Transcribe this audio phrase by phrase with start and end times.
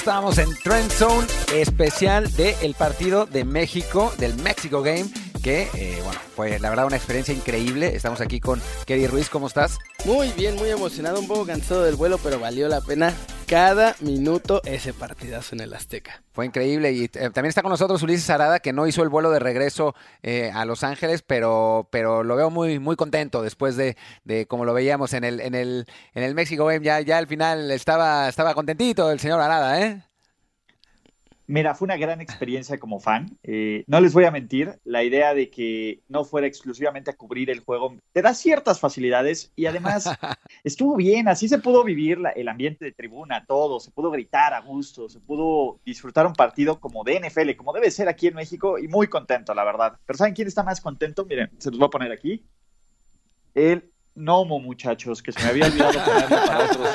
[0.00, 5.04] estamos en Trend Zone especial del partido de México, del Mexico Game,
[5.42, 7.94] que, eh, bueno, fue la verdad una experiencia increíble.
[7.94, 9.78] Estamos aquí con Kerry Ruiz, ¿cómo estás?
[10.06, 13.12] Muy bien, muy emocionado, un poco cansado del vuelo, pero valió la pena
[13.50, 16.22] cada minuto ese partidazo en el Azteca.
[16.32, 19.32] Fue increíble y eh, también está con nosotros Ulises Arada, que no hizo el vuelo
[19.32, 23.96] de regreso eh, a Los Ángeles, pero, pero lo veo muy, muy contento después de,
[24.22, 27.26] de como lo veíamos en el, en el, en el México Game, ya, ya al
[27.26, 30.00] final estaba, estaba contentito el señor Arada, ¿eh?
[31.50, 33.36] Mira, fue una gran experiencia como fan.
[33.42, 37.50] Eh, no les voy a mentir, la idea de que no fuera exclusivamente a cubrir
[37.50, 40.04] el juego te da ciertas facilidades y además
[40.62, 44.60] estuvo bien, así se pudo vivir el ambiente de tribuna, todo, se pudo gritar a
[44.60, 48.78] gusto, se pudo disfrutar un partido como de NFL, como debe ser aquí en México
[48.78, 49.98] y muy contento, la verdad.
[50.06, 51.24] Pero ¿saben quién está más contento?
[51.24, 52.46] Miren, se los voy a poner aquí.
[53.54, 56.88] El Nomo, muchachos, que se me había olvidado ponerlo para otros.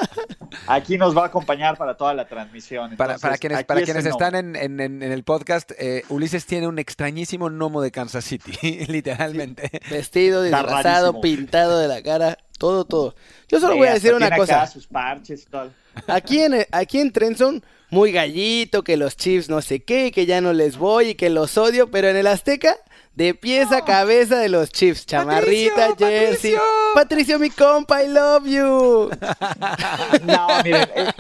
[0.68, 2.96] Aquí nos va a acompañar para toda la transmisión.
[2.96, 6.80] para, para, quienes, para quienes están en, en, en, el podcast, eh, Ulises tiene un
[6.80, 9.70] extrañísimo gnomo de Kansas City, literalmente.
[9.72, 9.80] Sí.
[9.90, 13.16] Vestido, disfrazado, pintado de la cara, todo, todo.
[13.48, 14.64] Yo solo voy a decir una cosa.
[14.64, 15.72] Acá sus parches y todo.
[16.08, 20.42] Aquí en, aquí en Trenson, muy gallito, que los Chiefs no sé qué, que ya
[20.42, 22.78] no les voy y que los odio, pero en el Azteca
[23.16, 25.06] de pies a cabeza de los Chiefs.
[25.06, 26.52] Chamarrita, Patricio, jersey.
[26.54, 26.62] Patricio.
[26.94, 29.10] Patricio, mi compa, I love you.
[30.26, 31.12] no, miren, eh,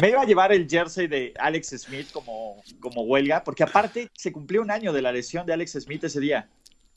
[0.00, 4.30] me iba a llevar el jersey de Alex Smith como, como huelga, porque aparte se
[4.30, 6.48] cumplió un año de la lesión de Alex Smith ese día.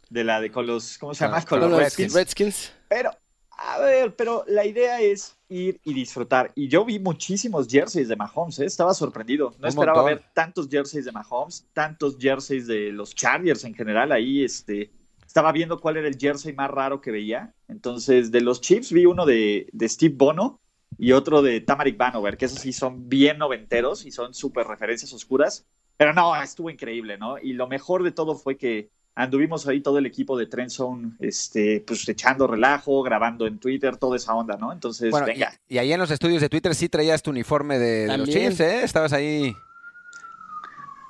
[0.09, 1.41] De la de con los, ¿cómo se llama?
[1.41, 2.13] Con, con los Redskins.
[2.13, 2.71] Redskins.
[2.87, 3.11] Pero,
[3.57, 6.51] a ver, pero la idea es ir y disfrutar.
[6.55, 8.65] Y yo vi muchísimos jerseys de Mahomes, ¿eh?
[8.65, 9.51] estaba sorprendido.
[9.59, 10.17] No Un esperaba montón.
[10.17, 14.11] ver tantos jerseys de Mahomes, tantos jerseys de los Chargers en general.
[14.11, 14.91] Ahí este,
[15.25, 17.53] estaba viendo cuál era el jersey más raro que veía.
[17.67, 20.59] Entonces, de los Chiefs vi uno de, de Steve Bono
[20.97, 25.13] y otro de Tamarik Vanover, que esos sí son bien noventeros y son súper referencias
[25.13, 25.65] oscuras.
[25.97, 27.37] Pero no, estuvo increíble, ¿no?
[27.37, 31.11] Y lo mejor de todo fue que anduvimos ahí todo el equipo de Trend Zone,
[31.19, 34.73] este, pues echando relajo, grabando en Twitter, toda esa onda, ¿no?
[34.73, 35.53] Entonces, Bueno, venga.
[35.69, 38.29] y ahí en los estudios de Twitter sí traías tu uniforme de, de los.
[38.29, 38.83] Chiefs, ¿eh?
[38.83, 39.55] Estabas ahí.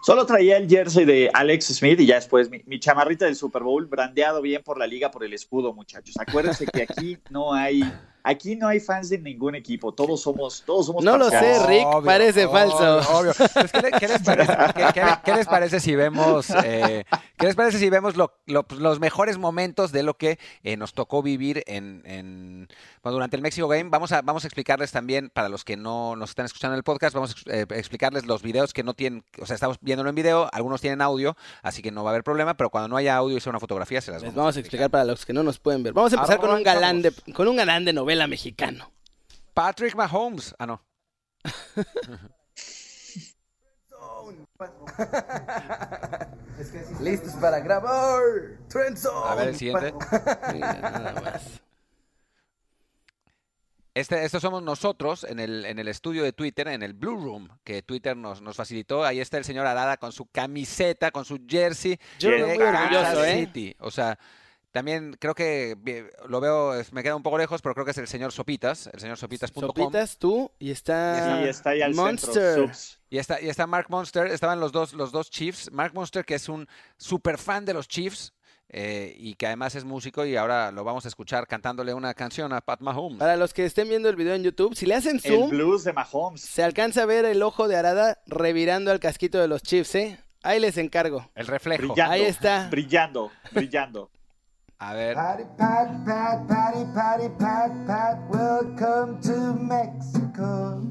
[0.03, 3.63] Solo traía el jersey de Alex Smith y ya después mi, mi chamarrita del Super
[3.63, 6.15] Bowl, brandeado bien por la liga, por el escudo, muchachos.
[6.19, 7.81] Acuérdense que aquí no hay,
[8.25, 11.87] aquí no hay fans de ningún equipo, todos somos, todos somos No lo sé, Rick,
[12.03, 12.99] parece falso.
[13.17, 13.31] Obvio.
[13.37, 17.05] Pues, ¿qué, le- qué les parece, qué- qué- qué les parece si vemos, eh,
[17.37, 20.75] qué les parece si vemos lo- lo- pues, los mejores momentos de lo que eh,
[20.77, 22.67] nos tocó vivir en, en-
[23.03, 23.89] bueno, durante el Mexico Game?
[23.89, 26.83] Vamos a, vamos a explicarles también, para los que no nos están escuchando en el
[26.83, 30.15] podcast, vamos a eh, explicarles los videos que no tienen, o sea, estamos viéndolo en
[30.15, 33.15] video, algunos tienen audio, así que no va a haber problema, pero cuando no haya
[33.15, 35.43] audio y sea una fotografía, se las Les vamos a explicar para los que no
[35.43, 35.93] nos pueden ver.
[35.93, 38.91] Vamos a empezar con un galán de, con un galán de novela mexicano.
[39.53, 40.55] Patrick Mahomes.
[40.59, 40.81] Ah, no.
[47.01, 48.21] Listos para grabar.
[48.69, 49.29] Trendzone.
[49.29, 49.93] A ver, el siguiente.
[50.53, 51.61] Mira, nada más.
[53.93, 57.47] Este, estos somos nosotros en el, en el estudio de Twitter, en el Blue Room,
[57.63, 59.05] que Twitter nos, nos facilitó.
[59.05, 61.97] Ahí está el señor Arada con su camiseta, con su jersey.
[62.19, 63.39] Yo lo de veo muy orgulloso, ¿eh?
[63.39, 63.75] City.
[63.79, 64.19] O sea,
[64.75, 68.09] también creo que lo veo, me queda un poco lejos, pero creo que es el
[68.09, 69.67] señor Sopitas, el señor sopitas.com.
[69.67, 72.33] Sopitas, tú, y está, Sí, está ahí al Monster.
[72.33, 72.71] centro.
[73.09, 75.71] Y está, y está Mark Monster, estaban los dos, los dos Chiefs.
[75.71, 78.33] Mark Monster, que es un super fan de los Chiefs
[78.67, 82.51] eh, y que además es músico, y ahora lo vamos a escuchar cantándole una canción
[82.51, 83.17] a Pat Mahomes.
[83.19, 85.85] Para los que estén viendo el video en YouTube, si le hacen El zoom, blues
[85.85, 86.41] de Mahomes.
[86.41, 90.19] se alcanza a ver el ojo de Arada revirando al casquito de los Chiefs, ¿eh?
[90.43, 91.31] Ahí les encargo.
[91.33, 91.81] El reflejo.
[91.87, 92.11] Brillando.
[92.13, 92.67] Ahí está.
[92.69, 94.11] Brillando, brillando.
[94.81, 95.15] A ver.
[95.15, 100.85] Patty, pat, pat, patty, patty, pat, pat, welcome to Mexico.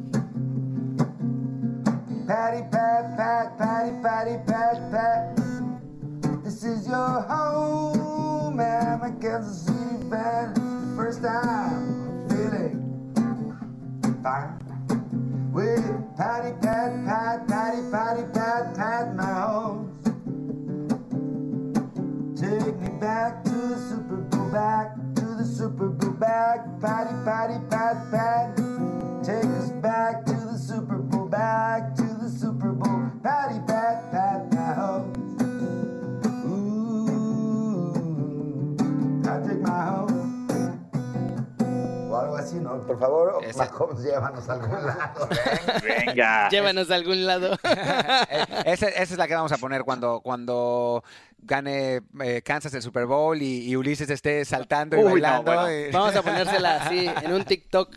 [2.27, 5.37] Patty, pat, pat, patty, patty, pat, pat.
[6.43, 10.55] This is your home, I'm a Kansas City fan.
[10.97, 13.13] First time feeling
[14.23, 15.53] fine.
[15.53, 19.91] With patty, pat, pat, patty, patty, pat, pat, my home.
[22.37, 27.55] Take me back to the Super Bowl, back to the Super Bowl, back, patty, patty,
[27.71, 28.57] pat, pat.
[29.25, 34.51] Take us back to the Super Bowl, back to the Super Bowl, patty, pat, pat,
[34.51, 35.43] Mahomes.
[36.45, 37.95] Ooh,
[39.23, 40.25] Patrick Mahomes.
[42.11, 42.81] O algo así, ¿no?
[42.85, 45.29] Por favor, Mahomes, llévanos a algún lado.
[45.85, 46.49] Venga.
[46.49, 47.57] Llévanos a algún lado.
[48.65, 51.05] Esa, esa es la que vamos a poner cuando, cuando
[51.45, 55.53] gane eh, Kansas el Super Bowl y, y Ulises esté saltando y Uy, no, bailando.
[55.53, 55.71] bueno.
[55.71, 57.95] y- Vamos a ponérsela así, en un TikTok.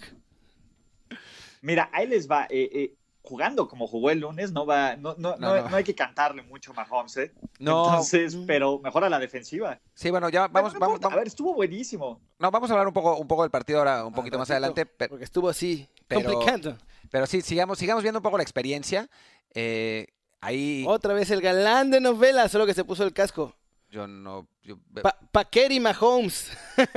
[1.62, 2.46] Mira, ahí les va.
[2.50, 5.70] eh, eh, jugando como jugó el lunes, no va, no, no, No, no, no.
[5.70, 7.34] no hay que cantarle mucho a Mahomes, ¿eh?
[7.60, 8.46] No, Entonces, Mm.
[8.46, 9.82] pero mejora la defensiva.
[9.94, 12.22] sí, bueno, ya vamos, vamos, A ver, estuvo buenísimo.
[12.40, 14.52] no, vamos a hablar un poco, un poco del partido ahora, un poquito Al más
[14.52, 16.78] adelante, Porque estuvo así, pero- complicado.
[17.12, 19.10] pero sí, sigamos, sigamos viendo un poco la experiencia.
[19.54, 20.08] Eh,
[20.42, 23.54] ahí Otra vez el galán de novela, solo que se puso el casco.
[23.90, 26.52] yo no, yo- Pa Paqueri Mahomes.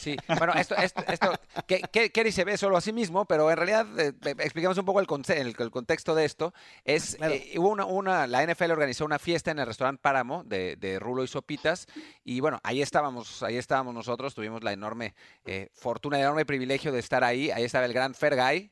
[0.00, 1.32] Sí, bueno, esto, esto, esto
[1.66, 4.76] que, que- Kerry se ve solo a sí mismo, pero en realidad, eh, eh, expliquemos
[4.78, 6.52] un poco el, el- el contexto de esto.
[6.84, 7.34] Es, Claro.
[7.34, 10.98] eh, hubo una, una, la NFL organizó una fiesta en el restaurante Páramo de, de
[10.98, 11.86] Rulo y Sopitas,
[12.24, 15.14] y bueno, ahí estábamos, ahí estábamos nosotros, tuvimos la enorme
[15.44, 17.50] eh, fortuna, el enorme privilegio de estar ahí.
[17.50, 18.70] Ahí estaba el gran Fergay,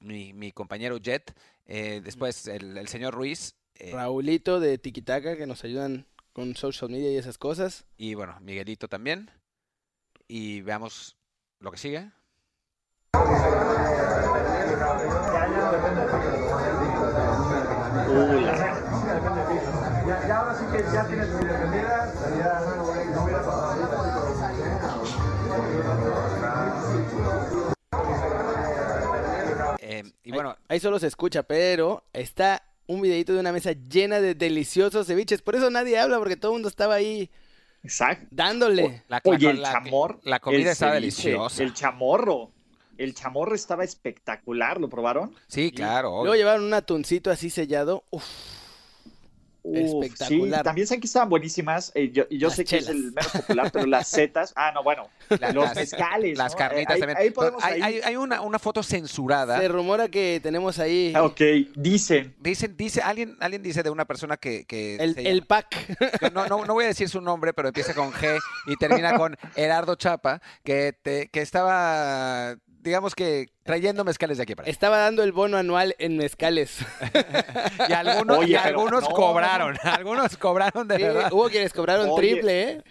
[0.00, 1.34] mi, mi compañero Jet,
[1.66, 3.54] eh, después el, el señor Ruiz.
[3.74, 7.84] eh, Raulito de Tikitaka, que nos ayudan con social media y esas cosas.
[7.96, 9.30] y bueno, Miguelito también.
[10.28, 11.16] Y veamos
[11.60, 12.10] lo que sigue.
[20.06, 22.12] Ya, ya ahora sí que ya tienes tu bienvenida.
[22.38, 22.60] Ya
[29.98, 33.72] Eh, y Ahí- bueno, Ahí solo se escucha, pero está un videito de una mesa
[33.72, 35.42] llena de deliciosos ceviches.
[35.42, 37.30] Por eso nadie habla, porque todo el mundo estaba ahí
[37.82, 38.26] Exacto.
[38.30, 39.02] dándole.
[39.08, 40.20] la, Oye, la- el la- chamor.
[40.24, 41.62] la comida ceviche, deliciosa.
[41.62, 42.50] El chamorro.
[42.98, 45.34] El chamorro estaba espectacular, ¿lo probaron?
[45.48, 46.20] Sí, claro.
[46.22, 48.04] Luego llevaron un atuncito así sellado.
[48.10, 48.24] Uf,
[49.68, 50.60] Uf, Espectacular.
[50.60, 51.90] Sí, también saben que estaban buenísimas.
[51.94, 54.52] eh, yo yo sé que es el menos popular, pero las setas.
[54.54, 55.08] Ah, no, bueno.
[55.40, 56.38] La- los las- mezcales.
[56.38, 56.58] Las ¿no?
[56.58, 57.18] carnitas Ahí- también.
[57.18, 57.62] Ahí podemos.
[57.64, 59.58] hay, ahí- hay- hay una, una foto censurada.
[59.58, 61.40] se rumora que tenemos ahí Ah, Ok,
[61.74, 62.34] dicen.
[62.38, 65.96] Dicen, dice, alguien, alguien dice de una persona que, que el, el pack.
[66.32, 69.36] no, no, no voy a decir su nombre, pero empieza con G y termina con
[69.54, 74.70] Gerardo Chapa, que, te- que estaba, digamos que trayendo mezcales de aquí para allá.
[74.72, 76.78] Estaba dando el bono anual en mezcales.
[77.88, 81.28] Y algunos, Oye, y algunos no, cobraron, algunos cobraron de Sí, verdad.
[81.32, 82.16] hubo quienes cobraron Oye.
[82.16, 82.82] triple, ¿eh?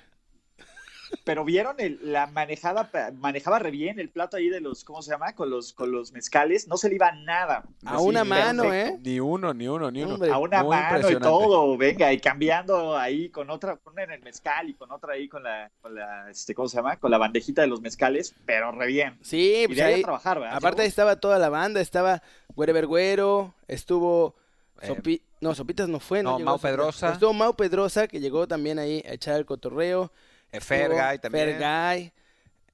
[1.24, 5.12] Pero vieron el- la manejada, manejaba re bien el plato ahí de los, ¿cómo se
[5.12, 5.34] llama?
[5.34, 7.64] Con los, con los mezcales, no se le iba nada.
[7.86, 8.96] A Así, una mano, perfecto.
[8.96, 9.00] ¿eh?
[9.04, 10.16] Ni uno, ni uno, ni uno.
[10.16, 14.04] Hombre, A una Muy mano y todo, venga, y cambiando ahí con otra, con una
[14.04, 16.98] en el mezcal y con otra ahí con la, con la, este, ¿cómo se llama?
[16.98, 19.18] Con la bandejita de los mezcales, pero re bien.
[19.22, 20.58] Sí, Y pues de ahí a trabajar, ¿verdad?
[20.58, 22.22] Aparte ahí estaba toda la banda, estaba
[22.56, 24.36] Güerever Güero, estuvo
[24.82, 26.72] Eh, Sopi- no, Sopitas no fue, no, no, llegó Mau Sopitas.
[26.78, 27.14] Pedrosa.
[27.14, 30.12] Estuvo Mau Pedrosa, que llegó también ahí a echar el cotorreo.
[30.58, 31.50] Eh, Fergay también.
[31.52, 32.14] Fergay,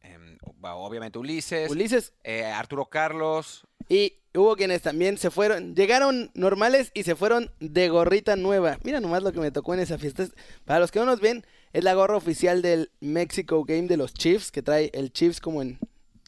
[0.04, 1.70] em, obviamente Ulises.
[1.72, 2.14] Ulises.
[2.24, 3.66] eh, Arturo Carlos.
[3.90, 8.78] Y hubo quienes también se fueron, llegaron normales y se fueron de gorrita nueva.
[8.84, 10.24] Mira nomás lo que me tocó en esa fiesta.
[10.24, 10.32] Es-
[10.66, 14.14] Para los que no nos ven, es la gorra oficial del Mexico Game de los
[14.14, 15.80] Chiefs, que trae el Chiefs como en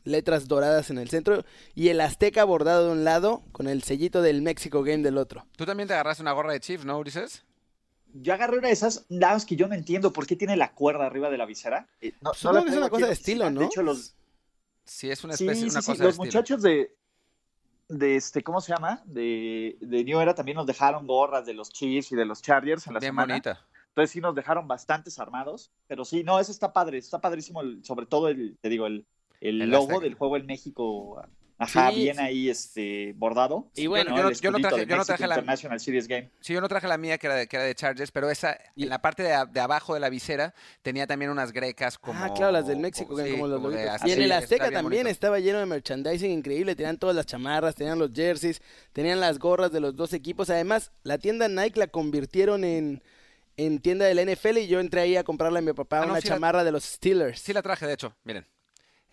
[0.04, 1.46] letras doradas en el centro
[1.76, 5.46] y el Azteca bordado de un lado con el sellito del Mexico Game del otro.
[5.56, 7.46] Tú también te agarraste una gorra de Chiefs, ¿no, Ulises?
[8.14, 10.74] Yo agarré una de esas, nada más que yo no entiendo por qué tiene la
[10.74, 11.88] cuerda arriba de la visera.
[12.02, 13.50] Eh, no- no la que es una cosa de estilo.
[13.50, 13.60] ¿no?
[13.62, 14.16] De hecho, los,
[14.86, 16.26] Sí, es una especie, sí, una sí, cosa de los estilo.
[16.26, 16.96] muchachos de,
[17.90, 19.02] de este, ¿cómo se llama?
[19.06, 22.86] De, de New Era también nos dejaron gorras de los Chiefs y de los Chargers
[22.88, 23.34] en la Bien semana.
[23.34, 23.66] bonita.
[23.90, 27.84] Entonces sí nos dejaron bastantes armados, pero sí, no, eso está padre, está padrísimo, el-
[27.86, 29.06] sobre todo el, te digo, el,
[29.42, 30.00] el El logo Azteca.
[30.04, 31.24] del juego en México,
[31.58, 32.22] ajá, Sí, bien sí.
[32.22, 33.70] ahí este bordado.
[33.76, 34.18] Y bueno, ¿no?
[34.18, 36.32] yo no- yo traje- de yo no Mexico traje la- International Series Game.
[36.42, 38.58] Sí, yo no traje la mía que era de, que era de Chargers, pero esa,
[38.76, 42.22] Y- en la parte de, abajo de la visera, tenía también unas grecas como...
[42.24, 43.96] ah, claro, las del México, sí, como los como de loguitos.
[44.02, 45.10] así, Y en el Azteca también bonito.
[45.10, 46.76] estaba lleno de merchandising increíble.
[46.76, 50.50] Tenían todas las chamarras, tenían los jerseys, tenían las gorras de los dos equipos.
[50.50, 53.04] Además, la tienda Nike la convirtieron en,
[53.58, 56.02] en tienda de la NFL y yo entré ahí a comprarle a mi papá Ah,
[56.02, 57.40] no, una la- chamarra de los Steelers.
[57.40, 58.46] Sí la traje, de hecho, miren.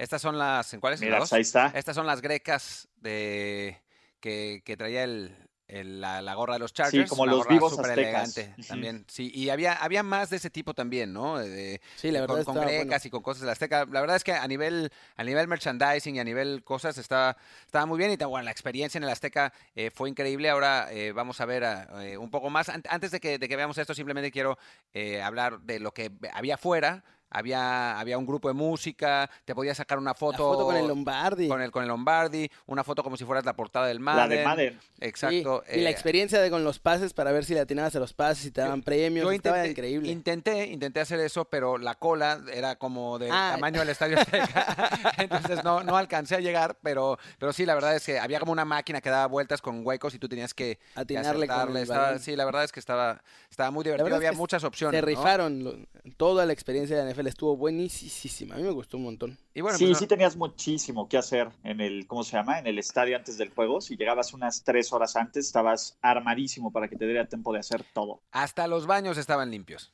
[0.00, 0.72] Estas son las...
[0.74, 1.00] ¿En cuáles?
[1.02, 1.66] ¿En Mira, ahí está.
[1.74, 3.80] Estas son las grecas de
[4.20, 5.36] que, que traía el,
[5.68, 7.08] el- la, la gorra de los Chargers.
[7.08, 8.36] como una los gorra vivos súper aztecas.
[8.38, 9.04] elegante también.
[9.08, 11.38] Sí, y había, había más de ese tipo también, ¿no?
[11.38, 13.00] De- Sí, la con- verdad con, estaba grecas bueno.
[13.04, 13.86] y con cosas de la Azteca.
[13.90, 17.86] La verdad es que a nivel, a nivel merchandising y a nivel cosas está, estaba
[17.86, 18.10] muy bien.
[18.10, 20.50] Y bueno, la experiencia en el Azteca eh, fue increíble.
[20.50, 22.68] Ahora eh, vamos a ver ah, eh, un poco más.
[22.68, 24.58] An- Antes de que, de que veamos esto, simplemente quiero
[24.92, 27.04] eh, hablar de lo que había afuera.
[27.30, 30.88] Había, había un grupo de música, te podías sacar una La foto, foto con el
[30.88, 31.46] Lombardi.
[31.48, 34.30] con el, con el Lombardi, una foto como si fueras la portada del La Madden.
[34.38, 34.80] de Madden.
[35.00, 35.62] Exacto.
[35.68, 38.00] Sí, y la eh, experiencia de con los pases para ver si le atinabas a
[38.00, 39.24] los pases y te daban premios.
[39.24, 40.10] Yo estaba intenté, increíble.
[40.10, 43.52] intenté, intenté hacer eso, pero la cola era como del Ah.
[43.54, 44.90] tamaño del Estadio Azteca.
[45.18, 48.52] Entonces no, no alcancé a llegar, pero, pero sí, la verdad es que había como
[48.52, 51.82] una máquina que daba vueltas con huecos y tú tenías que, que Atinarle con el
[51.84, 54.16] Estaba- sí, la verdad es que estaba, estaba muy divertido.
[54.16, 54.98] Había que muchas opciones.
[54.98, 55.06] Se ¿no?
[55.06, 55.76] rifaron lo-
[56.16, 58.54] toda la experiencia de la NFL estuvo buenísima.
[58.54, 59.38] A mí me gustó un montón.
[59.54, 62.58] Y bueno, sí, pues, sí tenías muchísimo que hacer en el, ¿cómo se llama?
[62.58, 63.80] En el estadio antes del juego.
[63.80, 67.84] Si llegabas unas tres horas antes, estabas armadísimo para que te diera tiempo de hacer
[67.92, 68.22] todo.
[68.32, 69.92] hasta los baños estaban limpios.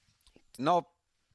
[0.58, 0.88] No.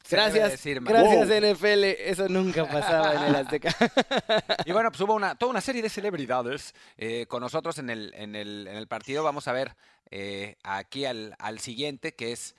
[0.09, 1.51] Gracias, decir gracias Wow.
[1.53, 1.83] NFL.
[1.83, 3.75] Eso nunca pasaba en el Azteca.
[4.65, 8.11] Y bueno, pues hubo una, toda una serie de celebridades eh, con nosotros en el,
[8.15, 9.23] en, el, en el partido.
[9.23, 9.75] Vamos a ver
[10.09, 12.55] eh, aquí al, al siguiente, que es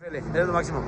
[0.00, 0.80] Eres lo máximo.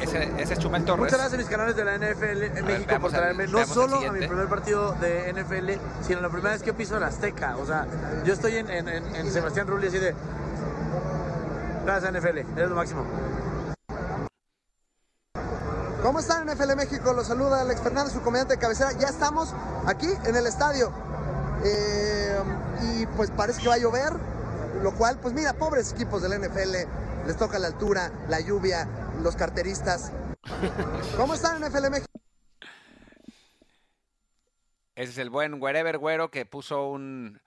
[0.00, 1.00] ese, ese es Chumel Torres.
[1.04, 4.12] Muchas gracias a mis canales de la NFL en México por traerme no solo a
[4.12, 7.56] mi primer partido de NFL, sino la primera vez que piso el Azteca.
[7.58, 7.86] O sea,
[8.24, 10.14] yo estoy en, en, en- en Sebastián Rulli así de...
[11.84, 13.04] Gracias NFL, eres lo máximo.
[16.02, 17.12] ¿Cómo están NFL México?
[17.12, 18.92] Los saluda Alex Fernández, su comediante de cabecera.
[18.92, 19.54] Ya estamos
[19.86, 20.90] aquí en el estadio.
[21.64, 22.36] Eh,
[22.82, 24.12] y pues parece que va a llover,
[24.82, 26.74] lo cual, pues mira, pobres equipos del NFL,
[27.26, 28.88] les toca la altura, la lluvia,
[29.20, 30.12] los carteristas.
[31.16, 32.10] ¿Cómo están NFL México?
[34.94, 37.40] Ese es el buen Wherever Güero que puso un.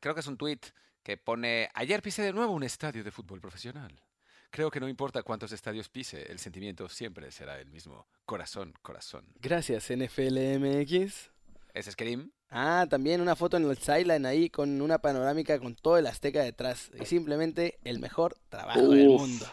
[0.00, 0.60] Creo que es un tweet
[1.02, 4.02] que pone: Ayer pisé de nuevo un estadio de fútbol profesional.
[4.50, 8.08] Creo que no importa cuántos estadios pise, el sentimiento siempre será el mismo.
[8.26, 9.24] Corazón, corazón.
[9.40, 10.90] Gracias, NFL MX.
[10.90, 11.30] Ese
[11.74, 12.30] es Kerim.
[12.50, 16.42] Ah, también una foto en el sideline ahí con una panorámica con todo el Azteca
[16.42, 16.90] detrás.
[17.00, 19.20] Y simplemente el mejor trabajo del Uf.
[19.20, 19.46] mundo.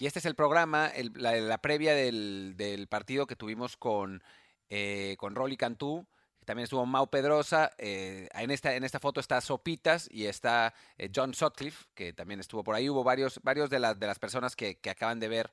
[0.00, 4.22] Y este es el programa, el- la, la previa del, del partido que tuvimos con,
[4.68, 6.06] eh, con Rolly Cantú.
[6.44, 7.70] También estuvo Mau Pedrosa.
[7.78, 12.40] eh, en, esta, en esta foto está Sopitas y está eh, John Sutcliffe, que también
[12.40, 12.90] estuvo por ahí.
[12.90, 15.50] Hubo varios, varios de, las de las personas que, que acaban de ver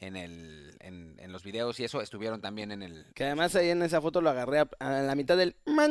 [0.00, 3.06] en, el, en, en los videos y eso estuvieron también en el...
[3.14, 5.84] Que además ahí en esa foto lo agarré a, a la mitad del Night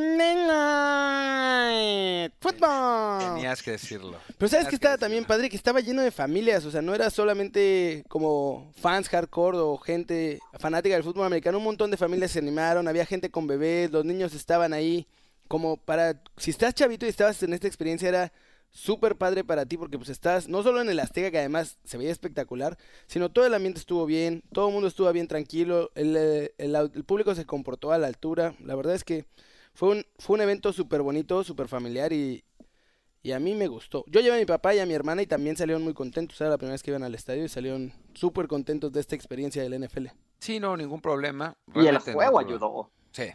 [2.39, 3.35] Football.
[3.35, 4.19] Tenías que decirlo.
[4.37, 7.09] Pero sabes que estaba también padre, que estaba lleno de familias, o sea, no era
[7.09, 12.39] solamente como fans hardcore o gente fanática del fútbol americano, un montón de familias se
[12.39, 15.07] animaron, había gente con bebés, los niños estaban ahí,
[15.47, 18.31] como para, si estás chavito y estabas en esta experiencia era
[18.73, 21.97] súper padre para ti porque pues estás no solo en el Azteca que además se
[21.97, 22.77] veía espectacular,
[23.07, 27.03] sino todo el ambiente estuvo bien, todo el mundo estuvo bien tranquilo, el, eh, el
[27.05, 29.25] público se comportó a la altura, la verdad es que
[29.73, 32.43] fue un, fue un evento súper bonito, súper familiar y,
[33.21, 34.03] y a mí me gustó.
[34.07, 36.39] Yo llevé a mi papá y a mi hermana y también salieron muy contentos.
[36.41, 39.63] Era la primera vez que iban al estadio y salieron súper contentos de esta experiencia
[39.63, 40.07] del NFL.
[40.39, 41.55] Sí, no, ningún problema.
[41.73, 42.91] Y el no juego ayudó.
[43.11, 43.31] Sí.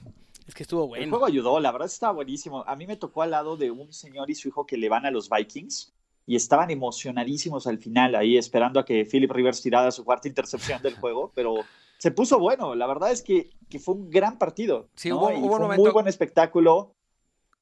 [0.49, 1.11] Es que estuvo El bueno.
[1.11, 2.64] juego ayudó, la verdad estaba buenísimo.
[2.67, 5.05] A mí me tocó al lado de un señor y su hijo que le van
[5.07, 5.93] a los Vikings
[6.26, 10.81] y estaban emocionadísimos al final ahí esperando a que Philip Rivers tirara su cuarta intercepción
[10.83, 11.55] del juego, pero
[11.99, 12.75] se puso bueno.
[12.75, 14.88] La verdad es que, que fue un gran partido.
[14.95, 15.19] Sí, ¿no?
[15.19, 16.95] hubo- un fue un momento- muy buen espectáculo.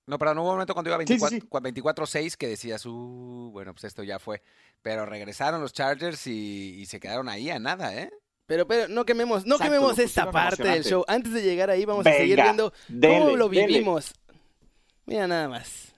[0.06, 1.48] No, pero no hubo un momento cuando iba Sí, sí, 24 sí.
[1.48, 1.60] cua-
[2.04, 4.40] 24-6 que decías, uh, bueno, pues esto ya fue.
[4.80, 8.12] Pero regresaron los Chargers y, y se quedaron ahí a nada, ¿eh?
[8.46, 11.04] Pero, pero no quememos, no Exacto, quememos esta parte del show.
[11.08, 13.66] Antes de llegar ahí vamos a seguir viendo cómo lo dele.
[13.66, 14.14] vivimos.
[15.04, 15.92] Mira nada más.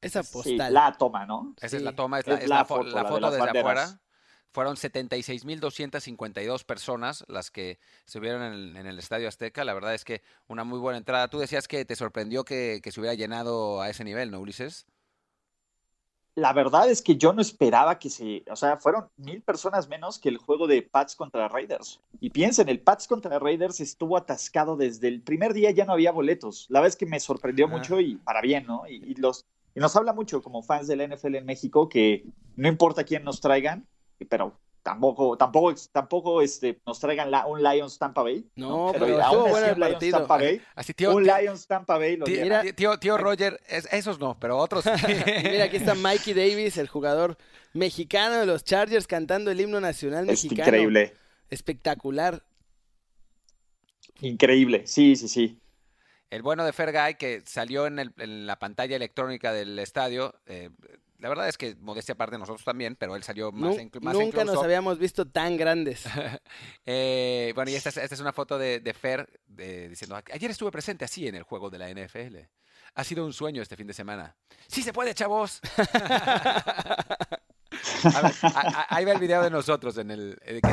[0.00, 0.72] Esa Sí, postal.
[0.72, 1.54] la toma, ¿no?
[1.56, 1.78] Esa es Sí.
[1.80, 3.38] la toma, es la, Es es la la fo- foto, la la de foto desde
[3.44, 3.82] banderas.
[3.84, 4.00] afuera.
[4.52, 9.64] Fueron 76.252 personas las que estuvieron en el, en el Estadio Azteca.
[9.64, 11.28] La verdad es que una muy buena entrada.
[11.28, 14.86] Tú decías que te sorprendió que, que se hubiera llenado a ese nivel, ¿no, Ulises?
[16.38, 20.20] La verdad es que yo no esperaba que se, o sea, fueron mil personas menos
[20.20, 22.00] que el juego de Pats contra Raiders.
[22.20, 26.12] Y piensen, el Pats contra Raiders estuvo atascado desde el primer día, ya no había
[26.12, 26.66] boletos.
[26.68, 27.70] La verdad es que me sorprendió Ah.
[27.70, 28.82] mucho y para bien, ¿no?
[28.88, 32.68] Y, y los, y nos habla mucho como fans del NFL en México que no
[32.68, 33.84] importa quién nos traigan,
[34.28, 38.44] pero tampoco, tampoco, tampoco este, nos traigan la, un Lions Tampa Bay.
[38.56, 40.10] No, Pero pero aún bueno el Lions.
[40.12, 44.18] Tampa Bay, Así, tío, un tío- Lions Tampa Bay lo tío- tío- Roger, es- esos
[44.18, 44.84] no, pero otros
[45.44, 47.36] mira, aquí está Mikey Davis, el jugador
[47.74, 50.68] mexicano de los Chargers, cantando el himno nacional Es mexicano.
[50.68, 51.14] increíble.
[51.50, 52.42] Espectacular.
[54.20, 55.60] Increíble, sí, sí, sí.
[56.30, 60.34] El bueno de Fergay que salió en, el- en la pantalla electrónica del estadio.
[60.46, 60.70] eh,
[61.18, 64.14] la verdad es que modestia aparte nosotros también, pero él salió más Nu- en, más
[64.14, 66.04] en nunca nos habíamos visto tan grandes.
[66.86, 70.50] Eh, bueno, y esta es, esta es una foto de, de Fer de- diciendo, ayer
[70.50, 72.36] estuve presente así en el juego de la NFL.
[72.94, 74.34] Ha sido un sueño este fin de semana.
[74.66, 75.60] Sí se puede, chavos.
[78.04, 78.48] A ver, a-
[78.80, 80.38] a- ahí va el video de nosotros en el...
[80.42, 80.68] eh, que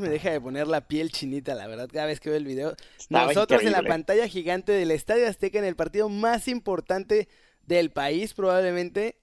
[0.00, 2.74] me deja de poner la piel chinita, la verdad, cada vez que veo el video.
[2.98, 3.88] Estaba Nosotros en la increíble.
[3.90, 7.28] pantalla gigante del Estadio Azteca en el partido más importante
[7.66, 9.19] del país, probablemente.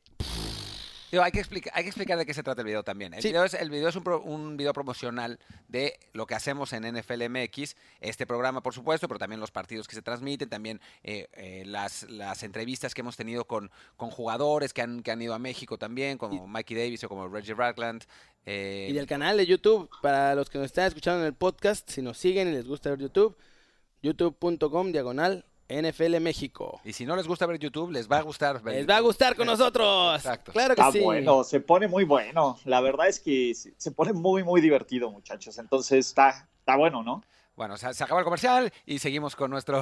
[1.12, 3.14] Digo, hay, que explicar, hay que explicar de qué se trata el video también.
[3.14, 3.30] El Sí.
[3.30, 6.84] video es, el video es un, pro- un video promocional de lo que hacemos en
[6.84, 11.28] NFL MX, este programa por supuesto, pero también los partidos que se transmiten, también eh,
[11.34, 15.34] eh, las, las entrevistas que hemos tenido con, con jugadores que han, que han ido
[15.34, 18.04] a México también, como Mikey Davis o como Reggie Ragland.
[18.46, 21.90] eh, Y del canal de YouTube, para los que nos están escuchando en el podcast,
[21.90, 23.38] si nos siguen y les gusta ver YouTube,
[24.02, 26.80] youtube.com diagonal NFL México.
[26.86, 29.00] y si no les gusta ver YouTube, les va a gustar ver Les va a
[29.02, 30.16] gustar con nosotros.
[30.16, 30.52] Exacto.
[30.54, 31.00] Claro que Está sí.
[31.00, 32.58] bueno, se pone muy bueno.
[32.66, 35.58] La verdad es que se pone muy, muy divertido, muchachos.
[35.58, 37.24] Entonces está, está bueno, ¿no?
[37.56, 39.82] Bueno, se, se acabó el comercial y seguimos con nuestro...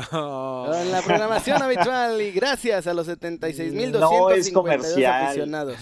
[0.74, 5.26] En la programación habitual y gracias a los 76.252 No es comercial.
[5.26, 5.78] aficionados.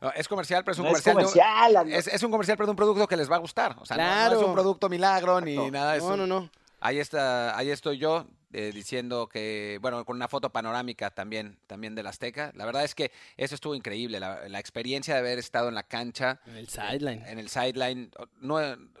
[0.00, 1.88] No, es comercial, pero es un No es comercial.
[1.92, 3.76] Es, es un comercial, pero de un producto que les va a gustar.
[3.80, 3.96] O sea,
[4.28, 6.16] no- es un producto milagro ni nada de eso.
[6.16, 6.50] No, no, no.
[6.80, 11.94] Ahí está, ahí estoy yo eh, diciendo que, bueno, con una foto panorámica también, también
[11.94, 12.52] del Azteca.
[12.54, 14.20] La verdad es que eso estuvo increíble.
[14.20, 17.24] La, la experiencia de haber estado en la cancha, En el sideline.
[17.26, 18.56] en el sideline, no,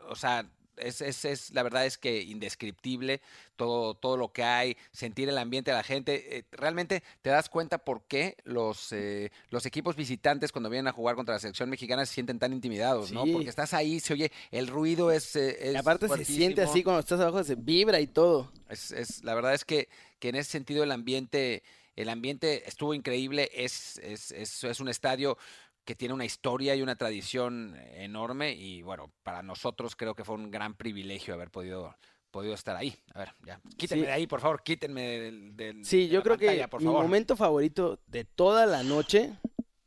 [0.08, 3.20] o sea, es, es, es- la verdad es que indescriptible
[3.56, 6.38] todo, todo lo que hay, sentir el ambiente de la gente.
[6.38, 10.92] eh, realmente te das cuenta por qué los, eh, los equipos visitantes cuando vienen a
[10.92, 13.24] jugar contra la selección mexicana se sienten tan intimidados, ¿no?
[13.32, 15.36] Porque estás ahí, se oye, el ruido es...
[15.36, 18.52] eh, es aparte se siente así cuando estás abajo, se vibra y todo.
[18.68, 19.88] Es, es- la verdad es que,
[20.18, 21.62] que en ese sentido el ambiente,
[21.94, 23.50] el ambiente estuvo increíble.
[23.54, 25.36] Es, es, es, es un estadio
[25.84, 28.52] que tiene una historia y una tradición enorme.
[28.52, 31.96] Y bueno, para nosotros creo que fue un gran privilegio haber podido,
[32.30, 32.96] podido estar ahí.
[33.14, 33.60] A ver, ya.
[33.76, 34.06] Quítenme Sí.
[34.06, 35.56] de ahí, por favor, quítenme del.
[35.56, 37.02] del- Sí, de yo la creo pantalla, que por mi favor.
[37.02, 39.32] momento favorito de toda la noche,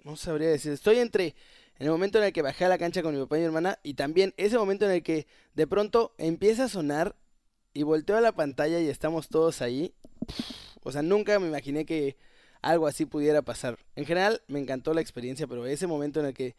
[0.03, 1.35] no sabría decir, estoy entre
[1.77, 3.45] en el momento en el que bajé a la cancha con mi papá y mi
[3.47, 7.15] hermana y también ese momento en el que de pronto empieza a sonar
[7.73, 9.93] y volteo a la pantalla y estamos todos ahí.
[10.83, 12.15] O sea, nunca me imaginé que
[12.65, 13.77] algo así pudiera pasar.
[13.95, 16.55] En general me encantó la experiencia, pero ese momento en el que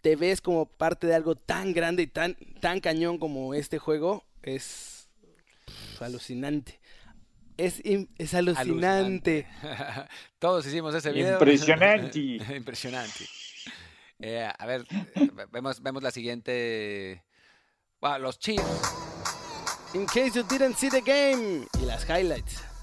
[0.00, 4.24] te ves como parte de algo tan grande y tan, tan cañón como este juego
[4.42, 5.08] es
[5.66, 6.78] pff, alucinante.
[7.56, 7.82] Es,
[8.18, 9.48] es alucinante.
[10.38, 11.32] Todos hicimos ese video.
[11.32, 12.20] Impresionante.
[12.56, 13.24] Impresionante.
[14.20, 14.84] Eh, a ver,
[15.50, 17.24] vemos, vemos la siguiente.
[18.00, 18.62] Bueno, los Chiefs.
[19.94, 21.66] In case you didn't see the game.
[21.82, 22.75] Y las highlights.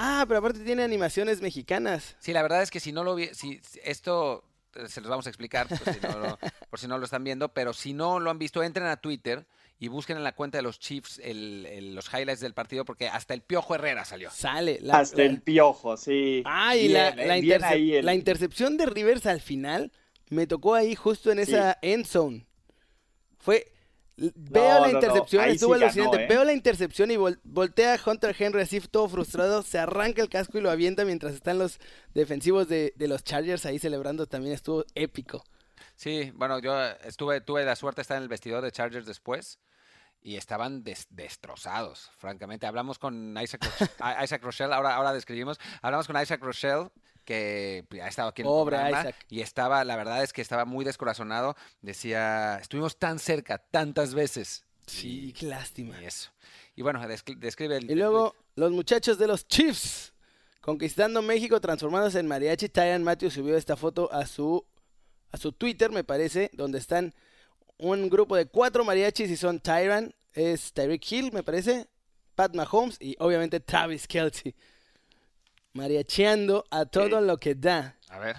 [0.00, 2.16] Ah, pero aparte tiene animaciones mexicanas.
[2.20, 5.10] Sí, la verdad es que si no lo vi, si si esto eh, se los
[5.10, 6.38] vamos a explicar por si, no lo,
[6.70, 9.46] por si no lo están viendo, pero si no lo han visto, entren a Twitter
[9.80, 13.08] y busquen en la cuenta de los Chiefs el- el- los highlights del partido porque
[13.08, 14.30] hasta el Piojo Herrera salió.
[14.30, 14.78] Sale.
[14.82, 16.42] La, Hasta la- el piojo, sí.
[16.46, 19.92] Ah, y la, Bien, la bien intercep- ahí el- la intercepción de Rivers al final
[20.30, 22.46] me tocó ahí justo en esa end zone.
[23.38, 23.72] Fue.
[24.20, 26.24] Veo No, la no, no, intercepción, ahí estuvo alucinante.
[26.24, 26.26] ¿eh?
[26.28, 29.62] Veo la intercepción y vol- voltea Hunter Henry así todo frustrado.
[29.62, 31.78] Se arranca el casco y lo avienta mientras están los
[32.14, 34.26] defensivos de, de los Chargers ahí celebrando.
[34.26, 35.44] También estuvo épico.
[35.94, 39.60] Sí, bueno, yo estuve, tuve la suerte de estar en el vestidor de Chargers después
[40.20, 42.66] y estaban des- destrozados, francamente.
[42.66, 46.88] Hablamos con Isaac, Roch- a- Isaac Rochelle, ahora, ahora describimos, hablamos con Isaac Rochelle
[47.28, 49.16] que ha estado aquí en el programa, Isaac.
[49.28, 51.56] y estaba, la verdad es que estaba muy descorazonado.
[51.82, 54.64] Decía, estuvimos tan cerca, tantas veces.
[54.86, 56.00] Sí, qué lástima.
[56.00, 56.30] Y eso.
[56.74, 57.90] Y bueno, descri- describe el...
[57.90, 60.14] Y luego los muchachos de los Chiefs
[60.62, 62.70] conquistando México, transformándose en mariachi.
[62.70, 64.64] Tyron Matthews subió esta foto a su
[65.30, 67.12] a su Twitter, me parece, donde están
[67.76, 71.86] un grupo de cuatro mariachis y son Tyron, es Tyreek Hill, me parece,
[72.34, 74.54] Pat Mahomes y obviamente Travis Kelsey.
[75.78, 77.96] Mariacheando a todo lo que da.
[78.08, 78.36] A ver.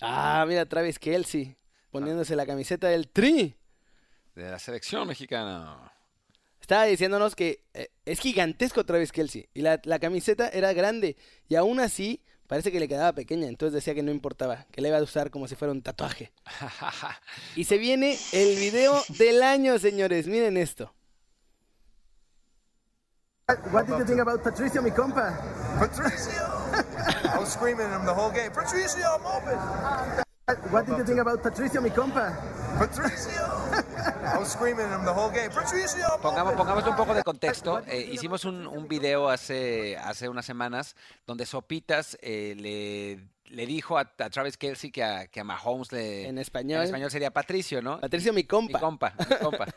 [0.00, 1.56] Ah, mira Travis Kelsey
[1.92, 3.54] poniéndose la camiseta del Tri.
[4.34, 5.92] De la selección mexicana.
[6.60, 11.16] Estaba diciéndonos que eh, es gigantesco Travis Kelsey y la, la camiseta era grande
[11.48, 14.88] y aún así parece que le quedaba pequeña, entonces decía que no importaba, que la
[14.88, 16.32] iba a usar como si fuera un tatuaje.
[17.54, 20.92] Y se viene el video del año, señores, miren esto.
[23.46, 25.34] What did you think about Patricio, mi compa?
[25.78, 26.42] Patricio!
[27.34, 28.50] I was screaming at him the whole game.
[28.52, 29.58] Patricio, I'm open!
[30.70, 32.32] What did you think about Patricio, mi compa?
[32.78, 33.42] Patricio!
[34.24, 35.50] I was screaming at him the whole game.
[35.50, 37.82] Patricio, I'm Pongamos, pongamos un poco de contexto.
[37.88, 40.94] Eh, hicimos un, un video hace, hace unas semanas
[41.26, 43.20] donde Sopitas eh, le,
[43.54, 46.78] le dijo a, a Travis Kelsey que a, que a Mahomes le, En español.
[46.80, 48.00] en español sería Patricio, ¿no?
[48.00, 49.66] Patricio, mi compa, mi compa.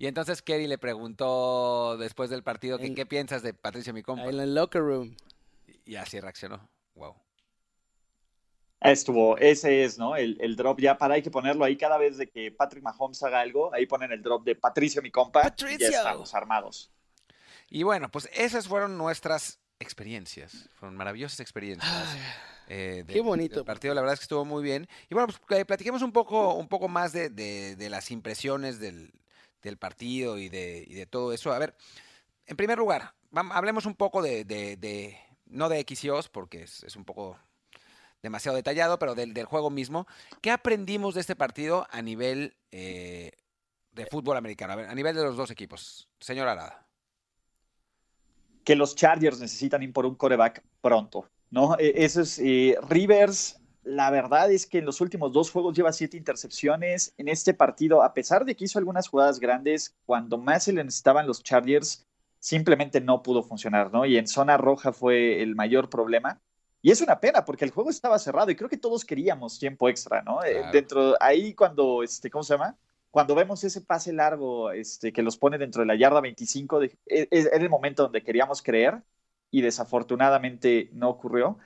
[0.00, 4.02] Y entonces Kerry le preguntó después del partido que En- qué piensas de Patricio, mi
[4.02, 4.24] compa.
[4.30, 5.14] En el locker room.
[5.84, 6.66] Y así reaccionó.
[6.94, 7.16] Wow.
[8.80, 10.16] Estuvo, ese es, ¿no?
[10.16, 13.22] El, el drop ya para hay que ponerlo ahí cada vez de que Patrick Mahomes
[13.22, 15.90] haga algo, ahí ponen el drop de Patricio, mi compa, y Patricio.
[15.90, 16.90] ya estamos armados.
[17.68, 20.70] Y bueno, pues esas fueron nuestras experiencias.
[20.76, 22.16] Fueron maravillosas experiencias.
[22.68, 23.56] eh, de- qué bonito.
[23.56, 24.88] del partido, la verdad es que estuvo muy bien.
[25.10, 28.80] Y bueno, pues eh, platiquemos un poco, un poco más de, de- de las impresiones
[28.80, 29.12] del,
[29.62, 31.52] del partido y de, todo eso.
[31.52, 31.76] A ver,
[32.46, 36.62] en primer lugar, hablemos un poco de, de- de- no de X y O's, porque
[36.62, 37.38] es, un poco
[38.22, 40.06] demasiado detallado, pero del, juego mismo.
[40.42, 43.32] ¿Qué aprendimos de este partido a nivel eh,
[43.92, 44.72] de fútbol americano?
[44.74, 46.08] A ver, a nivel de los dos equipos.
[46.20, 46.86] Señor Arada.
[48.64, 51.76] que los Chargers necesitan ir por un coreback pronto, ¿no?
[51.78, 55.92] Eh, Eso es, eh, Rivers, la verdad es que en los últimos dos juegos lleva
[55.92, 57.14] siete intercepciones.
[57.18, 60.84] En este partido, a pesar de que hizo algunas jugadas grandes, cuando más se le
[60.84, 62.06] necesitaban los Chargers,
[62.38, 64.04] simplemente no pudo funcionar, ¿no?
[64.06, 66.40] Y en zona roja fue el mayor problema.
[66.82, 69.88] Y es una pena porque el juego estaba cerrado y creo que todos queríamos tiempo
[69.88, 70.42] extra, ¿no?
[70.44, 72.76] Eh, dentro, ahí cuando, este, ¿cómo se llama?
[73.10, 76.96] Cuando vemos ese pase largo este, que los pone dentro de la yarda 25, de-
[77.06, 79.02] e- e- era el momento donde queríamos creer
[79.50, 81.58] y desafortunadamente no ocurrió.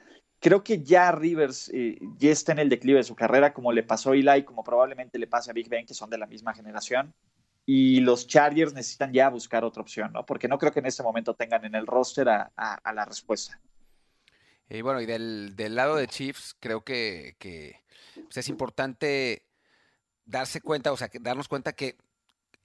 [0.44, 3.82] Creo que ya Rivers eh, ya está en el declive de su carrera, como le
[3.82, 6.52] pasó a Eli, como probablemente le pase a Big Ben, que son de la misma
[6.52, 7.14] generación.
[7.64, 10.26] Y los Chargers necesitan ya buscar otra opción, ¿no?
[10.26, 12.52] Porque no creo que en este momento tengan en el roster a,
[12.94, 13.58] la respuesta.
[14.68, 17.80] Y bueno, y del, del lado de Chiefs, creo que, que,
[18.14, 19.46] pues, es importante
[20.26, 21.96] darse cuenta, o sea, darnos cuenta que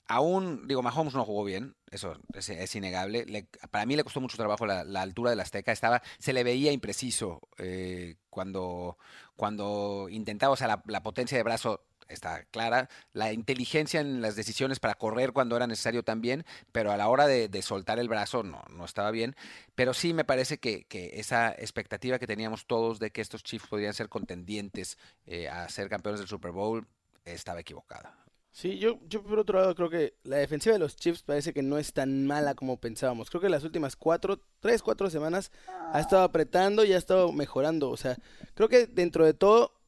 [0.10, 3.26] aún, digo, Mahomes no jugó bien, eso es, es innegable.
[3.26, 6.44] Le- para mí le costó mucho trabajo la, la altura del Azteca, estaba, se le
[6.44, 8.98] veía impreciso eh, cuando,
[9.36, 14.80] cuando intentaba, o sea, la, potencia de brazo está clara, la inteligencia en las decisiones
[14.80, 18.64] para correr cuando era necesario también, pero a la hora de, soltar el brazo no,
[18.72, 19.36] no estaba bien.
[19.76, 23.68] Pero sí me parece que, que esa expectativa que teníamos todos de que estos Chiefs
[23.68, 26.88] podrían ser contendientes eh, a ser campeones del Super Bowl
[27.26, 28.18] estaba equivocada.
[28.52, 31.62] Sí, yo, yo por otro lado creo que la defensiva de los Chiefs parece que
[31.62, 33.30] no es tan mala como pensábamos.
[33.30, 35.52] Creo que las últimas cuatro, tres, cuatro semanas
[35.94, 37.90] ha estado apretando y ha estado mejorando.
[37.90, 38.18] O sea,
[38.56, 39.80] creo que dentro de todo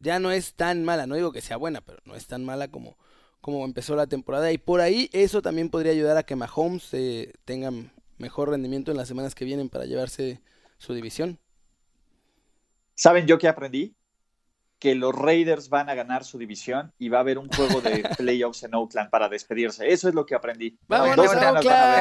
[0.00, 1.06] ya no es tan mala.
[1.06, 2.98] No digo que sea buena, pero no es tan mala como,
[3.40, 4.50] como empezó la temporada.
[4.52, 7.70] Y por ahí eso también podría ayudar a que Mahomes eh, tenga
[8.18, 10.42] mejor rendimiento en las semanas que vienen para llevarse
[10.78, 11.38] su división.
[12.94, 13.96] ¿Saben yo qué aprendí?
[14.80, 18.02] Que los Raiders van a ganar su división y va a haber un juego de
[18.18, 19.92] playoffs en Oakland para despedirse.
[19.92, 20.76] Eso es lo que aprendí.
[20.88, 21.44] Vámonos ver.
[21.44, 21.60] Oakland.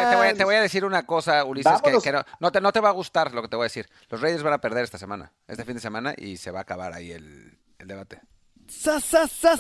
[0.10, 2.72] Te voy, a- te voy a decir una cosa, Ulises, que, no, no te, no
[2.72, 3.88] te va a gustar lo que te voy a decir.
[4.10, 6.62] Los Raiders van a perder esta semana, este fin de semana, y se va a
[6.64, 8.22] acabar ahí el, el debate.
[8.70, 9.56] ¡Sa, sa, sa,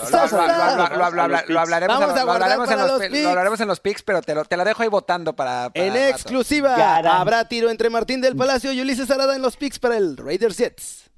[1.47, 3.23] Lo, hablaremos, en, los, los pi- picks.
[3.23, 5.85] lo hablaremos en los picks, pero te, lo, te la dejo ahí votando para, para
[5.85, 9.97] En exclusiva, habrá tiro entre Martín del Palacio y Ulises Arada en los picks para
[9.97, 11.08] el Raiders Jets.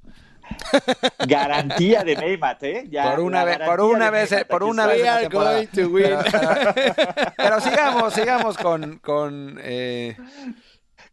[1.27, 2.87] Garantía de Neymar, ¿eh?
[2.89, 6.05] Ya, Por una vez, por una vez, Neymar, por una vez going to win.
[7.37, 10.15] Pero, sigamos, sigamos con, con eh,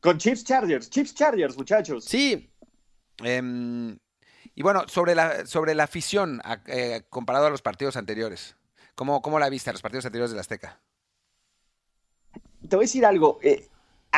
[0.01, 2.05] Con Chiefs Chargers, Chiefs Chargers, muchachos.
[2.05, 2.51] Sí,
[3.23, 3.99] Em,
[4.55, 8.57] y bueno, sobre la, sobre la afición eh, comparado a los partidos anteriores.
[8.95, 10.81] ¿Cómo, ¿Cómo la viste a los partidos anteriores del Azteca?
[12.69, 13.39] Te voy a decir algo.
[13.43, 13.69] eh,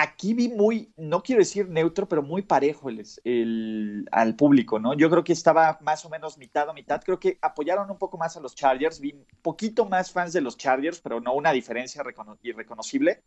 [0.02, 4.94] aquí vi muy, no quiero decir neutro, pero muy parejo el, el- al público, ¿no?
[4.94, 7.02] Yo creo que estaba más o menos mitad o mitad.
[7.04, 9.00] Creo que apoyaron un poco más a los Chargers.
[9.00, 13.22] Vi un poquito más fans de los Chargers, pero no una diferencia recono- irreconocible.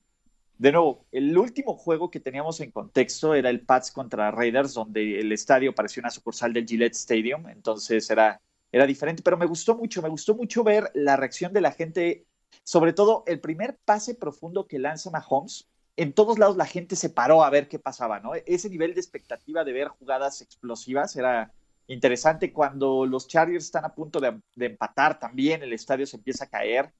[0.57, 5.19] De nuevo, el último juego que teníamos en contexto era el Pats contra Raiders, donde
[5.19, 9.75] el estadio parecía una sucursal del Gillette Stadium, entonces era, era diferente, pero me gustó
[9.75, 12.27] mucho, me gustó mucho ver la reacción de la gente,
[12.63, 17.09] sobre todo el primer pase profundo que lanza Mahomes, en todos lados la gente se
[17.09, 18.33] paró a ver qué pasaba, ¿no?
[18.33, 21.51] Ese nivel de expectativa de ver jugadas explosivas era
[21.87, 26.49] interesante cuando los Chargers están a punto de, empatar también, el estadio se empieza a
[26.49, 26.91] caer.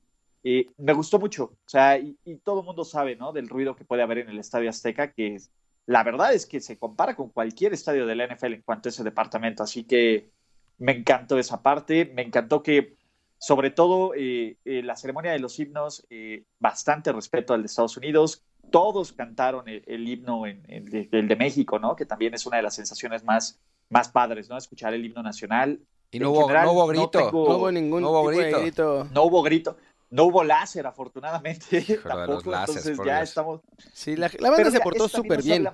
[0.44, 3.32] Eh, me gustó mucho, o sea, y, todo el mundo sabe, ¿no?
[3.32, 5.38] Del ruido que puede haber en el Estadio Azteca, que
[5.86, 8.92] la verdad es que se compara con cualquier estadio de la NFL en cuanto a
[8.92, 10.30] ese departamento, así que
[10.78, 12.96] me encantó esa parte, me encantó que,
[13.38, 17.98] sobre todo, eh, eh, la ceremonia de los himnos, eh, bastante respeto al de Estados
[17.98, 21.96] Unidos, todos cantaron el, el himno en, en- de- el de México, ¿no?
[21.96, 24.58] Que también es una de las sensaciones más, más padres, ¿no?
[24.58, 25.80] Escuchar el himno nacional.
[26.12, 27.10] Y no hubo, general, no hubo no grito.
[27.10, 28.60] tengo- no hubo ningún no hubo tipo de grito.
[28.62, 29.08] grito.
[29.12, 29.78] No hubo grito,
[30.10, 31.82] no hubo láser, afortunadamente.
[32.04, 33.30] Tampoco, entonces ya Dios.
[33.30, 33.62] estamos.
[33.94, 35.68] Sí, la, la banda Pero se mira, portó súper bien.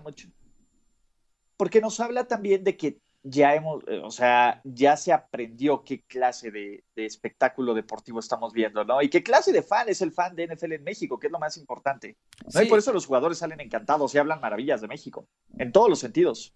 [1.57, 6.03] Porque nos habla también de que ya hemos, eh, o sea, ya se aprendió qué
[6.03, 9.01] clase de, de espectáculo deportivo estamos viendo, ¿no?
[9.01, 11.39] Y qué clase de fan es el fan de NFL en México, que es lo
[11.39, 12.17] más importante.
[12.45, 12.51] ¿no?
[12.51, 12.65] Sí.
[12.65, 15.27] Y por eso los jugadores salen encantados y hablan maravillas de México,
[15.57, 16.53] en todos los sentidos.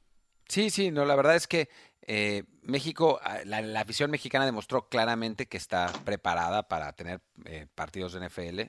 [0.47, 1.69] Sí, sí, no, la verdad es que
[2.05, 7.67] eh, México, ah, la, la afición mexicana demostró claramente que está preparada para tener eh,
[7.73, 8.59] partidos de NFL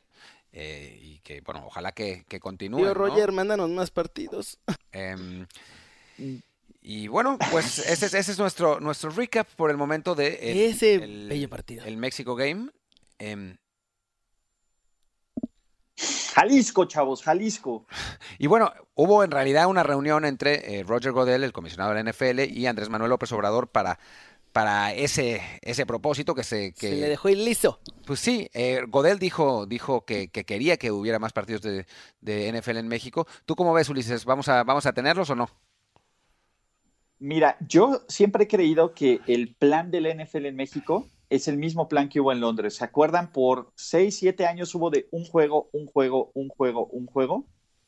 [0.53, 2.85] eh, y que, bueno, ojalá que, que continúen.
[2.85, 2.95] Tío ¿no?
[2.95, 4.59] Roger, mándanos más partidos.
[6.87, 10.59] Y bueno, pues ese es, ese es nuestro, nuestro recap por el momento de el-
[10.61, 11.83] Ese el- bello partido.
[11.87, 12.71] el México Game.
[13.19, 13.57] Em,
[16.35, 17.87] Jalisco, chavos, Jalisco.
[18.39, 22.11] Y bueno, hubo en realidad una reunión entre eh, Roger Godel, el comisionado de la
[22.13, 23.99] NFL, y Andrés Manuel López Obrador para,
[24.53, 26.73] para ese, ese propósito que se...
[26.73, 27.81] Que, Se le dejó ir listo.
[28.05, 31.87] Pues sí, eh, Godel dijo, dijo que, que quería que hubiera más partidos de,
[32.21, 33.27] de NFL en México.
[33.47, 34.25] ¿Tú cómo ves, Ulises?
[34.25, 35.49] ¿Vamos a, ¿Vamos a tenerlos o no?
[37.19, 41.89] Mira, yo siempre he creído que el plan del NFL en México es el mismo
[41.89, 42.77] plan que hubo en Londres.
[42.77, 43.33] ¿Se acuerdan?
[43.33, 47.47] Por 6, 7 años hubo de un juego, un juego, un juego, un juego.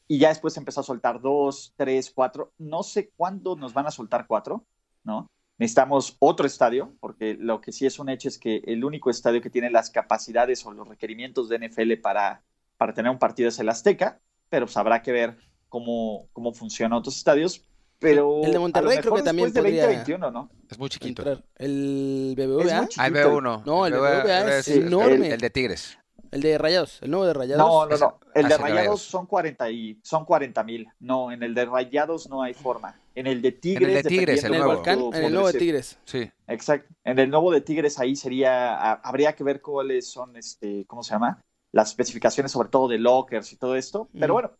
[0.08, 2.52] Y ya después empezó a soltar dos, tres, cuatro.
[2.58, 4.64] No sé cuándo nos van a soltar cuatro,
[5.02, 5.30] ¿no?
[5.58, 9.40] Necesitamos otro estadio, porque lo que sí es un hecho es que el único estadio
[9.40, 12.44] que tiene las capacidades o los requerimientos de NFL para,
[12.76, 16.98] para tener un partido es el Azteca, pero pues habrá que ver cómo, cómo funcionan
[16.98, 17.64] otros estadios.
[17.98, 20.50] Pero El de Monterrey creo que también de podría 2021, ¿no?
[20.70, 21.22] Es muy chiquito.
[21.22, 21.44] Entrar.
[21.56, 22.88] El Es BBVA.
[22.98, 23.14] Ah, el.
[23.14, 23.62] B1.
[23.64, 25.28] No, el BBVA es el- enorme.
[25.30, 25.98] El, de Tigres.
[26.30, 26.98] El de Rayados.
[27.02, 27.58] El nuevo de Rayados.
[27.66, 28.18] No, no, no.
[28.34, 28.76] El Ah, de Rayados.
[28.76, 30.88] Rayados son 40 y son 40 mil.
[31.00, 33.00] No, en el de Rayados no hay forma.
[33.14, 33.94] En el de Tigres.
[33.94, 34.74] de Tigres, En el el nuevo.
[34.74, 35.98] Volcán, en el nuevo de Tigres.
[36.04, 36.30] Sí.
[36.48, 36.92] Exacto.
[37.04, 41.02] En el nuevo de Tigres ahí sería, a- habría que ver cuáles son, este, ¿cómo
[41.02, 41.40] se llama?
[41.72, 44.08] Las especificaciones sobre todo de lockers y todo esto.
[44.18, 44.50] Pero bueno,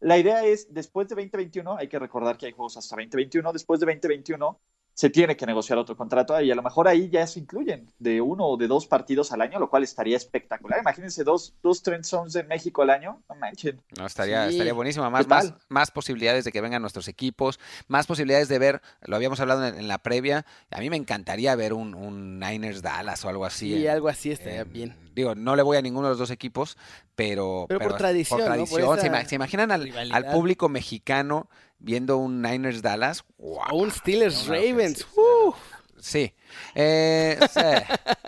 [0.00, 3.80] la idea es, después de 2021, hay que recordar que hay juegos hasta 2021, después
[3.80, 4.60] de 2021
[4.98, 8.22] se tiene que negociar otro contrato y a lo mejor ahí ya se incluyen de
[8.22, 10.80] uno o de dos partidos al año, lo cual estaría espectacular.
[10.80, 13.82] Imagínense dos, dos trend zones en México al año, no manchen.
[13.98, 14.52] No, estaría, Sí.
[14.54, 15.10] estaría buenísimo.
[15.10, 19.38] Más, más, más posibilidades de que vengan nuestros equipos, más posibilidades de ver, lo habíamos
[19.40, 23.28] hablado en, en la previa, a mí me encantaría ver un, un Niners Dallas o
[23.28, 23.74] algo así.
[23.74, 24.96] Y en- algo así estaría en- bien.
[25.14, 26.78] Digo, no le voy a ninguno de los dos equipos,
[27.14, 27.66] pero...
[27.68, 28.44] Pero por tradición, ¿no?
[28.46, 28.94] Por tradición.
[28.98, 31.48] ¿Se, esa ima- se imaginan al público mexicano
[31.86, 33.24] viendo un Niners Dallas?
[33.38, 33.64] ¡Guau!
[33.70, 35.06] O un Steelers Ravens.
[35.16, 35.54] Uf.
[36.00, 36.34] Sí.
[36.74, 37.60] Eh, sí.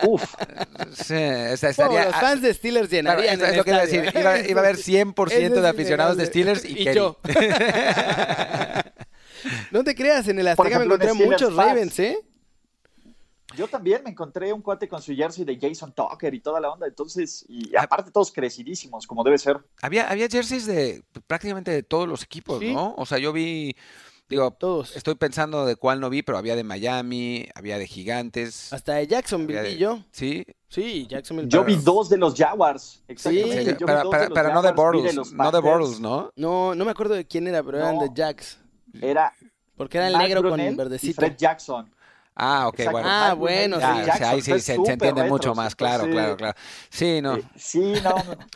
[0.07, 0.23] Uf,
[0.93, 3.79] Sí, esta- Bueno, estaría- los fans de Steelers Claro, llenarían es, es lo que iba
[3.79, 4.11] a decir.
[4.19, 6.25] Iba, iba a haber 100% Eso de aficionados de.
[6.25, 7.17] Steelers y, Y yo.
[9.71, 11.55] No te creas, en el Azteca me ejemplo, en encontré muchos.
[11.55, 12.17] Ravens, ¿eh?
[13.59, 16.71] Yo también me encontré un cuate con su jersey de Jason Tucker y toda la
[16.71, 17.83] onda, entonces, y Ah.
[17.83, 19.57] aparte todos crecidísimos, como debe ser.
[19.81, 22.73] Había, había jerseys de prácticamente de todos los equipos, Sí.
[22.73, 22.95] ¿no?
[22.97, 23.75] O sea, yo vi,
[24.29, 24.95] digo, Todos.
[24.95, 28.71] estoy pensando de cuál no vi, pero había de Miami, había de Gigantes.
[28.71, 30.03] Hasta de Jacksonville vi yo.
[30.11, 31.49] Sí, Sí, Jacksonville.
[31.49, 33.49] Yo pero- vi dos de los Jaguars, en exactamente.
[33.55, 35.59] serio, yo vi de pero no de Bortles, no de.
[35.61, 36.31] Bortles, ¿no?
[36.35, 38.59] No, no me acuerdo de quién era, pero eran de Jacks.
[39.01, 39.33] Era
[39.75, 41.21] Porque era el negro con y verdecito.
[41.21, 41.89] Fred Jackson.
[42.41, 43.09] Ah, ok, Exacto, bueno.
[43.11, 43.83] Ah, y bueno, sí.
[43.83, 46.11] o sea, ahí sí se, entiende retro, mucho más, claro, sí.
[46.11, 46.57] claro, claro.
[46.89, 47.35] Sí, no.
[47.35, 48.15] Eh, sí, no,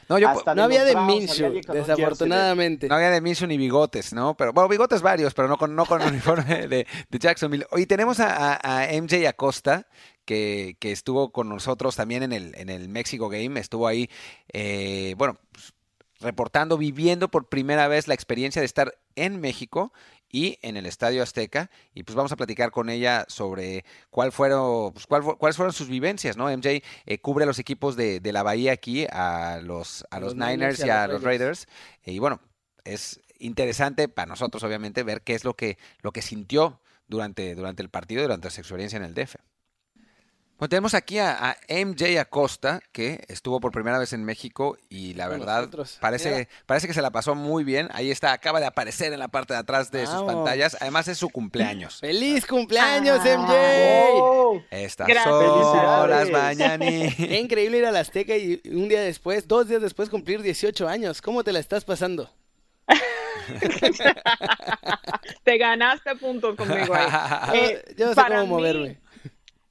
[0.09, 0.17] no.
[0.19, 2.87] Yo, No había de de- desafortunadamente.
[2.87, 4.35] No había de Minshew ni bigotes, ¿no?
[4.35, 7.65] Pero, bueno, bigotes varios, pero no con, no con uniforme de, de Jacksonville.
[7.71, 9.87] Hoy tenemos a, a- a MJ Acosta,
[10.25, 13.59] que, que estuvo con nosotros también en el, en el México Game.
[13.59, 14.09] Estuvo ahí,
[14.53, 15.73] eh, bueno, pues,
[16.21, 19.91] reportando, viviendo por primera vez la experiencia de estar en México
[20.33, 21.69] y en el Estadio Azteca.
[21.93, 25.87] Y pues vamos a platicar con ella sobre cuál fueron, pues, cuál cuáles fueron sus
[25.87, 26.49] vivencias, ¿no?
[26.49, 30.35] MJ eh, cubre a los equipos de, de la Bahía aquí, a los, a los,
[30.35, 31.67] Niners y a los Raiders.
[32.03, 32.41] Y bueno,
[32.83, 37.83] es interesante para nosotros, obviamente, ver qué es lo que, lo que sintió durante, durante
[37.83, 39.35] el partido, durante su experiencia en el DF.
[40.59, 45.13] Bueno, tenemos aquí a, a MJ Acosta, que estuvo por primera vez en México y
[45.15, 45.97] la verdad nosotros.
[45.99, 46.47] parece, Mira.
[46.65, 47.89] parece que se la pasó muy bien.
[47.91, 50.77] Ahí está, acaba de aparecer en la parte de atrás de sus pantallas.
[50.79, 51.99] Además es su cumpleaños.
[51.99, 53.37] ¡Feliz cumpleaños, Ah.
[53.37, 53.53] MJ!
[54.13, 54.61] ¡Oh!
[54.71, 56.31] Estas son las Felicidades.
[56.31, 57.15] mañanitas.
[57.17, 61.21] Qué increíble ir al Azteca y un día después, dos días después, cumplir 18 años.
[61.21, 62.29] ¿Cómo te la estás pasando?
[65.43, 67.07] Te ganaste puntos conmigo ahí.
[67.53, 68.99] Eh, Yo sé para cómo mí- moverme.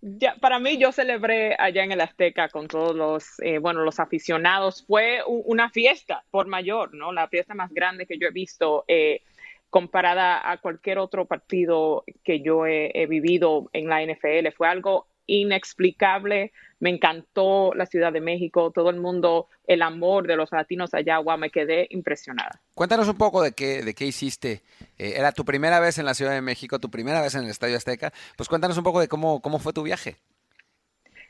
[0.05, 4.01] Ya, para mí, yo celebré allá en el Azteca con todos los, eh, bueno, los
[4.01, 4.85] aficionados.
[4.85, 7.13] Fue una fiesta por mayor, ¿no?
[7.13, 9.23] La fiesta más grande que yo he visto eh,
[9.71, 14.49] comparada a cualquier otro partido que yo he, he vivido en la NFL.
[14.57, 16.53] Fue algo inexplicable.
[16.81, 21.19] Me encantó la Ciudad de México, todo el mundo, el amor de los latinos allá.
[21.19, 22.61] Wow, me quedé impresionada.
[22.75, 24.63] Cuéntanos un poco de qué, de qué hiciste.
[24.99, 27.51] Eh, era tu primera vez en la Ciudad de México, tu primera vez en el
[27.51, 28.13] Estadio Azteca.
[28.37, 30.17] Pues cuéntanos un poco de cómo, cómo fue tu viaje.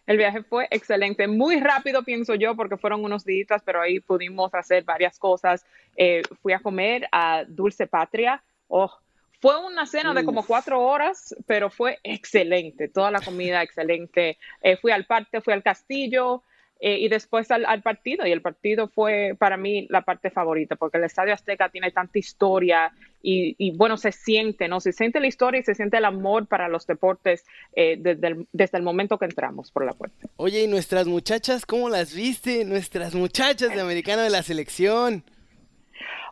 [0.06, 4.52] El viaje fue excelente, muy rápido pienso yo, porque fueron unos días, pero ahí pudimos
[4.54, 5.64] hacer varias cosas.
[5.96, 8.42] Eh, fui a comer a Dulce Patria.
[8.66, 8.90] Oh,
[9.42, 14.38] Fue una cena de como cuatro horas, pero fue excelente, toda la comida excelente.
[14.62, 16.44] Eh, fui al parque, fui al castillo,
[16.78, 18.24] eh, y después al, al, partido.
[18.24, 22.20] Y el partido fue para mí la parte favorita, porque el Estadio Azteca tiene tanta
[22.20, 24.80] historia y, y bueno, se siente, ¿no?
[24.80, 28.46] Se siente la historia y se siente el amor para los deportes eh, desde, el,
[28.52, 30.28] desde el momento que entramos por la puerta.
[30.36, 32.64] Oye, ¿y nuestras muchachas cómo las viste?
[32.64, 35.24] Nuestras muchachas de americano de la selección.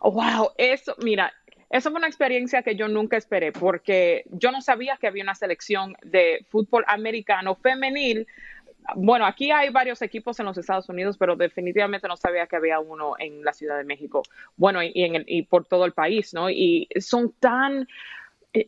[0.03, 1.33] Wow, eso, mira,
[1.71, 5.35] eso fue una experiencia que yo nunca esperé porque yo no sabía que había una
[5.35, 8.27] selección de fútbol americano femenil
[8.97, 12.81] bueno, aquí hay varios equipos en los Estados Unidos, pero definitivamente no sabía que había
[12.81, 14.23] uno en la Ciudad de México.
[14.57, 16.51] Bueno, y, en el, y por todo el país, ¿no?
[16.51, 17.87] Y son tan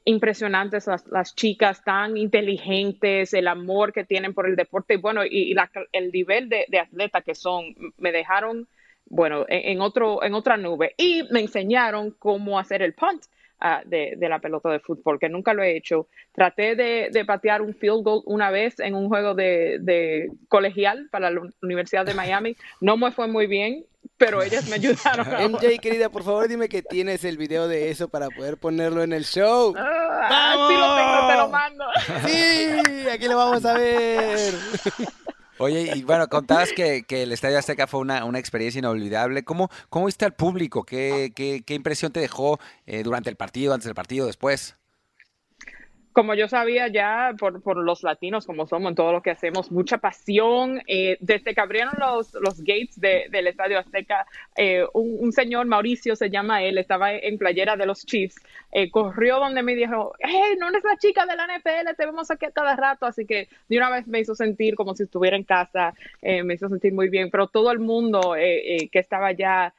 [0.05, 5.55] impresionantes las, las, chicas, tan inteligentes, el amor que tienen por el deporte, bueno, y,
[5.55, 8.69] la, el nivel de, atleta que son, me dejaron,
[9.13, 10.95] bueno, en, en, otro, en otra nube.
[10.97, 13.23] Y me enseñaron cómo hacer el punt
[13.61, 16.09] uh, de, de, la pelota de fútbol, que nunca lo he hecho.
[16.33, 21.09] Traté de, de patear un field goal una vez en un juego de, de, colegial
[21.11, 22.57] para la Universidad de Miami.
[22.81, 23.85] No me fue muy bien,
[24.17, 25.27] pero ellas me ayudaron.
[25.53, 29.13] MJ, querida, por favor dime que tienes el video de eso para poder ponerlo en
[29.13, 29.75] el show.
[29.75, 30.71] ¡Vamos!
[30.71, 31.85] Sí lo tengo, te lo mando.
[32.27, 34.55] Sí, aquí lo vamos a ver.
[35.63, 39.45] Oye, y bueno, contabas que, el Estadio Azteca fue una, una experiencia inolvidable.
[39.45, 40.83] ¿Cómo, ¿Cómo viste al público?
[40.83, 44.77] ¿Qué, qué, qué impresión te dejó eh, durante el partido, antes del partido, después?
[46.13, 49.71] Como yo sabía ya por, por, los latinos como somos en todo lo que hacemos,
[49.71, 50.83] mucha pasión.
[50.87, 56.15] Eh, desde que abrieron los, los gates de, del Estadio Azteca, eh, un, señor, Mauricio
[56.17, 58.37] se llama él, estaba en playera de los Chiefs,
[58.73, 62.31] eh, corrió donde me dijo, hey, no eres la chica de la NFL, te vemos
[62.31, 65.37] aquí a cada rato, así que de una vez me hizo sentir como si estuviera
[65.37, 69.75] en casa, me hizo sentir muy bien, pero todo el mundo que estaba allá,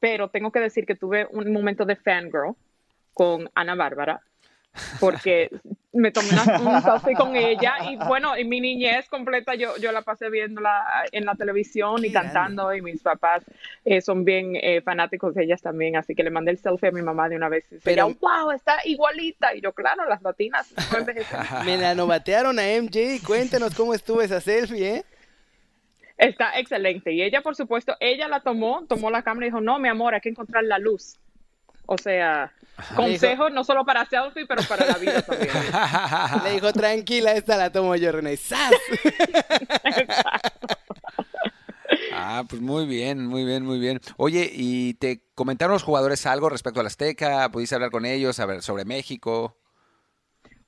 [0.00, 2.54] pero tengo que decir que tuve un momento de fangirl
[3.14, 4.20] con Ana Bárbara
[5.00, 5.50] porque
[5.92, 9.92] me tomé una, un selfie con ella y bueno, en mi niñez completa yo, yo
[9.92, 13.44] la pasé viéndola en la televisión y cantando y mis papás
[13.84, 16.92] eh, son bien eh, fanáticos de ellas también, así que le mandé el selfie a
[16.92, 20.72] mi mamá de una vez y Pero, wow, está igualita y yo, claro, las latinas
[21.64, 25.04] me la novatearon a MJ, cuéntanos cómo estuvo esa selfie, ¿eh?
[26.16, 27.12] Está excelente.
[27.12, 30.14] Y ella, por supuesto, ella la tomó, tomó la cámara y dijo, no, mi amor,
[30.14, 31.18] hay que encontrar la luz.
[31.92, 32.50] O sea,
[32.96, 35.50] consejo no solo para selfie, pero para la vida también.
[36.44, 38.36] Le dijo, tranquila, esta la tomo yo, René.
[38.36, 38.72] ¡Sas!
[42.14, 44.00] Ah, pues muy bien, muy bien, muy bien.
[44.16, 47.50] Oye, ¿y te comentaron los jugadores algo respecto a la Azteca?
[47.50, 49.58] ¿Pudiste hablar con ellos, a ver, sobre México?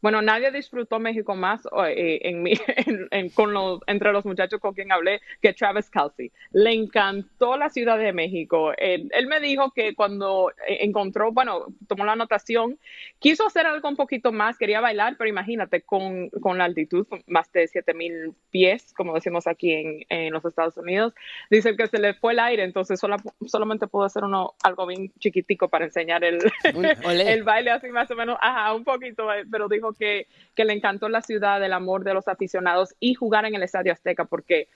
[0.04, 4.60] Bueno, nadie disfrutó México más eh, en mi, en, en, con los, entre los muchachos
[4.60, 6.30] con quien hablé que Travis Kelsey.
[6.52, 8.74] Le encantó la Ciudad de México.
[8.76, 12.78] Él, él, me dijo que cuando encontró, bueno, tomó la anotación,
[13.18, 17.50] quiso hacer algo un poquito más, quería bailar, pero imagínate, con, con la altitud, más
[17.52, 21.14] de 7000 pies, como decimos aquí en, en, los Estados Unidos,
[21.48, 25.10] dice que se le fue el aire, entonces sola, solamente pudo hacer uno algo bien
[25.18, 26.40] chiquitico para enseñar el,
[27.08, 30.72] el baile así más o menos, ajá, un poquito, eh, pero dijo que, que, le
[30.72, 34.68] encantó la ciudad, el amor de los aficionados y jugar en el Estadio Azteca, porque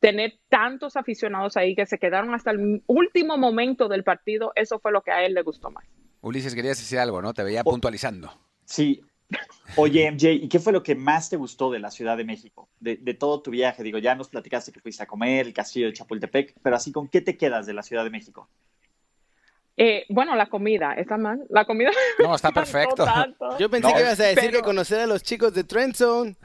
[0.00, 4.92] tener tantos aficionados ahí que se quedaron hasta el último momento del partido, eso fue
[4.92, 5.84] lo que a él le gustó más.
[6.22, 7.32] Ulises, querías decir algo, ¿no?
[7.32, 8.32] Te veía puntualizando.
[8.64, 9.02] Sí.
[9.76, 12.68] Oye, MJ, ¿y qué fue lo que más te gustó de la Ciudad de México?
[12.80, 15.86] De, de, todo tu viaje, digo, ya nos platicaste que fuiste a comer, el castillo
[15.86, 18.48] de Chapultepec, pero así, ¿con qué te quedas de la Ciudad de México?
[19.82, 21.42] Eh, bueno, la comida, ¿está mal?
[21.48, 21.90] La comida.
[22.18, 23.06] No, está perfecto.
[23.58, 24.58] Yo pensé no, que ibas a decir pero...
[24.58, 26.36] que conocer a los chicos de Trend Zone.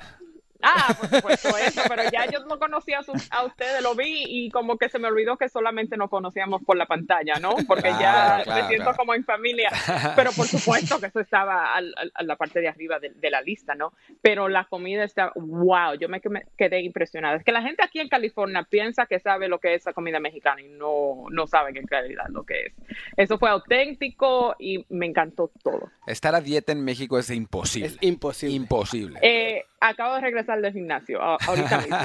[0.62, 4.24] Ah, por supuesto eso, pero ya yo no conocía a, su, a, ustedes, lo vi
[4.28, 7.56] y como que se me olvidó que solamente nos conocíamos por la pantalla, ¿no?
[7.68, 8.98] Porque claro, ya claro, me siento claro.
[8.98, 9.70] como en familia,
[10.16, 11.82] pero por supuesto que eso estaba a,
[12.14, 13.94] a la parte de arriba de, de, la lista, ¿no?
[14.22, 16.22] Pero la comida está, wow, yo me
[16.58, 17.38] quedé impresionada.
[17.38, 20.20] Es que la gente aquí en California piensa que sabe lo que es la comida
[20.20, 22.74] mexicana y no, no saben en realidad lo que es.
[23.18, 25.90] Eso fue auténtico y me encantó todo.
[26.08, 27.88] Estar a dieta en México es imposible.
[27.88, 28.56] Es imposible.
[28.56, 29.20] Imposible.
[29.22, 31.98] Eh, acabo de regresar del gimnasio ahorita mismo.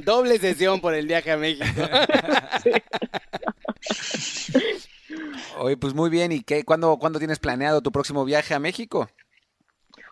[0.04, 1.64] Doble sesión por el viaje a México.
[2.62, 2.72] sí.
[5.58, 6.32] Oye, pues muy bien.
[6.32, 6.64] ¿Y qué?
[6.64, 9.08] ¿Cuándo, ¿Cuándo tienes planeado tu próximo viaje a México?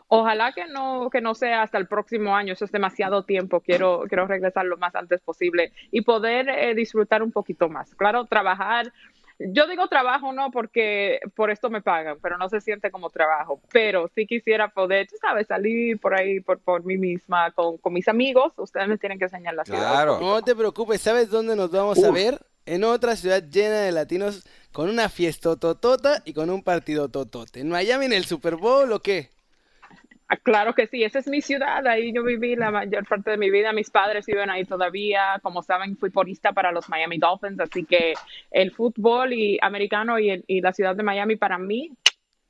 [0.09, 4.05] Ojalá que no, que no sea hasta el próximo año, eso es demasiado tiempo, quiero,
[4.07, 7.93] quiero regresar lo más antes posible y poder eh, disfrutar un poquito más.
[7.97, 8.93] Claro, trabajar
[9.39, 13.61] yo digo trabajo no porque por esto me pagan, pero no se siente como trabajo.
[13.72, 17.93] Pero sí quisiera poder, tú sabes, salir por ahí por, por mí misma con, con
[17.93, 18.53] mis amigos.
[18.57, 19.93] Ustedes me tienen que enseñar la ciudad.
[19.93, 20.20] Claro.
[20.20, 22.05] No te preocupes, ¿sabes dónde nos vamos Uf.
[22.05, 22.39] a ver?
[22.66, 27.61] en otra ciudad llena de latinos con una fiestototota y con un partido totote.
[27.61, 29.30] ¿En Miami en el Super Bowl o qué?
[30.29, 33.37] Ah, Claro que sí, esa es mi ciudad, ahí yo viví la mayor parte de
[33.37, 37.61] mi vida, mis padres viven ahí todavía, como saben fui porista para los Miami Dolphins,
[37.61, 38.14] así que
[38.51, 41.93] el fútbol y americano y, el- y la ciudad de Miami para mí,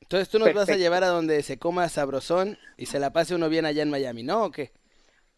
[0.00, 3.34] Entonces tú nos vas a llevar a donde se coma sabrosón y se la pase
[3.34, 4.44] uno bien allá en Miami, ¿no?
[4.44, 4.70] ¿O qué?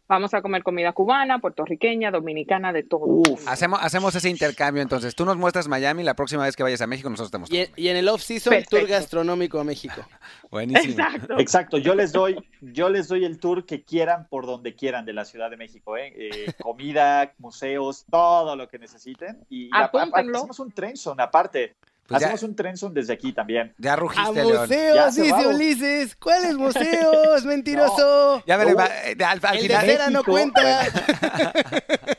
[0.09, 3.05] Vamos a comer comida cubana, puertorriqueña, dominicana, de todo.
[3.07, 3.47] Uf.
[3.47, 5.15] Hacemos, hacemos ese intercambio entonces.
[5.15, 7.69] Tú nos muestras Miami, la próxima vez que vayas a México nosotros te Y mostramos.
[7.77, 8.87] en, y en el off-season, tour Perfecto.
[8.93, 10.01] gastronómico a México.
[10.51, 10.93] Buenísimo.
[11.05, 11.39] Exacto.
[11.39, 15.13] Exacto, yo les doy, yo les doy el tour que quieran por donde quieran de
[15.13, 16.13] la Ciudad de México, ¿eh?
[16.17, 19.45] Eh, comida, museos, todo lo que necesiten.
[19.51, 20.39] Y a- a- Apúntenlo.
[20.39, 21.75] hacemos un trenson aparte.
[22.09, 23.75] Pues ya- hacemos un trenson desde aquí también.
[23.77, 24.61] Ya ¡A rugiste, León.
[24.63, 24.97] museos!
[24.97, 25.47] Ya Dice.
[25.47, 26.17] Ulises.
[26.17, 27.45] ¿Cuáles museos?
[27.45, 28.43] ¡Mentiroso!
[28.47, 28.77] Ya veré, No.
[28.79, 29.87] va- eh, al, al el final.
[29.87, 30.87] de cera no cuenta.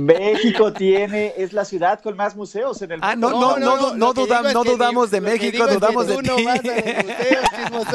[0.00, 3.30] México tiene, es la ciudad con más museos en el Ah, mundo.
[3.30, 6.14] no, no, no, no, lo que dudam- digo es no dudamos de México, dudamos de
[6.22, 6.46] no ti.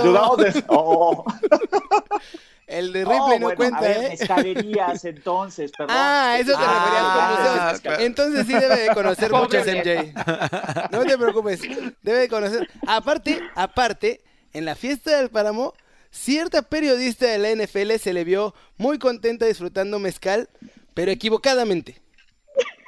[0.04, 0.64] Dudamos de...
[2.68, 4.10] El de No, Ripley no bueno, cuenta, a ver, ¿eh?
[4.12, 5.96] mezcalerías, entonces, perdón.
[6.00, 8.00] Ah, eso te Ah, referías con museos.
[8.06, 9.48] Entonces sí debe de conocer viejo.
[9.48, 10.88] MJ.
[10.92, 11.62] No te preocupes,
[12.02, 12.70] debe de conocer.
[12.88, 14.22] Aparte, aparte,
[14.54, 15.74] en la fiesta del Páramo,
[16.12, 20.48] cierta periodista de la NFL se le vio muy contenta disfrutando mezcal,
[20.94, 22.02] pero equivocadamente.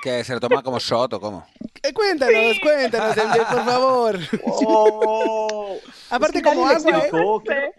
[0.01, 1.47] Que se lo toma como shot o cómo.
[1.81, 4.19] Eh, Cuéntanos, cuéntanos, MJ, por favor.
[4.43, 5.77] Oh.
[6.09, 7.07] Aparte Es que como agua,
[7.49, 7.71] ¿eh?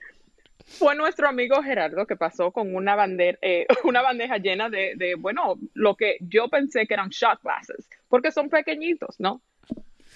[0.66, 5.14] Fue nuestro amigo Gerardo que pasó con una bandera, eh, una bandeja llena de, de,
[5.14, 9.43] bueno, lo que yo pensé que eran shot glasses, porque son pequeñitos, ¿no?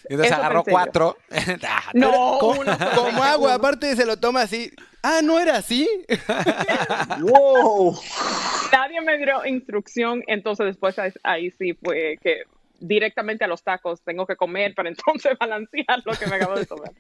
[0.08, 1.16] Y entonces Eso agarró cuatro.
[1.62, 4.72] Ah, No, uno como dije agua, aparte se lo toma así.
[5.02, 5.88] Ah, ¿no era así?
[7.20, 7.98] Wow.
[9.08, 12.42] Me dio instrucción, entonces después ahí, ahí sí fue que
[12.80, 16.66] directamente a los tacos tengo que comer para entonces balancear lo que me acabo de
[16.66, 16.92] tomar.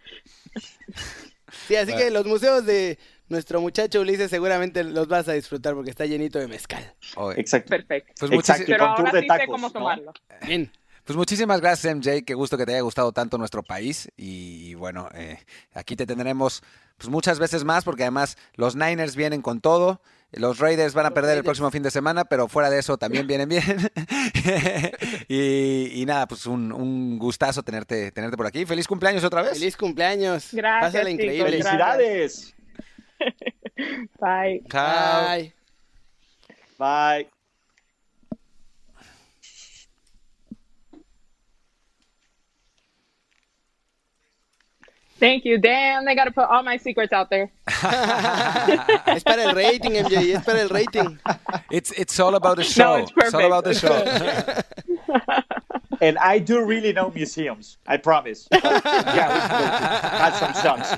[1.66, 2.98] Sí, así que los museos de
[3.28, 6.94] nuestro muchacho Ulises seguramente los vas a disfrutar porque está llenito de mezcal.
[7.16, 7.70] Oye, Exacto.
[7.70, 8.12] Perfecto.
[8.18, 9.72] Pues Exacto, Pero ahora de sí sé tacos, cómo ¿no?
[9.72, 10.12] tomarlo.
[10.46, 10.70] Bien.
[11.04, 12.22] Pues muchísimas gracias, MJ.
[12.26, 14.10] Qué gusto que te haya gustado tanto nuestro país.
[14.18, 15.38] Y, bueno, eh,
[15.72, 16.62] aquí te tendremos
[16.98, 20.02] pues, muchas veces más, porque además los Niners vienen con todo.
[20.32, 22.98] Los Raiders van a Los perder el próximo fin de semana, pero fuera de eso
[22.98, 23.62] también vienen bien.
[25.28, 28.66] y, y nada, pues un, un gustazo tenerte, tenerte por aquí.
[28.66, 29.52] Feliz cumpleaños otra vez.
[29.54, 30.50] Feliz cumpleaños.
[30.52, 31.24] Gracias, Pásala chicos.
[31.24, 31.50] increíble.
[31.62, 32.54] Felicidades.
[34.20, 34.62] Bye.
[34.70, 35.54] Bye.
[36.78, 37.37] Bye.
[45.18, 45.58] Thank you.
[45.58, 47.50] Damn, they gotta put all my secrets out there.
[49.06, 51.18] Es para el rating, MJ, es para el rating.
[51.70, 52.98] It's, it's all about the show.
[52.98, 55.42] No, it's it's all about the show.
[56.00, 57.76] And I do really know museums.
[57.88, 58.46] I promise.
[58.52, 59.02] yeah, we can
[59.50, 59.66] go
[60.22, 60.94] have some shots.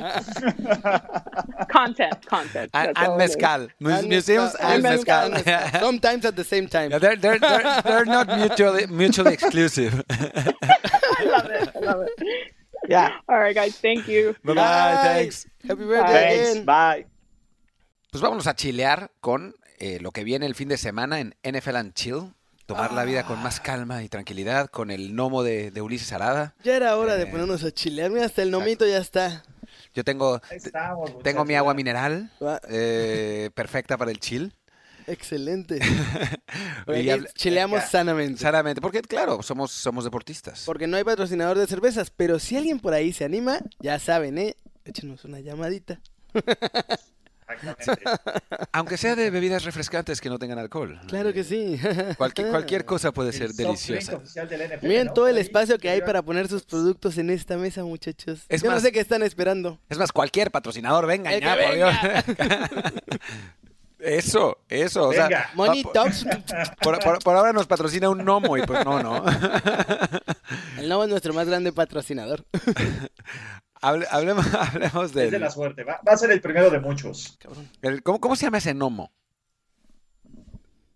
[1.71, 2.71] Content, content.
[2.75, 3.37] and, That's and all it is.
[3.37, 3.69] mezcal.
[3.81, 5.81] Mu- And Museums mezcal, and and mezcal.
[5.81, 6.91] Sometimes at the same time.
[6.91, 10.05] Yeah, they're, they're, they're, they're not mutually, mutually exclusive.
[10.11, 11.71] I love it.
[11.75, 12.53] I love it.
[12.91, 13.21] Yeah.
[13.29, 13.79] All right, guys.
[13.81, 14.35] Thank you.
[14.43, 15.47] Bye bye, thanks.
[15.63, 16.67] Happy birthday Thanks.
[16.67, 17.07] Bye.
[18.11, 21.77] Pues vámonos a chilear con eh, lo que viene el fin de semana en NFL
[21.77, 22.35] and Chill.
[22.67, 26.55] Tomar la vida con más calma y tranquilidad con el gnomo de, de Ulises Arada.
[26.65, 28.11] Ya era hora de Eh, ponernos a chilear.
[28.11, 29.45] Mira, hasta el nomito ya está.
[29.95, 32.31] Yo tengo, estamos, tengo mi agua mineral,
[32.69, 34.53] eh, perfecta para el chill.
[35.11, 35.79] Excelente.
[36.89, 38.41] Y habla- chileamos sanamente.
[38.41, 40.63] Sanamente, porque claro, somos, somos deportistas.
[40.67, 44.39] Porque no hay patrocinador de cervezas, pero si alguien por ahí se anima, ya saben,
[44.39, 44.57] ¿eh?
[44.85, 46.01] Échenos una llamadita.
[47.49, 48.05] Exactamente.
[48.73, 51.01] Aunque sea de bebidas refrescantes que no tengan alcohol.
[51.09, 51.79] Claro que sí.
[52.17, 54.19] Cualquier, cualquier cosa puede El ser deliciosa.
[54.19, 55.13] NFL, Miren ¿no?
[55.13, 58.43] todo el espacio que hay para poner sus productos en esta mesa, muchachos.
[58.49, 59.81] Es Yo no sé qué están esperando.
[59.89, 62.31] Es más, cualquier patrocinador, venga, El ya, que
[64.03, 65.51] Eso, eso, o sea.
[65.55, 66.25] Money pa- Talks.
[66.83, 69.25] por, por- por ahora nos patrocina un gnomo y pues no, no.
[70.79, 72.45] El Novo es nuestro más grande patrocinador.
[73.83, 75.85] Hable- hablemos, hablemos Es de la suerte.
[75.85, 77.39] Va, va a ser el primero de muchos.
[77.83, 79.11] el- ¿cómo, cómo se llama ese gnomo?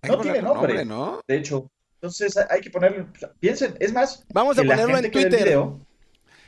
[0.02, 0.84] Hay No tiene nombre.
[0.84, 1.20] ¿no?
[1.26, 1.70] De hecho.
[1.94, 3.06] Entonces hay que ponerle.
[3.40, 4.24] Piensen, es más.
[4.32, 5.44] Vamos a ponerlo en Twitter.
[5.44, 5.80] video-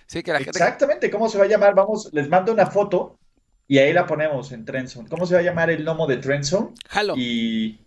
[0.09, 0.50] Sí, que la gente...
[0.50, 1.74] Exactamente, ¿cómo se va a llamar?
[1.74, 3.18] Vamos, les mando una foto
[3.68, 5.08] y ahí la ponemos en Trendzone.
[5.08, 6.70] ¿Cómo se va a llamar el gnomo de Trendzone?
[6.88, 7.14] Jalo.
[7.16, 7.80] Y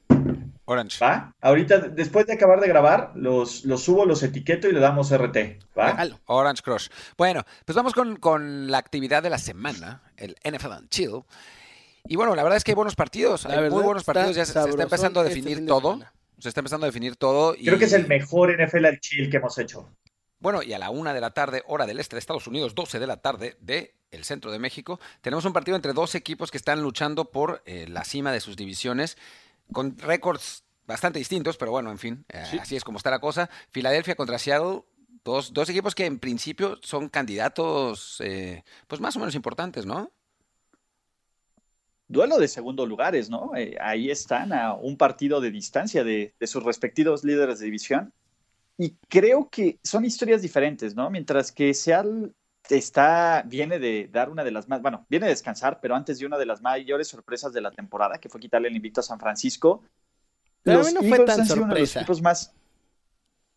[0.65, 1.03] Orange.
[1.03, 5.11] va, ahorita después de acabar de grabar, los, los subo, los etiqueto y le damos
[5.11, 5.37] RT.
[5.77, 5.95] ¿va?
[5.95, 6.19] Jalo.
[6.25, 6.89] Orange Crush.
[7.17, 11.21] Bueno, pues vamos con, con la actividad de la semana, el NFL and Chill.
[12.07, 14.13] Y bueno, la verdad es que hay buenos partidos, La hay muy verdad, buenos está
[14.13, 15.91] partidos, ya se, se está empezando a este definir fin de todo.
[15.93, 16.13] semana.
[16.39, 17.55] Se está empezando a definir todo.
[17.55, 17.65] Y...
[17.65, 19.89] Creo que es el mejor NFL al chill que hemos hecho.
[20.39, 22.99] Bueno, y a la una de la tarde, hora del este de Estados Unidos, 12
[22.99, 26.57] de la tarde de el centro de México, tenemos un partido entre dos equipos que
[26.57, 29.17] están luchando por eh, la cima de sus divisiones,
[29.71, 33.49] con récords bastante distintos, pero bueno, en fin, eh, así es como está la cosa.
[33.69, 34.83] Filadelfia contra Seattle,
[35.23, 40.11] dos, dos equipos que en principio son candidatos, eh, pues más o menos importantes, ¿no?
[42.07, 43.51] Duelo de segundo lugares, ¿no?
[43.55, 48.13] Eh, ahí están a un partido de distancia de, de sus respectivos líderes de división.
[48.81, 51.09] Y creo que son historias diferentes, ¿no?
[51.09, 52.31] Mientras que Seattle
[52.69, 56.25] está, viene de dar una de las más, bueno, viene de descansar, pero antes de
[56.25, 59.19] una de las mayores sorpresas de la temporada, que fue quitarle el invicto a San
[59.19, 59.83] Francisco.
[60.63, 62.53] Pero a los mí no fue Eagles tan han sido uno de los equipos más.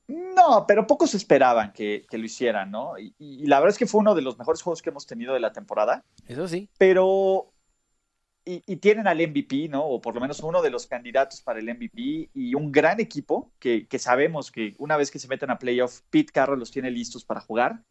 [0.09, 2.99] No, pero pocos esperaban que, que lo hicieran, ¿no?
[2.99, 5.35] Y, y la verdad es que fue uno de los mejores juegos que hemos tenido
[5.35, 6.69] de la temporada Eso sí.
[6.79, 7.52] pero
[8.45, 9.85] y, tienen al MVP, ¿no?
[9.85, 13.53] O por lo menos uno de los candidatos para el MVP y un gran equipo
[13.59, 16.91] que, que sabemos que una vez que se meten a playoff, Pete Carroll los tiene
[16.91, 17.83] listos para jugar.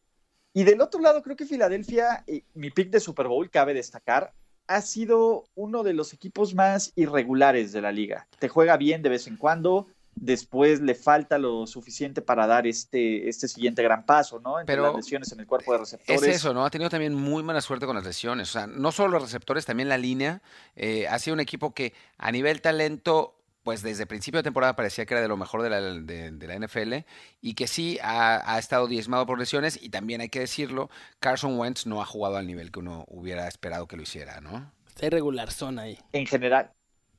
[0.54, 4.34] Y del otro lado, creo que Filadelfia, eh, mi pick de Super Bowl, cabe destacar,
[4.68, 8.28] ha sido uno de los equipos más irregulares de la liga.
[8.39, 13.28] Te juega bien de vez en cuando, después le falta lo suficiente para dar este,
[13.30, 14.59] este siguiente gran paso, ¿no?
[14.59, 16.36] Entre Pero las lesiones en el cuerpo de Es receptores.
[16.36, 16.66] eso, ¿no?
[16.66, 18.49] Ha tenido también muy mala suerte con las lesiones.
[18.49, 20.41] O sea, no solo los receptores, también la línea.
[20.76, 25.05] Eh, ha sido un equipo que a nivel talento, pues desde principio de temporada parecía
[25.05, 27.05] que era de lo mejor de la, de, de la NFL
[27.41, 30.89] y que sí ha, ha estado diezmado por lesiones y también hay que decirlo,
[31.20, 34.72] Carson Wentz no ha jugado al nivel que uno hubiera esperado que lo hiciera, ¿no?
[34.88, 35.97] Está irregular son ahí.
[36.12, 36.72] en general.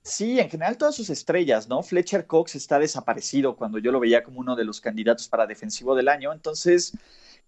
[0.04, 1.82] Sí, en general todas sus estrellas, ¿no?
[1.82, 5.94] Fletcher Cox está desaparecido cuando yo lo veía como uno de los candidatos para defensivo
[5.94, 6.32] del año.
[6.32, 6.92] Entonces,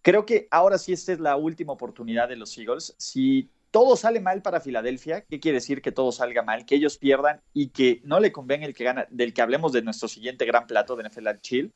[0.03, 2.95] creo que ahora sí esta es la última oportunidad de los Eagles.
[2.97, 6.65] Si todo sale mal para Filadelfia, ¿qué quiere decir que todo salga mal?
[6.65, 9.83] Que ellos pierdan y que no le convenga el que gana, del que hablemos de
[9.83, 11.73] nuestro siguiente gran plato de NFL Chill,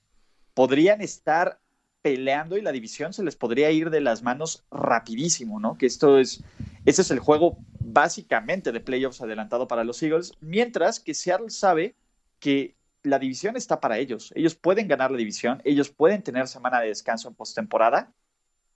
[0.54, 1.58] podrían estar
[2.02, 5.76] peleando y la división se les podría ir de las manos rapidísimo, ¿no?
[5.76, 6.44] Que esto es,
[6.88, 11.94] ese es el juego básicamente de playoffs adelantado para los Eagles, mientras que Seattle sabe
[12.38, 14.32] que la división está para ellos.
[14.34, 18.12] Ellos pueden ganar la división, ellos pueden tener semana de descanso en postemporada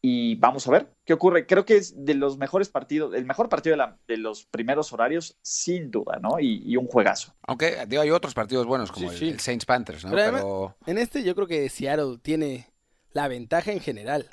[0.00, 1.46] y vamos a ver qué ocurre.
[1.46, 4.92] Creo que es de los mejores partidos, el mejor partido de, la- de los primeros
[4.92, 6.40] horarios, sin duda, ¿no?
[6.40, 7.34] Y, y un juegazo.
[7.46, 9.28] Aunque digo, hay otros partidos buenos como Sí, el, sí.
[9.28, 10.10] el Saints Panthers, ¿no?
[10.10, 12.66] Pero además- Pero En este yo creo que Seattle tiene
[13.12, 14.26] la ventaja en general.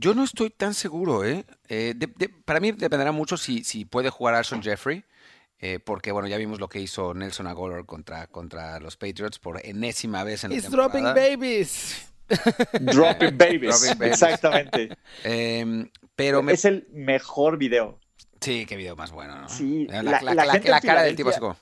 [0.00, 1.44] Yo no estoy tan seguro, ¿eh?
[1.68, 5.04] Eh, de- de- para mí dependerá mucho si, si puede jugar Alshon Jeffrey.
[5.62, 9.60] eh, porque bueno, ya vimos lo que hizo Nelson Aguilar contra, contra los Patriots por
[9.64, 12.06] enésima vez en la It's dropping babies.
[12.80, 13.60] Dropping babies.
[13.80, 14.12] Dropping babies.
[14.22, 14.96] Exactamente.
[15.22, 16.52] Em, pero me...
[16.52, 17.98] Es el mejor video.
[18.40, 19.48] Sí, qué video más bueno, ¿no?
[19.50, 21.56] Sí, la, la- la- la la- gente la en cara del tipo así como...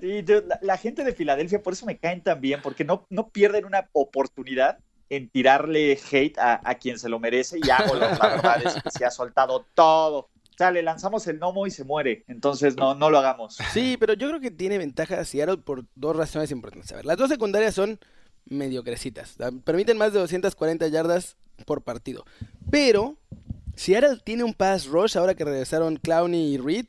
[0.00, 3.28] Sí, dude, la gente de Filadelfia, por eso me caen tan bien, porque no, no
[3.30, 4.78] pierden una oportunidad
[5.16, 9.10] en tirarle hate a, quien se lo merece y hago la verdad que se ha
[9.10, 10.18] soltado todo.
[10.18, 12.24] O sea, le lanzamos el gnomo y se muere.
[12.28, 13.58] Entonces, no, no lo hagamos.
[13.72, 16.92] Sí, pero yo creo que tiene ventaja Seattle por dos razones importantes.
[16.92, 17.98] A ver, las dos secundarias son
[18.46, 19.36] mediocrecitas.
[19.64, 21.36] Permiten más de 240 yardas
[21.66, 22.24] por partido.
[22.70, 23.16] Pero
[23.76, 26.86] Seattle tiene un pass rush ahora que regresaron Clowney y Reed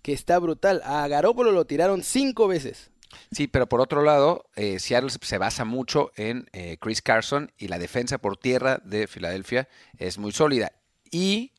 [0.00, 0.80] que está brutal.
[0.84, 2.90] A Garoppolo lo tiraron cinco veces.
[3.30, 7.68] Sí, pero por otro lado, eh, Seattle se- basa mucho en eh, Chris Carson y
[7.68, 10.72] la defensa por tierra de Filadelfia es muy sólida.
[11.10, 11.52] Y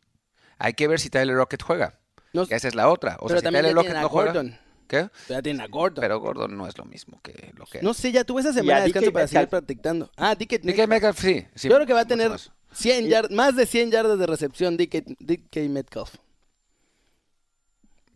[0.57, 1.99] hay que ver si Tyler Rocket juega.
[2.33, 3.17] No- esa es la otra.
[3.19, 4.57] O pero sea, si Tyler Rocket no juega, Gordon.
[4.87, 5.09] ¿qué?
[5.27, 6.01] Ya tienen a Gordon.
[6.01, 7.81] Pero Gordon no es lo mismo que lo que.
[7.81, 10.11] No sé, ya tuve esa semana de descanso para seguir practicando.
[10.17, 11.19] Ah, DK Metcalf.
[11.19, 12.51] Sí, sí, Yo creo que va a tener más.
[12.73, 16.15] 100 yard- más de 100 yardas de recepción DK, DK Metcalf.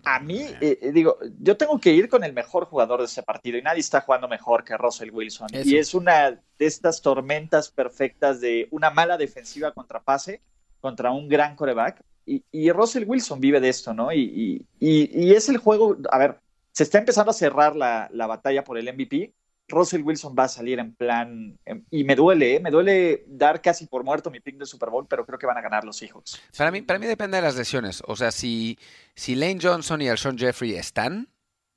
[0.06, 3.24] A mí, eh, eh, digo, yo tengo que ir con el mejor jugador de ese
[3.24, 5.48] partido y nadie está jugando mejor que Russell Wilson.
[5.54, 5.70] Eso.
[5.70, 10.42] Y es una de estas tormentas perfectas de una mala defensiva contra pase,
[10.82, 12.02] contra un gran coreback.
[12.26, 14.12] Y, y Russell Wilson vive de esto, ¿no?
[14.12, 16.40] Y, y- y- y es el juego, a ver,
[16.72, 19.34] se está empezando a cerrar la, la batalla por el MVP.
[19.68, 22.60] Russell Wilson va a salir en plan, em, y me duele, ¿eh?
[22.60, 25.58] me duele dar casi por muerto mi pick del Super Bowl, pero creo que van
[25.58, 26.42] a ganar los Seahawks.
[26.58, 28.04] Para mí, para mí depende de las lesiones.
[28.08, 28.78] O sea, si,
[29.16, 31.30] si Lane Johnson y Alshon Jeffrey están,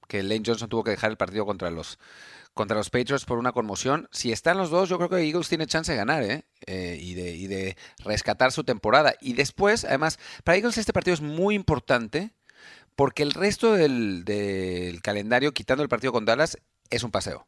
[0.09, 1.99] que Lane Johnson tuvo que dejar el partido contra los,
[2.55, 5.67] contra los Patriots por una conmoción, si están los dos, yo creo que Eagles tiene
[5.67, 6.45] chance de ganar, ¿eh?
[6.67, 9.15] Eh, y, de, y de rescatar su temporada.
[9.21, 12.33] Y después, además, para Eagles este partido es muy importante
[12.97, 16.59] porque el resto del, del calendario, quitando el partido con Dallas,
[16.91, 17.47] es un paseo.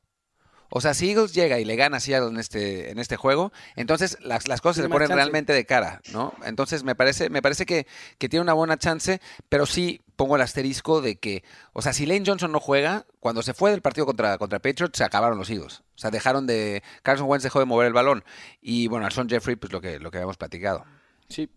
[0.71, 3.53] O sea, si Eagles llega y le gana a Seattle en este, en este juego,
[3.77, 5.17] entonces las, las cosas se le ponen chance.
[5.17, 6.35] realmente de cara, ¿no?
[6.45, 7.87] Entonces me parece, me parece que,
[8.19, 12.05] que tiene una buena chance, pero sí pongo el asterisco de que, o sea, si
[12.05, 15.49] Lane Johnson no juega, cuando se fue del partido contra, contra Patriots, se acabaron los
[15.49, 15.83] Eagles.
[15.95, 16.83] O sea, dejaron de.
[17.03, 18.25] Carson Wentz dejó de mover el balón.
[18.61, 20.85] Y bueno, Alshon Jeffrey, pues lo que, lo que habíamos platicado.
[21.29, 21.51] Sí,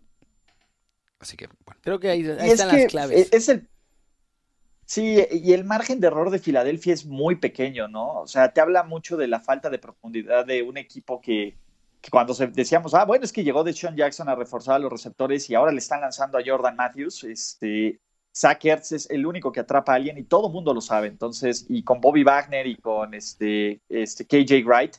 [1.22, 1.80] Así que, bueno.
[1.84, 3.28] creo que ahí, es están que las claves.
[3.30, 3.68] Es el.
[4.86, 8.20] Sí, y el margen de error de Filadelfia es muy pequeño, ¿no?
[8.20, 11.56] O sea, te habla mucho de la falta de profundidad de un equipo que,
[12.00, 14.78] que cuando se- decíamos, ah, bueno, es que llegó de Sean Jackson a reforzar a
[14.78, 18.00] los receptores y ahora le están lanzando a Jordan Matthews, este.
[18.34, 21.06] Zach Ertz es el único que atrapa a alguien y todo el mundo lo sabe.
[21.06, 24.96] Entonces, y con Bobby Wagner y con este, este KJ Wright,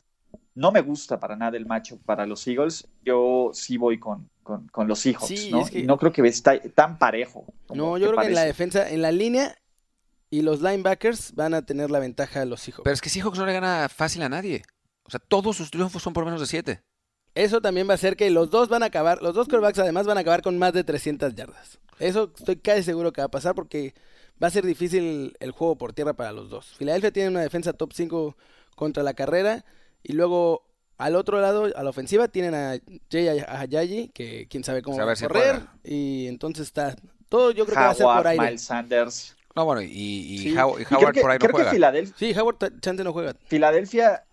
[0.54, 2.86] no me gusta para nada el macho para los Eagles.
[3.04, 5.62] Yo sí voy con, con, con los Seahawks, Sí, ¿no?
[5.62, 7.44] es que- Y no creo que está tan parejo.
[7.66, 9.56] como No, yo creo que en la defensa, en la línea
[10.34, 12.82] y los linebackers van a tener la ventaja a los hijos.
[12.82, 14.64] Pero es que Seahawks no le gana fácil a nadie.
[15.04, 16.82] O sea, todos sus triunfos son por menos de 7.
[17.36, 20.06] Eso también va a hacer que los dos van a acabar, los dos quarterbacks además
[20.08, 21.78] van a acabar con más de 300 yardas.
[22.00, 23.94] Eso estoy casi seguro que va a pasar porque
[24.42, 26.74] va a ser difícil el juego por tierra para los dos.
[26.78, 28.36] Filadelfia tiene una defensa top 5
[28.74, 29.64] contra la carrera
[30.02, 30.64] y luego
[30.98, 35.04] al otro lado, a la ofensiva, tienen a Jay Ayayi, que quién sabe cómo a
[35.04, 35.60] va a si correr.
[35.84, 36.96] y entonces está
[37.28, 38.44] todo yo creo que va a ser por Howard, aire.
[38.44, 39.36] Miles Sanders.
[39.54, 40.54] No, bueno, y, y Sí.
[40.56, 41.70] How- y Y Howard que, por ahí no creo que juega.
[41.70, 43.34] Filadelfia, Sí, Howard chance no juega.
[43.46, 44.24] Filadelfia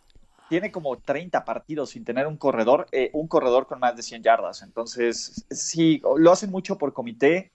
[0.49, 4.23] tiene como 30 partidos sin tener un corredor, eh, un corredor con más de 100
[4.23, 4.61] yardas.
[4.63, 7.51] Entonces, sí, lo hacen mucho por comité.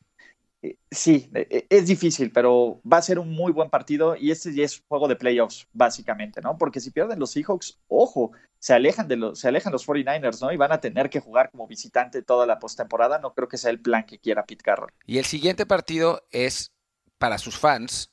[0.63, 4.55] Eh, Sí, eh, es difícil, pero va a ser un muy buen partido y este
[4.55, 6.57] ya es un juego de playoffs, básicamente, ¿no?
[6.57, 10.51] Porque si pierden los Seahawks, ojo, se alejan de los, se alejan los 49ers, ¿no?
[10.53, 13.19] Y van a tener que jugar como visitante toda la postemporada.
[13.19, 14.93] No creo que sea el plan que quiera Pete Carroll.
[15.05, 16.73] Y el siguiente partido es
[17.19, 18.13] para sus fans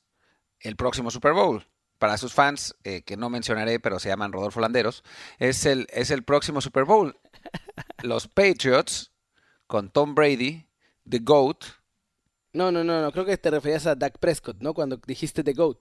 [0.59, 1.65] el próximo Super Bowl.
[1.99, 5.03] Para sus fans, eh, que no mencionaré, pero se llaman Rodolfo Landeros,
[5.39, 7.17] es el, es el próximo Super Bowl.
[8.03, 9.11] Los Patriots
[9.67, 10.67] con Tom Brady,
[11.09, 11.63] The GOAT.
[12.53, 14.73] No, no, no, no, creo que te referías a Dak Prescott, ¿no?
[14.73, 15.79] Cuando dijiste The GOAT.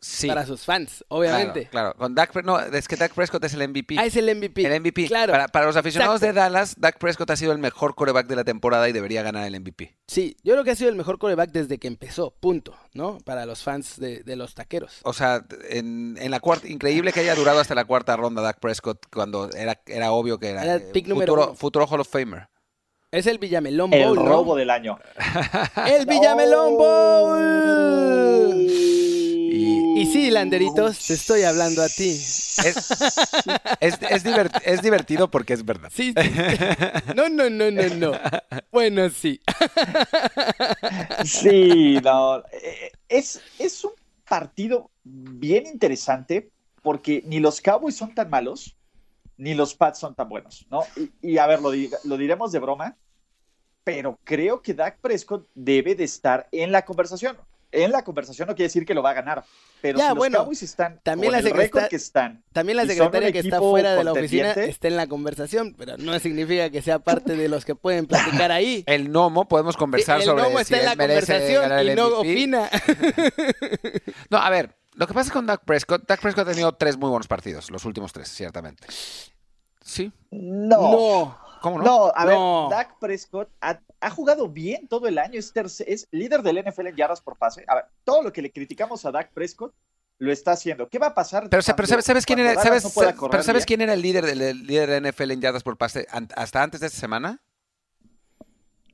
[0.00, 1.68] Sí, Para sus fans, claro, obviamente.
[1.68, 1.94] claro.
[1.96, 3.96] Con Dak, no, es que Dak Prescott es el MVP.
[3.98, 4.64] Ah, es el MVP.
[4.64, 5.06] El MVP.
[5.06, 5.32] Claro.
[5.32, 6.34] Para, para los aficionados Exacto.
[6.34, 9.46] de Dallas, Dak Prescott ha sido el mejor coreback de la temporada y debería ganar
[9.46, 9.96] el MVP.
[10.06, 13.18] Sí, yo creo que ha sido el mejor coreback desde que empezó, punto, ¿no?
[13.24, 15.00] Para los fans de, de los taqueros.
[15.02, 18.60] O sea, en, en la cuarta, increíble que haya durado hasta la cuarta ronda Dak
[18.60, 21.08] Prescott cuando era, era obvio que era, Era eh, pick
[21.56, 22.48] futuro, Hall of Famer.
[23.10, 24.26] Es el Villamelón El Bowl, ¿no?
[24.26, 24.98] robo del año.
[25.86, 28.66] ¡El Villamelón Bowl!
[29.96, 32.10] Y sí, Landeritos, te estoy hablando a ti.
[32.10, 32.90] es,
[33.80, 35.90] es, es divert- es divertido porque es verdad.
[35.94, 36.30] Sí, sí.
[37.14, 38.12] No, no, no, no, no.
[38.70, 39.40] Bueno, sí.
[41.24, 42.38] Sí, no.
[42.52, 43.92] eh, Es, es un
[44.28, 46.50] partido bien interesante
[46.82, 48.76] porque ni los Cowboys son tan malos,
[49.36, 50.82] ni los Pats son tan buenos, ¿no?
[50.96, 52.96] Y, y, a ver, lo diremos de broma,
[53.84, 57.36] pero creo que Dak Prescott debe de estar en la conversación.
[57.72, 59.44] En la conversación no quiere decir que lo va a ganar,
[59.82, 62.44] pero Ya, si bueno, los Cowboys están también con la el récord secreta- que están,
[62.52, 66.18] También la secretaria que está fuera de la oficina está en la conversación, pero no
[66.18, 68.84] significa que sea parte de los que pueden platicar ahí.
[68.86, 72.06] El Nomo, podemos conversar el sobre Nomo si está en la conversación el y no
[72.08, 72.32] MVP.
[72.32, 72.70] opina.
[74.30, 77.10] No, a ver, lo que pasa con Dak Prescott, Dak Prescott ha tenido tres muy
[77.10, 78.86] buenos partidos, los últimos tres, ciertamente.
[79.82, 81.38] Sí, no, No.
[81.60, 81.84] ¿Cómo no?
[81.84, 82.68] No, a No.
[82.68, 86.58] ver, Dak Prescott ha, ha jugado bien todo el año, es, terce- es líder del
[86.58, 87.64] NFL en yardas por pase.
[87.68, 89.74] A ver, todo lo que le criticamos a Dak Prescott
[90.18, 90.88] lo está haciendo.
[90.88, 91.48] ¿Qué va a pasar?
[91.50, 95.30] Pero, ¿sabes, sabes quién era, sabes, quién era el líder del el líder de NFL
[95.32, 97.40] en yardas por pase an- hasta antes de esta semana?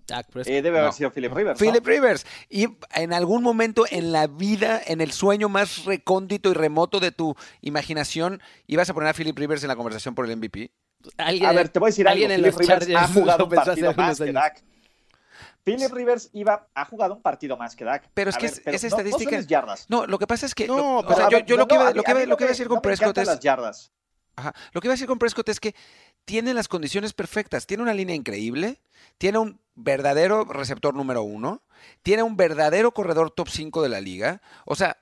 [0.07, 0.53] Dak Prescott.
[0.53, 0.93] Eh, debe haber No.
[0.97, 1.61] sido Philip Rivers.
[1.61, 1.65] ¿no?
[1.65, 2.27] Philip Rivers.
[2.49, 7.13] Y en algún momento en la vida, en el sueño más recóndito y remoto de
[7.13, 10.73] tu imaginación, ibas a poner a Philip Rivers en la conversación por el MVP.
[11.17, 12.13] Alguien- A ver, te voy a decir algo.
[12.25, 14.33] alguien en Philip los Rivers ha jugado un partido más que.
[14.33, 14.63] Dak.
[15.65, 18.09] Philip Rivers iba, ha jugado un partido más que Dak.
[18.15, 19.87] Pero es A que ver, es- pero no- no son estadística- las yardas.
[19.89, 20.67] No, lo que pasa es que.
[20.67, 22.27] No, lo- o sea, yo, no, lo que no, iba- a lo que a no
[22.27, 23.27] lo que decir con no Prescott es.
[23.27, 23.93] las yardas.
[24.35, 24.55] Ajá.
[24.73, 25.75] Lo que iba a decir con Prescott es que
[26.25, 27.67] tiene las condiciones perfectas.
[27.67, 28.81] Tiene una línea increíble,
[29.19, 31.63] tiene un verdadero receptor número uno,
[32.03, 34.41] tiene un verdadero corredor top 5 de la liga.
[34.65, 34.97] O sea,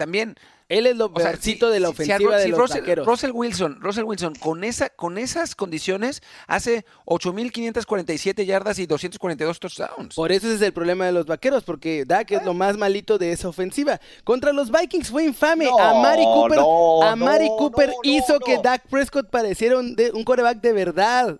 [0.00, 0.34] también.
[0.68, 2.58] Él es lo sea, peorcito de la si- si a ofensiva Ru- de si los
[2.60, 3.06] Russell, vaqueros.
[3.06, 10.14] Russell Wilson, Russell Wilson, con, esa, con esas condiciones, hace 8.547 yardas y 242 touchdowns.
[10.14, 13.18] Por eso ese es el problema de los vaqueros, porque Dak es lo más malito
[13.18, 14.00] de esa ofensiva.
[14.24, 15.64] Contra los Vikings fue infame.
[15.66, 19.96] No, a Mari Cooper, no, a Mari no, Cooper hizo que Dak Prescott pareciera un,
[19.96, 21.36] de- un coreback de verdad.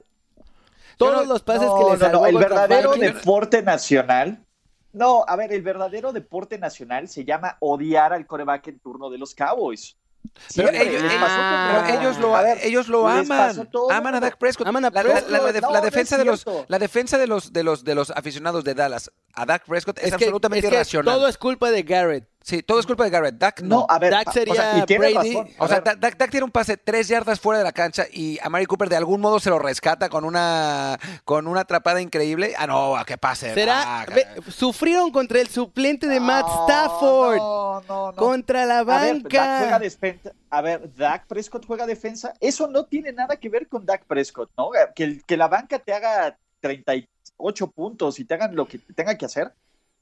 [0.97, 4.45] Todos los pases que le salvó el verdadero deporte nacional.
[4.93, 9.19] No, a ver, el verdadero deporte nacional se llama odiar al coreback en turno de
[9.19, 9.97] los Cowboys.
[10.55, 13.69] Pero ellos, les ellos- pero lo, A ver, ellos lo aman.
[13.91, 14.67] Aman a Dak Prescott.
[14.67, 15.31] Aman a la- Prescott.
[15.31, 17.85] la- la def- No, la no defensa de los la defensa de los de los
[17.85, 21.15] de los aficionados de Dallas a Dak Prescott es, Es que, absolutamente es que irracional.
[21.15, 22.29] todo es culpa de Garrett.
[22.43, 23.37] Sí, todo es culpa de Garrett.
[23.37, 23.81] Dak no.
[23.81, 25.35] No, a ver, Dak pa- sería o sea, y tiene Brady.
[25.35, 25.49] razón.
[25.59, 28.49] A O sea, Dak, tiene un pase tres yardas fuera de la cancha y a
[28.49, 32.55] Mari Cooper de algún modo se lo rescata con una con una atrapada increíble.
[32.59, 33.53] Ah, no, qué pase.
[33.53, 34.07] Será.
[34.15, 37.37] Ve- sufrieron contra el suplente de Matt Stafford.
[37.37, 38.17] No, no, no.
[38.17, 39.79] Contra la A ver, Dak juega banca.
[39.79, 40.33] defensa.
[40.49, 42.33] A ver, Dak Prescott juega defensa.
[42.41, 44.71] Eso no tiene nada que ver con Dak Prescott, ¿no?
[44.95, 49.53] Que la banca te haga 38 puntos y te hagan lo que tenga que hacer.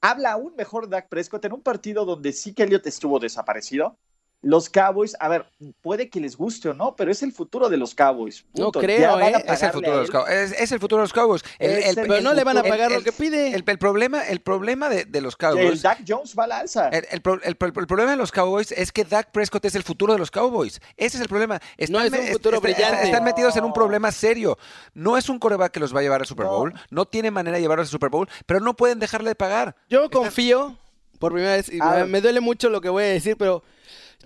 [0.00, 3.98] Habla aún mejor Dak Prescott en un partido donde sí que Elliott estuvo desaparecido.
[4.40, 5.46] Los Cowboys, a ver,
[5.82, 8.46] puede que les guste o no, pero es el futuro de los Cowboys.
[8.54, 9.32] No creo, ¿eh?
[9.48, 10.10] es el futuro de los.
[10.12, 10.30] Cowboys.
[10.32, 11.42] Es, es el futuro de los Cowboys.
[11.58, 13.48] El, Es el- el Pero no le van a pagar el- lo que pide.
[13.54, 15.82] el- el problema, el problema de, de los Que el Cowboys.
[15.82, 16.88] Dak Jones va al alza.
[16.90, 19.74] El, el pro- el pro- el problema de los Cowboys es que Dak Prescott es
[19.74, 20.80] el futuro de los Cowboys.
[20.96, 21.60] Ese es el problema.
[21.88, 23.06] No es un futuro brillante.
[23.06, 23.74] Están metidos en un No.
[23.74, 24.56] problema serio.
[24.94, 26.52] No es un coreback que los va a llevar al Super No.
[26.52, 26.74] Bowl.
[26.90, 29.74] No tiene manera de llevarlos al Super Bowl, pero no pueden dejarle de pagar.
[29.90, 30.76] Yo confío,
[31.18, 33.64] por primera vez, y me duele mucho lo que voy a decir, pero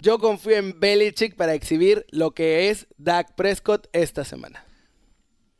[0.03, 4.65] yo confío en Belichick para exhibir lo que es Dak Prescott esta semana.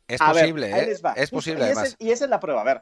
[0.07, 0.95] Es A posible, ¿eh?
[1.15, 1.87] Es posible, y esa además.
[1.87, 2.61] es- y esa es la prueba.
[2.61, 2.81] A ver,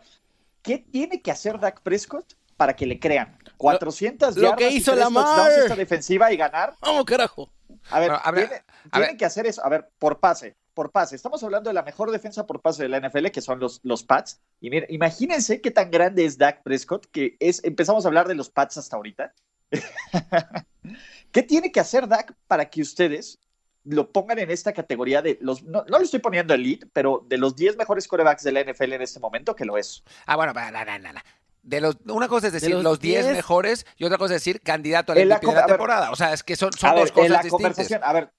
[0.64, 3.38] ¿qué tiene que hacer Dak Prescott para que le crean?
[3.57, 6.74] 400 lo yardas que y hizo touchdowns esta defensiva y ganar.
[6.82, 7.51] ¡Vamos, carajo!
[7.91, 9.18] A ver, Bueno, a ver, tiene, a tiene ver.
[9.18, 9.64] que hacer eso.
[9.64, 11.16] A ver, por pase, por pase.
[11.16, 14.03] Estamos hablando de la mejor defensa por pase de la NFL, que son los, los
[14.03, 14.41] Pats.
[14.59, 18.34] Y miren, imagínense qué tan grande es Dak Prescott, que es, empezamos a hablar de
[18.36, 19.34] los Pats hasta ahorita.
[21.32, 23.40] ¿Qué tiene que hacer Dak para que ustedes
[23.84, 27.38] lo pongan en esta categoría de los, no, no lo estoy poniendo elite, pero de
[27.38, 30.04] los 10 mejores corebacks de la NFL en este momento, que lo es?
[30.26, 31.24] Ah, bueno, na, na, na.
[31.64, 34.42] De los, una cosa es decir los los 10 10 mejores y otra cosa es
[34.42, 35.76] decir candidato al En la MVP de la a ver.
[35.76, 36.12] temporada.
[36.12, 37.52] O sea, es que son, son a dos ver, en cosas la distintas.
[37.52, 38.32] conversación, a ver,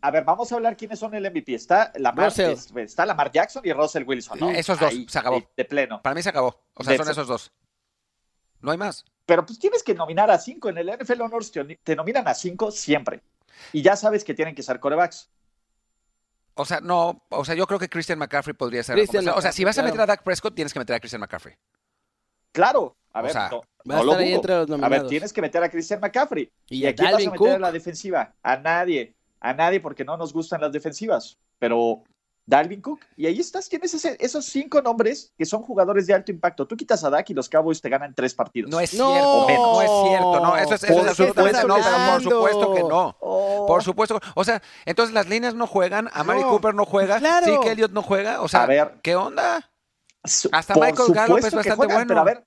[0.00, 1.54] a ver, vamos a hablar quiénes son el MVP.
[1.54, 2.32] Está Lamar,
[2.76, 4.50] está Lamar Jackson y Russell Wilson, ¿no?
[4.50, 5.42] Esos dos, Ahí, se acabó.
[5.56, 6.02] De pleno.
[6.02, 6.60] Para mí se acabó.
[6.74, 7.52] O sea, De- son esos dos.
[8.60, 9.04] No hay más.
[9.26, 10.68] Pero pues tienes que nominar a cinco.
[10.68, 13.22] En el NFL Honors te, te nominan a cinco siempre.
[13.72, 15.30] Y ya sabes que tienen que ser corebacks.
[16.56, 18.94] O sea, no, o sea, yo creo que Christian McCaffrey podría ser.
[18.96, 21.20] Christian o sea, si vas a meter a Dak Prescott, tienes que meter a Christian
[21.20, 21.54] McCaffrey.
[22.52, 22.96] Claro.
[23.12, 23.48] A O ver, sea,
[23.84, 24.36] no, a lo estar ahí dudo.
[24.36, 26.50] entre los A ver, tienes que meter a Christian McCaffrey.
[26.68, 27.48] Y ¿Y, a a quién vas a meter Cook.
[27.48, 28.34] en la defensiva?
[28.42, 29.14] A nadie.
[29.40, 31.38] A nadie porque no nos gustan las defensivas.
[31.58, 32.02] Pero
[32.46, 33.00] Dalvin Cook.
[33.16, 36.66] Y ahí estás, tienes ese- esos cinco nombres que son jugadores de alto impacto.
[36.66, 38.70] Tú quitas a Dak y los Cowboys te ganan tres partidos.
[38.70, 39.66] No es No, cierto, menos.
[39.66, 42.80] no es cierto, no, eso es, eso ¿Por es absolutamente no, pero por supuesto que
[42.82, 43.16] no.
[43.20, 43.66] Oh.
[43.66, 44.20] Por supuesto.
[44.34, 47.46] O sea, entonces las líneas no juegan, a Mari No, Cooper no juega, claro.
[47.46, 48.42] sí que Elliot no juega.
[48.42, 48.94] O sea, A ver.
[49.02, 49.70] ¿qué onda?
[50.52, 52.08] Hasta Michael Gallup es bastante juegan, bueno.
[52.08, 52.46] Pero a ver,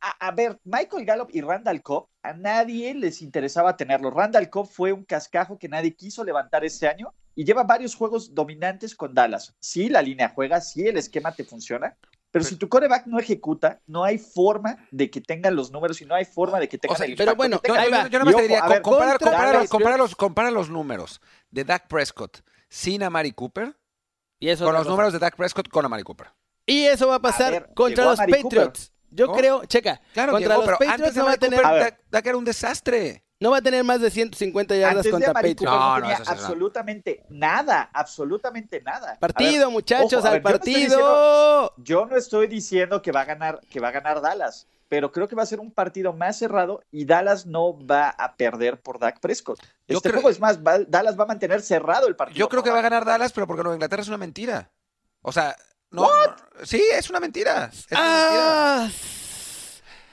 [0.00, 4.10] a, a ver, Michael Gallup y Randall Cobb, a nadie les interesaba tenerlo.
[4.10, 8.34] Randall Cobb fue un cascajo que nadie quiso levantar este año y lleva varios juegos
[8.34, 9.54] dominantes con Dallas.
[9.60, 11.96] Sí, la línea juega, sí, el esquema te funciona.
[12.32, 16.04] Pero si tu coreback no ejecuta, no hay forma de que tengan los números y
[16.06, 17.72] no hay forma de que tengan O sea, el pero bueno, Yo,
[18.36, 21.20] te diría, ver, compara, contra compara- Dallas, compara los, compara los números
[21.50, 23.78] de Dak Prescott sin Amari Cooper
[24.38, 24.90] Y eso, con los cosa.
[24.90, 26.28] números de Dak Prescott con Amari Cooper.
[26.66, 28.72] y eso va a pasar ver, contra los Cooper.
[29.16, 29.32] Yo ¿No?
[29.34, 32.18] creo, checa, Claro, contra llegó, los pero Patriots antes no va a tener, Cooper, A
[32.18, 33.24] era un desastre.
[33.40, 35.62] no va a tener más de 150 yardas Antes contra Patriots.
[35.62, 39.16] No, No, no, tenía absolutamente nada, absolutamente nada.
[39.18, 40.96] Partido, ver, muchachos, ojo, al ver, yo no estoy partido.
[40.96, 45.10] diciendo- Yo no estoy diciendo que va a ganar, que va a ganar Dallas, pero
[45.12, 48.80] creo que va a ser un partido más cerrado y Dallas no va a perder
[48.80, 49.58] por Dak Prescott.
[49.88, 52.38] Yo Este creo- juego es más, va- Dallas va a mantener cerrado el partido.
[52.38, 54.70] Yo creo que va a ganar Dallas, pero porque Nueva Inglaterra es una mentira.
[55.22, 55.56] O sea,
[55.90, 56.02] no.
[56.02, 57.70] no- sí, es una mentira.
[57.72, 59.02] Es una Ah, mentira.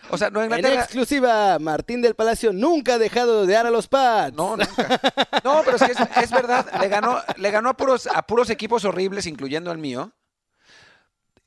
[0.10, 3.88] O sea, Nueva en exclusiva, Martín del Palacio nunca ha dejado de odiar a los
[3.88, 4.36] Pats.
[4.36, 5.00] No, nunca.
[5.44, 6.70] No, pero sí es, es verdad.
[6.80, 10.12] Le ganó, le ganó a puros, a puros equipos horribles, incluyendo el mío.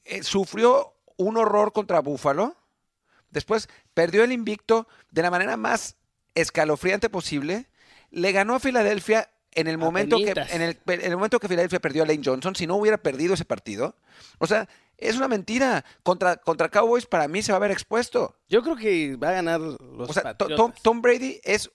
[0.05, 2.57] Eh, sufrió un horror contra Búfalo.
[3.31, 5.97] Después perdió el invicto de la manera más
[6.35, 7.69] escalofriante posible.
[8.11, 11.81] Le ganó a Filadelfia en el momento que en el, en el momento que Filadelfia
[11.81, 12.55] perdió a Lane Johnson.
[12.55, 13.97] Si no hubiera perdido ese partido,
[14.39, 15.85] o sea, es una mentira.
[16.03, 18.37] Contra contra Cowboys para mí se va a ver expuesto.
[18.49, 20.35] Yo creo que va a ganar los O sea.
[20.35, 21.71] Tom, Tom Brady es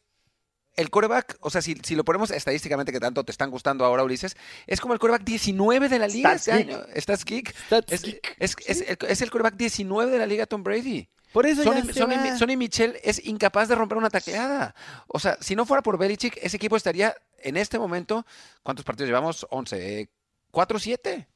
[0.78, 4.04] el coreback, o sea, si, si lo ponemos estadísticamente que tanto te están gustando ahora,
[4.04, 6.80] Ulises, es como el coreback 19 de la liga Stats este año.
[6.94, 7.54] Estás geek.
[7.68, 8.36] Stats Es, geek.
[8.40, 11.10] es- es el, es el coreback 19 de la liga Tom Brady.
[11.34, 12.38] Por eso Sonny, ya Sonny- va.
[12.38, 14.74] Sonny Michel es incapaz de romper una tacleada.
[15.08, 18.26] O sea, si no fuera por Belichick, ese equipo estaría en este momento,
[18.64, 19.46] ¿cuántos partidos llevamos?
[19.50, 20.10] 11, eh,
[20.52, 21.28] 4-7.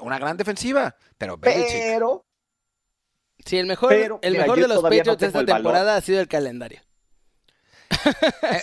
[0.00, 1.70] Una gran defensiva, pero Belichick.
[1.70, 2.26] Pero
[3.44, 5.56] Sí, el mejor, Pero, el mira, mejor de los no Patriots tengo esta valor.
[5.56, 6.80] temporada ha sido el calendario.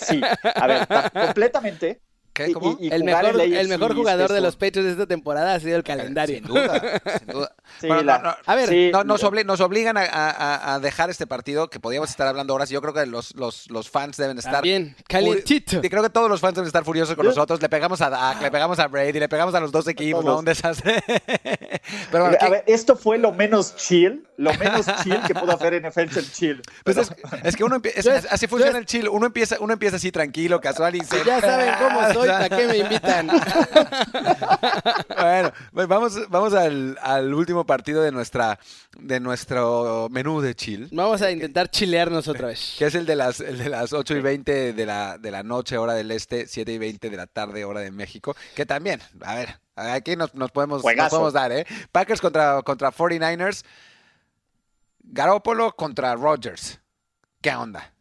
[0.01, 0.21] Sí,
[0.55, 2.01] a ver, ta- completamente.
[2.45, 2.49] ¿Qué?
[2.51, 2.77] Y- ¿Cómo?
[2.79, 5.75] y- y el mejor, el mejor jugador de los Patriots de esta temporada ha sido
[5.75, 6.37] el calendario.
[6.37, 7.51] Sin duda, sin duda.
[7.81, 10.03] Sí, Bueno, la- no, no, A ver, sí, No, nos, la- obli- nos obligan a,
[10.05, 12.71] a- a dejar este partido que podíamos estar hablando horas.
[12.71, 14.63] y Yo creo que los, los, los fans deben estar.
[14.63, 15.81] Furi- calientito.
[15.83, 17.61] y creo que todos los fans deben estar furiosos con nosotros.
[17.61, 20.39] Le pegamos a Dak, le pegamos a Brady, le pegamos a los dos equipos, ¿no?
[20.39, 21.03] Un desastre.
[22.11, 25.51] Pero bueno, a ¿qué- ver, esto fue lo menos chill, lo menos chill que pudo
[25.53, 26.61] hacer NFL el chill.
[26.83, 29.07] pues Pero- es, es que uno empieza, así funciona el chill.
[29.09, 31.23] Uno empieza, uno empieza así tranquilo, casual y se.
[31.25, 33.29] Ya saben cómo soy, ¿para qué me invitan?
[35.19, 38.57] Bueno, pues vamos, vamos al, al último partido de nuestra
[38.97, 40.87] de nuestro menú de chill.
[40.91, 42.75] Vamos a intentar chilearnos otra vez.
[42.77, 45.43] Que es el de las, el de las 8 y 20 de la, de la
[45.43, 48.35] noche, hora del este, 7 y 20 de la tarde, hora de México.
[48.55, 51.65] Que también, a ver, aquí nos, nos podemos, nos podemos dar, ¿eh?
[51.91, 53.63] Packers contra, contra 49ers.
[55.03, 56.79] Garoppolo contra Rodgers.
[57.41, 57.93] ¿Qué onda?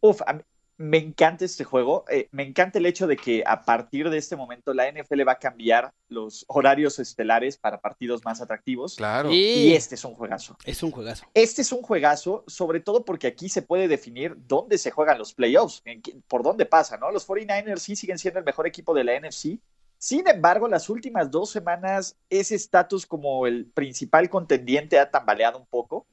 [0.00, 0.42] Uf, a mí-
[0.82, 2.04] me encanta este juego.
[2.10, 5.32] eh, me encanta el hecho de que a partir de este momento la NFL va
[5.32, 8.96] a cambiar los horarios estelares para partidos más atractivos.
[8.96, 9.30] Claro.
[9.32, 9.36] Y
[9.68, 10.56] Y este es un juegazo.
[10.64, 11.24] es un juegazo.
[11.34, 15.32] Este es un juegazo, sobre todo porque aquí se puede definir dónde se juegan los
[15.34, 17.10] playoffs, en qué- por dónde pasa, ¿no?
[17.12, 19.60] Los 49ers sí siguen siendo el mejor equipo de la NFC.
[19.98, 25.66] Sin embargo, las últimas dos semanas, ese estatus como el principal contendiente ha tambaleado un
[25.66, 26.06] poco.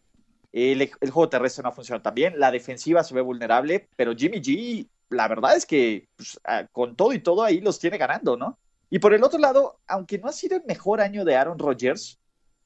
[0.52, 4.88] El, juego terrestre no funciona tan bien, la defensiva se ve vulnerable, pero Jimmy G,
[5.10, 8.58] la verdad es que pues, ah, con todo y todo ahí los tiene ganando, ¿no?
[8.90, 12.20] Y por el otro lado, aunque no ha sido el mejor año de Aaron Rodgers,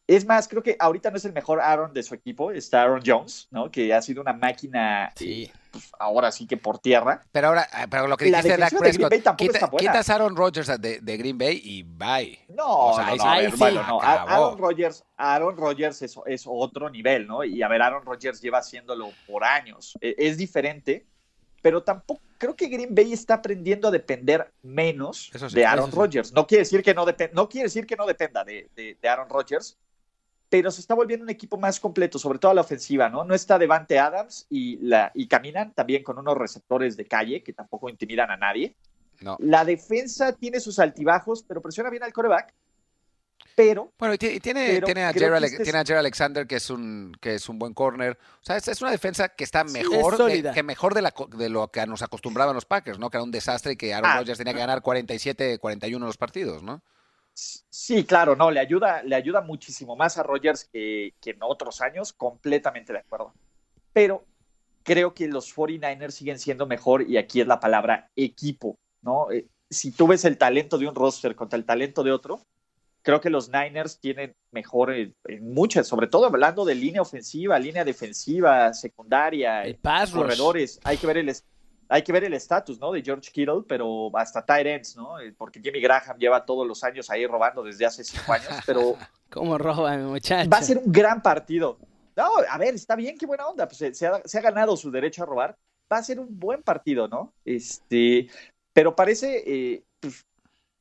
[0.05, 3.01] es más, creo que ahorita no es el mejor Aaron de su equipo, está Aaron
[3.05, 3.71] Jones, ¿no?
[3.71, 5.49] Que ha sido una máquina, Sí.
[5.71, 7.23] pues, ahora sí que por tierra.
[7.31, 9.39] Pero ahora, eh, pero lo que La dijiste de Dak defensiva de Green Prescott,
[9.71, 12.37] Bay quita- quitas Aaron Rodgers de, de Green Bay y bye.
[12.49, 13.57] No, O sea, no, ahí sí.
[13.57, 13.99] bueno.
[14.01, 17.43] Aaron Rodgers, Aaron Rodgers es, es otro nivel, ¿no?
[17.45, 19.93] Y a ver, Aaron Rodgers lleva haciéndolo por años.
[20.01, 21.05] E- Es diferente,
[21.61, 25.95] pero tampoco creo que Green Bay está aprendiendo a depender menos sí, de Aaron sí.
[25.97, 26.33] Rodgers.
[26.33, 29.07] No quiere decir que no dependa, no quiere decir que no dependa de, de- de
[29.09, 29.77] Aaron Rodgers,
[30.49, 33.23] pero se está volviendo un equipo más completo, sobre todo a la ofensiva, ¿no?
[33.23, 37.53] No está Devante Adams y, la, y caminan también con unos receptores de calle que
[37.53, 38.75] tampoco intimidan a nadie.
[39.21, 39.35] No.
[39.39, 42.53] La defensa tiene sus altibajos, pero presiona bien al coreback.
[43.55, 45.99] Pero Bueno, y ti- y tiene, Pero tiene, a Ale- este es- tiene a Jared
[45.99, 48.17] Alexander, que es un, que es un buen corner.
[48.41, 51.03] O sea, es, es una defensa que está Sí, mejor, es de, que mejor de,
[51.03, 53.11] la, co- de lo que nos acostumbraban los Packers, ¿no?
[53.11, 54.17] Que era un desastre y que Aaron Ah.
[54.19, 56.81] Rodgers tenía que ganar 47, 41 los partidos, ¿no?
[57.33, 61.81] Sí, claro, no, le ayuda, le ayuda muchísimo más a Rodgers que, que en otros
[61.81, 63.33] años, completamente de acuerdo.
[63.91, 64.25] Pero
[64.83, 69.31] creo que los 49ers siguen siendo mejor y aquí es la palabra equipo, ¿no?
[69.31, 72.41] Eh, si tú ves el talento de un roster contra el talento de otro,
[73.01, 77.57] creo que los Niners tienen mejor en, en muchas, sobre todo hablando de línea ofensiva,
[77.59, 81.29] línea defensiva, secundaria, El pass corredores, hay que ver el
[81.89, 82.91] hay que ver el estatus, ¿no?
[82.91, 85.19] De George Kittle, pero hasta tight ends, ¿no?
[85.19, 88.97] Eh, Porque Jimmy Graham lleva todos los años ahí robando desde hace cinco años, pero
[89.29, 90.49] ¿Cómo roba, mi muchacho?
[90.49, 91.77] va a ser un gran partido.
[92.15, 94.91] No, a ver, está bien, qué buena onda, pues se ha, se ha ganado su
[94.91, 95.57] derecho a robar.
[95.91, 97.33] Va a ser un buen partido, ¿no?
[97.43, 98.27] Este,
[98.71, 100.25] pero parece, eh, pues,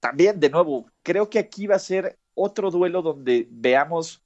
[0.00, 4.21] también, de nuevo, creo que aquí va a ser otro duelo donde veamos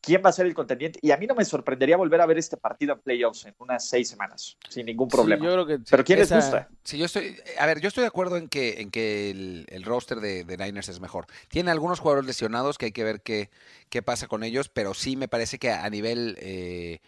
[0.00, 0.98] quién va a ser el contendiente.
[1.02, 3.88] Y a mí no me sorprendería volver a ver este partido en playoffs en unas
[3.88, 5.40] seis semanas, sin ningún problema.
[5.40, 6.68] Sí, yo creo que Pero ¿quién les gusta?
[6.84, 9.82] Sí, yo estoy, a ver, yo estoy de acuerdo en que, en que el, el
[9.84, 11.26] roster de, de Niners es mejor.
[11.48, 13.50] Tiene algunos jugadores lesionados que hay que ver qué,
[13.90, 17.00] qué pasa con ellos, pero sí me parece que a nivel, eh,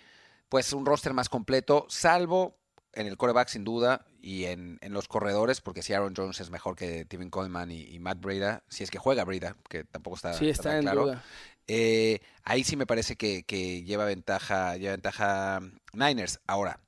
[0.48, 2.56] pues un roster más completo, salvo
[2.92, 6.50] en el coreback sin duda y en, en los corredores, porque si Aaron Jones es
[6.50, 10.16] mejor que Tevin Coleman y, y Matt Breda, si es que juega Breda, que tampoco
[10.16, 11.04] está, Sí, está en claro.
[11.04, 11.24] duda.
[11.66, 15.60] Eh, ahí sí me parece que, que lleva ventaja, lleva ventaja
[15.92, 16.40] Niners.
[16.46, 16.80] Ahora,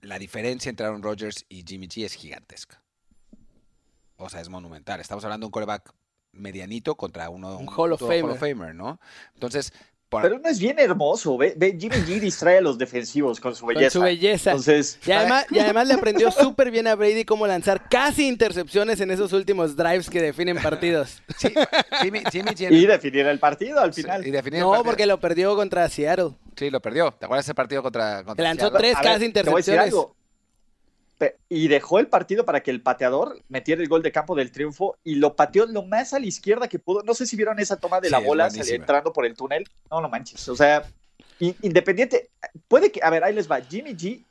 [0.00, 2.82] la diferencia entre Aaron Rodgers y Jimmy G es gigantesca.
[4.16, 5.00] O sea, es monumental.
[5.00, 5.92] Estamos hablando de un coreback
[6.32, 8.36] medianito contra uno Un Hall of Famer.
[8.36, 9.00] Famer, ¿no?
[9.34, 9.72] Entonces,
[10.22, 11.36] Pero no es bien hermoso.
[11.36, 13.90] Ve, ve, Jimmy G distrae a los defensivos con su Con belleza.
[13.90, 14.50] su belleza.
[14.50, 19.00] Entonces, Y además, y además le aprendió súper bien a Brady cómo lanzar casi intercepciones
[19.00, 21.22] en esos últimos drives que definen partidos.
[21.38, 21.52] sí,
[22.02, 24.26] Jimmy, Jimmy y definir el partido al sí, final.
[24.26, 24.84] y definir el No, partido.
[24.84, 26.30] porque lo perdió contra Seattle.
[26.56, 27.12] Sí, lo perdió.
[27.18, 28.78] ¿Te acuerdas ese partido contra, contra Lanzó Seattle?
[28.78, 29.84] tres A ver, casi te voy a decir intercepciones.
[29.84, 30.16] algo.
[31.48, 34.96] Y dejó el partido para que el pateador metiera el gol de campo del triunfo
[35.04, 37.02] y lo pateó lo más a la izquierda que pudo.
[37.02, 38.48] No sé si vieron esa toma de la bola
[38.82, 39.64] entrando por el túnel.
[39.90, 40.48] No, no manches.
[40.48, 40.84] O sea,
[41.38, 42.30] independiente.
[42.68, 43.60] Puede que, a ver, ahí les va.
[43.60, 44.24] Jimmy G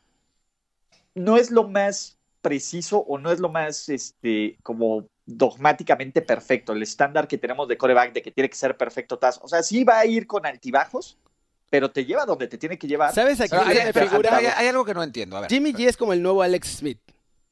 [1.16, 6.74] no es lo más preciso o no es lo más, este, como dogmáticamente perfecto.
[6.74, 9.18] El estándar que tenemos de coreback de que tiene que ser perfecto.
[9.18, 11.18] tas- O sea, sí va a ir con altibajos,
[11.74, 13.12] pero te lleva donde te tiene que llevar.
[13.16, 15.38] ¿Sabes a Pero quién hay, hay- hay algo que no entiendo.
[15.38, 17.00] A ver, Jimmy G es como el nuevo Alex Smith.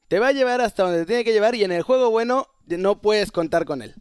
[0.06, 2.46] Te va a llevar hasta donde te tiene que llevar y en el juego bueno
[2.68, 3.96] no puedes contar con él.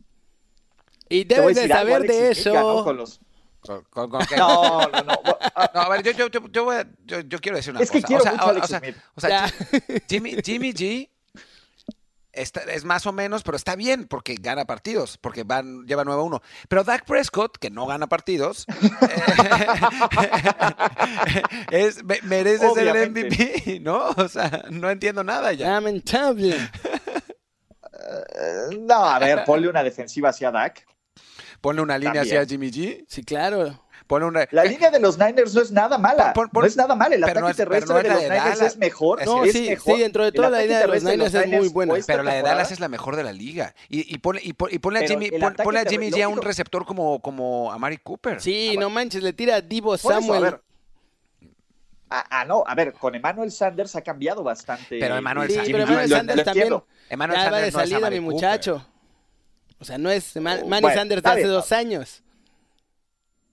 [1.09, 2.83] Y debes de algo, saber de eso.
[2.83, 3.19] con los-
[3.61, 5.13] con- con- con qué- No, no, no.
[5.73, 7.89] No, a ver, yo, yo, yo, yo voy a- yo- yo quiero decir una Es
[7.89, 8.07] que cosa.
[8.07, 8.95] quiero o sea, mucho a o- Alex o sea, Smith.
[9.15, 9.99] o sea, Ya.
[10.07, 11.09] Jimmy, Jimmy G
[12.33, 16.21] está- es más o menos, pero está bien porque gana partidos, porque van, lleva 9
[16.21, 16.41] a 1.
[16.67, 18.65] Pero Dak Prescott, que no gana partidos,
[19.01, 19.21] eh,
[21.71, 23.09] es, me- merece ser el.
[23.11, 24.09] MVP, ¿no?
[24.09, 25.69] O sea, no entiendo nada ya.
[25.71, 26.55] Lamentable.
[26.55, 26.69] eh,
[28.79, 30.85] no, a ver, ponle una defensiva hacia Dak.
[31.61, 32.37] Ponle una línea También.
[32.37, 33.05] hacia Jimmy G.
[33.07, 33.83] Sí, claro.
[34.11, 34.45] Ponle una...
[34.51, 36.33] La línea de los Niners no es nada mala.
[36.33, 37.13] Pon- pon- no es nada mal.
[37.13, 38.73] El ataque no es- terrestre no de la los de Niners Dallas.
[38.73, 39.25] es mejor.
[39.25, 39.95] No, es sí, mejor.
[39.95, 41.93] sí, dentro de toda la línea de los Niners es muy buena.
[42.05, 43.73] Pero la de Dallas es la mejor de la liga.
[43.87, 45.31] Y, y, ponle, y, pon- y ponle a Jimmy,
[45.63, 48.41] ponle a Jimmy lo G a un receptor como, como a Mari Cooper.
[48.41, 50.57] Sí, no manches, le tira a Divo Por eso, a Samuel.
[52.09, 54.99] Ah, ah, no, a ver, con Emmanuel Sanders ha cambiado bastante.
[54.99, 56.83] Pero Emmanuel sí, Sanders- pero Jimmy G, Emmanuel lo- Sanders lo también.
[57.09, 58.35] Emmanuel ya va Sanders de no es salida, Amari mi Cooper.
[58.35, 58.87] muchacho.
[59.79, 61.49] O sea, no es Man- Manny Bueno, Sanders de hace bien.
[61.51, 62.23] dos años.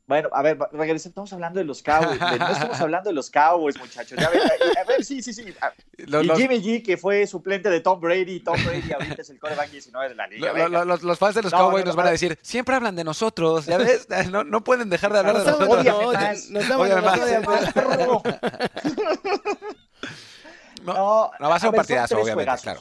[0.08, 2.18] Bueno, a ver, regresen, estamos hablando de los Cowboys.
[2.18, 4.18] de- no estamos hablando de los Cowboys, muchachos.
[4.18, 5.54] Ya ven, a, a ver, sí, sí, sí.
[5.60, 8.40] a- Los- y los- Jimmy G, que fue suplente de Tom Brady.
[8.40, 10.68] Tom Brady ahorita es el coreback 19 de la liga.
[10.68, 12.12] Lo- los, los fans de los No, Cowboys no, nos no, van a no.
[12.12, 14.08] decir, siempre hablan de nosotros, ¿ya ves?
[14.32, 15.84] No, no pueden dejar de hablar de Nos nosotros.
[15.84, 16.14] nos damos-
[16.50, 18.18] nos.
[20.84, 22.62] No, No, va a ser un ver, partidazo, obviamente, juegazos.
[22.62, 22.80] claro.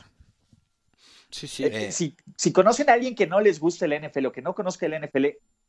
[1.30, 1.66] Sí, sí.
[1.66, 1.92] Eh, Eh.
[1.92, 4.86] si, si conocen a alguien que no les guste el NFL o que no conozca
[4.86, 5.26] el NFL,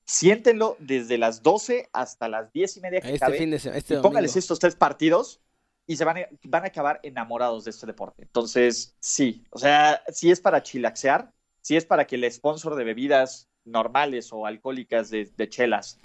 [0.09, 3.79] siéntenlo desde las 12 hasta las 10 y media que Este cabe, fin de semana,
[3.79, 4.39] este y póngales domingo.
[4.39, 5.43] estos tres partidos
[5.87, 8.23] y se van a, van a acabar enamorados de este deporte.
[8.23, 12.85] Entonces, sí, o sea, si es para chilaxear, si es para que el sponsor de
[12.85, 15.99] bebidas normales o alcohólicas de, de chelas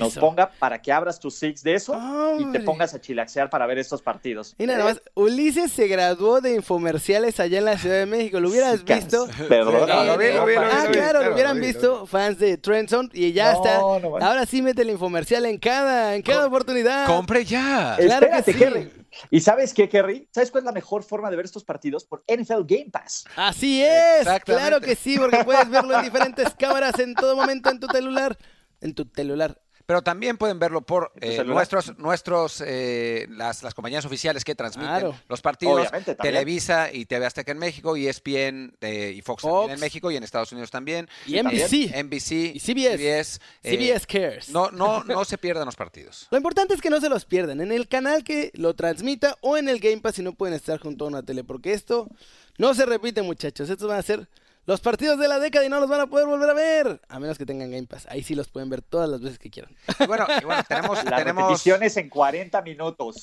[0.00, 1.98] nos ponga para que abras tus six de eso
[2.38, 4.54] y te pongas a chilaxear para ver estos partidos.
[4.58, 8.38] Mira, nada más, Ulises se graduó de infomerciales allá en la Ciudad de México.
[8.40, 9.26] ¿Lo hubieras Sí, visto?
[9.48, 9.88] Perdón.
[9.88, 12.02] No, lo vi, lo vi, lo vi, Ah, lo vi, claro, lo lo hubieran visto
[12.02, 12.06] vi.
[12.08, 13.78] fans de Trenton y ya No, está.
[13.78, 14.26] no, bueno.
[14.26, 17.06] Ahora sí mete el infomercial en cada, en cada oportunidad.
[17.06, 17.96] Compre ya.
[17.98, 18.58] Claro que Espérate, sí.
[18.58, 18.92] Kerry.
[19.30, 20.28] ¿Y sabes qué, Kerry?
[20.32, 22.04] ¿Sabes cuál es la mejor forma de ver estos partidos?
[22.04, 23.24] Por NFL Game Pass.
[23.36, 27.78] Así es, claro que sí, porque puedes verlo en diferentes cámaras en todo momento en
[27.80, 28.36] tu celular.
[28.80, 29.60] En tu celular.
[29.86, 34.42] Pero también pueden verlo por ¿En tu eh, nuestros, nuestros eh, las, las compañías oficiales
[34.44, 35.14] que transmiten Claro.
[35.28, 35.90] los partidos.
[35.90, 36.16] También.
[36.16, 39.74] Televisa y TV Azteca en México, y ESPN eh, y Fox, también Fox.
[39.74, 41.06] en México y en Estados Unidos también.
[41.26, 41.94] Y NBC.
[42.02, 43.40] NBC Y CBS.
[43.62, 44.48] eh, CBS Cares.
[44.48, 46.28] no, no, no se pierdan los partidos.
[46.30, 49.56] Lo importante es que no se los pierdan en el canal que lo transmita o
[49.58, 52.08] en el Game Pass si no pueden estar junto a una tele, porque esto
[52.56, 53.68] no se repite, muchachos.
[53.68, 54.28] Estos van a ser
[54.66, 57.18] los partidos de la década y no los van a poder volver a ver, a
[57.18, 58.06] menos que tengan Game Pass.
[58.10, 59.74] Ahí sí los pueden ver todas las veces que quieran.
[60.00, 63.16] Y bueno, y bueno, tenemos, Las tenemos repeticiones en 40 minutos.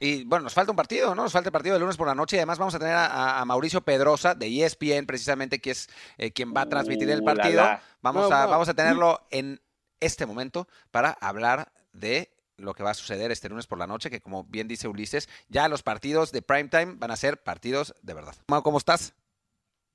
[0.00, 1.22] y bueno, nos falta un partido, ¿no?
[1.22, 3.40] Nos falta el partido del lunes por la noche y además vamos a tener a,
[3.40, 5.88] a Mauricio Pedrosa de ESPN precisamente, que es
[6.18, 7.62] eh, quien va a transmitir el Uh, la, partido.
[7.62, 7.82] la.
[8.02, 8.50] Vamos, No, a, no.
[8.50, 9.60] vamos a tenerlo en
[10.00, 14.10] este momento para hablar de lo que va a suceder este lunes por la noche,
[14.10, 18.14] que como bien dice Ulises, ya los partidos de primetime van a ser partidos de
[18.14, 18.34] verdad.
[18.48, 19.14] Mau, ¿Cómo estás?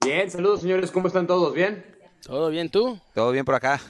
[0.03, 1.53] Bien, saludos señores, ¿cómo están todos?
[1.53, 1.85] ¿Bien?
[2.25, 2.97] ¿Todo bien tú?
[3.13, 3.81] ¿Todo bien por acá?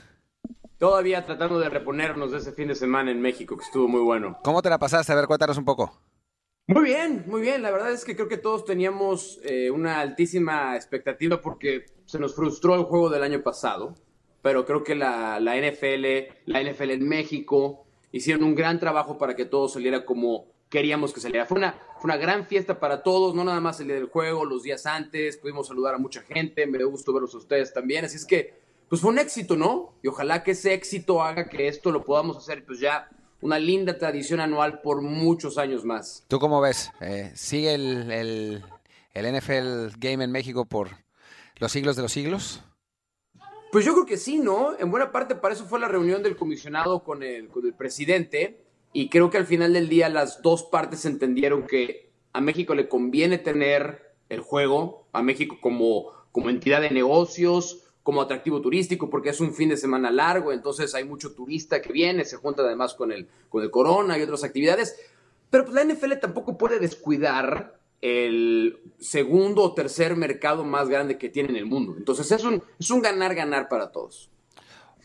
[0.80, 4.40] Todavía tratando de reponernos de ese fin de semana en México, que estuvo muy bueno.
[4.44, 5.12] ¿Cómo te la pasaste?
[5.12, 6.02] A ver, cuéntanos un poco.
[6.66, 7.62] Muy bien, muy bien.
[7.62, 12.36] La verdad es que creo que todos teníamos eh, una altísima expectativa porque se nos
[12.36, 13.94] frustró el juego del año pasado.
[14.42, 16.06] Pero creo que la, la NFL,
[16.46, 21.20] la NFL en México, hicieron un gran trabajo para que todo saliera como queríamos que
[21.20, 21.46] saliera.
[21.46, 24.46] Fue una, fue una gran fiesta para todos, no nada más el día del juego,
[24.46, 28.06] los días antes, pudimos saludar a mucha gente, me dio gusto verlos a ustedes también.
[28.06, 29.94] Así es que, pues fue un éxito, ¿no?
[30.04, 33.10] Y ojalá que ese éxito haga que esto lo podamos hacer, pues ya
[33.42, 36.24] una linda tradición anual por muchos años más.
[36.28, 36.92] ¿Tú cómo ves?
[37.02, 38.64] Eh, ¿Sigue el, el,
[39.14, 40.90] el NFL Game en México por
[41.58, 42.62] los siglos de los siglos?
[43.72, 44.78] Pues yo creo que sí, ¿no?
[44.80, 48.69] En buena parte para eso fue la reunión del comisionado con el, con el presidente
[48.94, 52.88] y creo que al final del día las dos partes entendieron que a México le
[52.88, 59.30] conviene tener el juego, a México como, como entidad de negocios, como atractivo turístico, porque
[59.30, 62.94] es un fin de semana largo, entonces hay mucho turista que viene, se junta además
[62.94, 64.96] con el, con el corona y otras actividades,
[65.50, 71.30] pero pues la NFL tampoco puede descuidar el segundo o tercer mercado más grande que
[71.30, 71.96] tiene en el mundo.
[71.98, 74.30] Entonces es un, es un ganar-ganar para todos.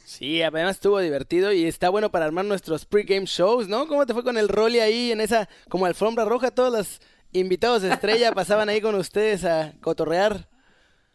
[0.04, 3.88] Sí, además estuvo divertido y está bueno para armar nuestros pregame shows, ¿no?
[3.88, 6.50] ¿Cómo te fue con el Rolly ahí en esa como alfombra roja?
[6.50, 7.00] Todos los
[7.32, 10.46] invitados de estrella pasaban ahí con ustedes a cotorrear.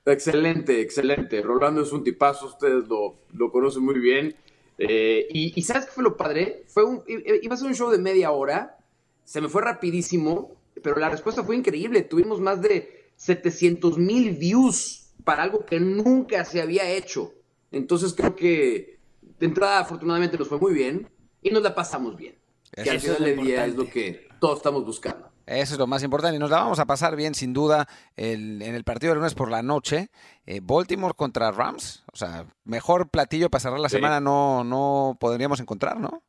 [0.05, 1.41] Excelente, excelente.
[1.43, 4.35] Rolando es un tipazo, ustedes lo, lo conocen muy bien.
[4.79, 6.63] Eh, y, y ¿sabes qué fue lo padre?
[6.67, 8.77] Fue un, iba a ser un show de media hora,
[9.23, 12.01] se me fue rapidísimo, pero la respuesta fue increíble.
[12.01, 17.33] Tuvimos más de 700 mil views para algo que nunca se había hecho.
[17.71, 18.99] Entonces creo que
[19.39, 21.09] de entrada afortunadamente nos fue muy bien
[21.41, 22.35] y nos la pasamos bien.
[22.71, 25.29] Que al final del día es lo que todos estamos buscando.
[25.45, 26.35] Eso es lo más importante.
[26.35, 29.33] Y nos la vamos a pasar bien, sin duda, el- en el partido del lunes
[29.33, 30.09] por la noche.
[30.45, 32.03] Eh, Baltimore contra Rams.
[32.13, 33.95] O sea, mejor platillo para cerrar la Sí.
[33.95, 36.21] semana no, no podríamos encontrar, ¿no?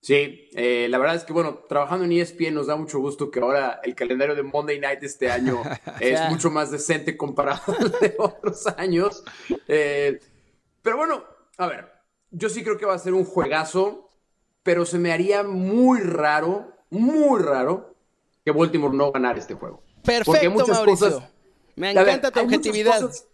[0.00, 3.40] Sí, eh, la verdad es que bueno, trabajando en ESPN nos da mucho gusto que
[3.40, 5.62] ahora el calendario de Monday Night este año
[6.00, 9.24] es mucho más decente comparado al de otros años.
[9.66, 10.20] Eh,
[10.86, 11.24] pero bueno,
[11.58, 11.92] a ver,
[12.30, 14.08] yo sí creo que va a ser un juegazo,
[14.62, 17.96] pero se me haría muy raro, muy raro
[18.44, 19.82] que Baltimore no ganara este juego.
[19.96, 21.06] Porque Perfecto, muchas Mauricio.
[21.10, 21.30] cosas-
[21.74, 23.00] Me ver, encanta tu objetividad.
[23.00, 23.26] cosas-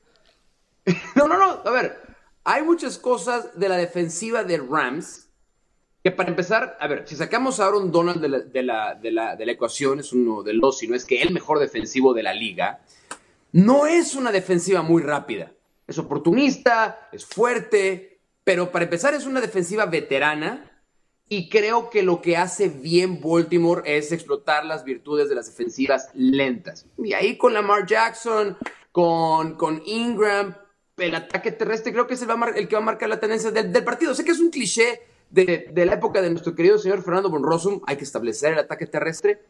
[1.15, 1.61] No, no, no.
[1.67, 2.01] A ver,
[2.45, 5.29] hay muchas cosas de la defensiva de Rams
[6.03, 9.13] que para empezar, a ver, si sacamos a Aaron Donald de la, de la, de
[9.13, 12.15] la, de la ecuación, es uno de los, si no es que el mejor defensivo
[12.15, 12.81] de la liga,
[13.53, 15.53] no es una defensiva muy rápida.
[15.93, 20.71] Es oportunista, es fuerte, pero para empezar es una defensiva veterana
[21.29, 26.09] y creo que lo que hace bien Baltimore es explotar las virtudes de las defensivas
[26.15, 26.87] lentas.
[26.97, 28.57] Y ahí con Lamar Jackson,
[28.91, 30.55] con, con Ingram,
[30.97, 33.51] el ataque terrestre creo que es el, va el que va a marcar la tendencia
[33.51, 34.15] del, del partido.
[34.15, 37.43] Sé que es un cliché de, de la época de nuestro querido señor Fernando von
[37.43, 39.43] Rossum, hay que establecer el ataque terrestre,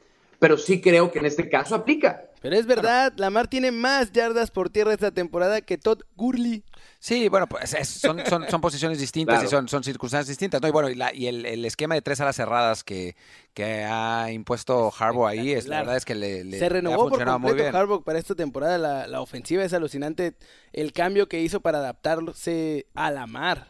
[0.42, 2.24] pero sí creo que en este caso aplica.
[2.40, 6.64] Pero es verdad, Lamar tiene más yardas por tierra esta temporada que Todd Gurley.
[6.98, 9.46] Sí, bueno, pues es- son, son, son posiciones distintas Claro.
[9.46, 10.66] y son, son circunstancias distintas, ¿no?
[10.66, 13.14] Y bueno, y, la- y el, el esquema de tres alas cerradas que,
[13.54, 16.68] que ha impuesto Harbaugh ahí, es, la verdad es que le, le- Se le ha
[16.70, 17.76] renovó por funcionado muy completo bien.
[17.80, 18.78] Harbaugh para esta temporada.
[18.78, 20.34] La, la ofensiva es alucinante.
[20.72, 23.68] El cambio que hizo para adaptarse a Lamar.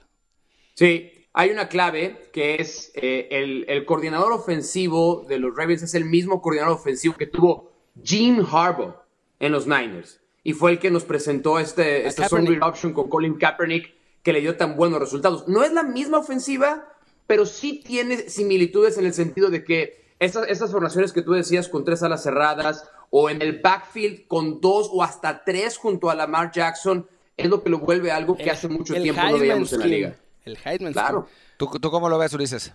[0.75, 5.95] Sí, hay una clave que es eh, el, el coordinador ofensivo de los Ravens es
[5.95, 7.73] el mismo coordinador ofensivo que tuvo
[8.03, 8.95] Gene Harbaugh
[9.41, 10.21] en los Niners.
[10.45, 14.41] Y fue el que nos presentó este, esta read option con Colin Kaepernick que le
[14.41, 15.49] dio tan buenos resultados.
[15.49, 16.89] No es la misma ofensiva,
[17.27, 21.69] pero sí tiene similitudes en el sentido de que esas, esas formaciones que tú decías
[21.69, 26.15] con tres alas cerradas o en el backfield con dos o hasta tres junto a
[26.15, 27.07] Lamar Jackson
[27.37, 29.87] es lo que lo vuelve algo que El- hace mucho tiempo no veíamos en la
[29.87, 30.17] liga.
[30.45, 31.27] El Heisman Claro.
[31.57, 32.75] ¿Tú, ¿Tú cómo lo ves, Ulises?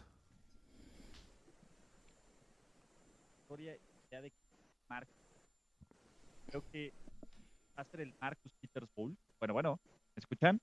[6.49, 6.93] Creo que
[7.77, 9.15] va a ser el Marcus Peters Bowl.
[9.39, 9.79] Bueno, bueno,
[10.15, 10.59] ¿me escuchan?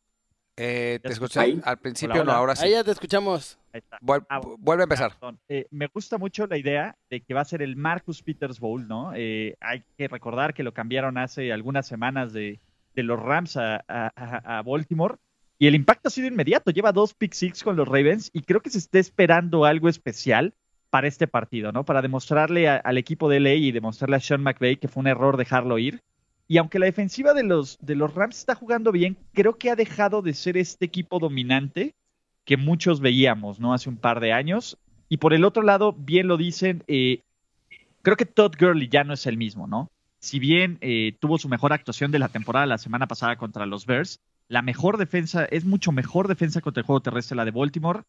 [0.57, 1.41] Eh, ¿Ya te escuché?
[1.41, 1.61] Ahí.
[1.65, 2.65] al principio, Hola, no, ahora sí.
[2.65, 3.59] Ahí ya te escuchamos.
[3.73, 3.99] Ahí está.
[4.01, 5.13] Vuel- Ah, vuelve a empezar.
[5.49, 8.87] Eh, me gusta mucho la idea de que va a ser el Marcus Peters Bowl,
[8.87, 9.13] ¿no?
[9.15, 12.61] Eh, hay que recordar que lo cambiaron hace algunas semanas de,
[12.95, 15.17] de los Rams a- a Baltimore
[15.65, 16.71] y el impacto ha sido inmediato.
[16.71, 20.53] Lleva dos pick six con los Ravens y creo que se está esperando algo especial
[20.91, 21.87] para este partido, ¿no?
[21.87, 25.39] Para demostrarle al equipo de LA y demostrarle a Sean McVay que fue un error
[25.39, 26.03] dejarlo ir.
[26.49, 29.75] Y aunque la defensiva de los, de los Rams está jugando bien, creo que ha
[29.75, 31.95] dejado de ser este equipo dominante
[32.45, 33.73] que muchos veíamos, ¿no?
[33.73, 34.77] Hace un par de años.
[35.09, 37.23] Y por el otro lado, bien lo dicen, eh,
[38.03, 39.91] creo que Todd Gurley ya no es el mismo, ¿no?
[40.19, 43.87] Si bien eh, tuvo su mejor actuación de la temporada la semana pasada contra los
[43.87, 48.03] Bears, la mejor defensa, es mucho mejor defensa contra el juego terrestre la de Baltimore.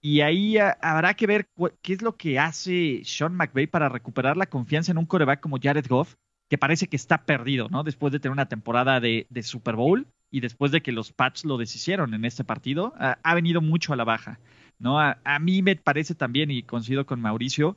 [0.00, 1.48] Y ahí ah, habrá que ver
[1.82, 5.58] qué es lo que hace Sean McVay para recuperar la confianza en un coreback como
[5.60, 6.14] Jared Goff,
[6.48, 7.82] que parece que está perdido, ¿no?
[7.82, 11.58] Después de tener una temporada de, Super Bowl y después de que los Pats lo
[11.58, 14.38] deshicieron en este partido, ha venido mucho a la baja,
[14.78, 15.00] ¿no?
[15.00, 17.76] A, a mí me parece también, y coincido con Mauricio,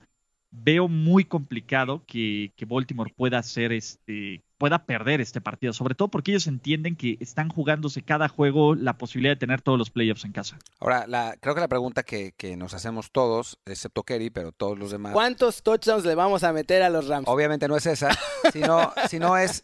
[0.52, 6.10] veo muy complicado que, que Baltimore pueda hacer este pueda perder este partido, sobre todo
[6.10, 10.24] porque ellos entienden que están jugándose cada juego la posibilidad de tener todos los playoffs
[10.24, 10.60] en casa.
[10.80, 14.78] Ahora, la, creo que la pregunta que, que nos hacemos todos, excepto Kerry, pero todos
[14.78, 17.28] los demás, ¿Cuántos touchdowns le vamos a meter a los Rams?
[17.28, 18.12] obviamente no es esa,
[18.54, 19.64] sino, sino es,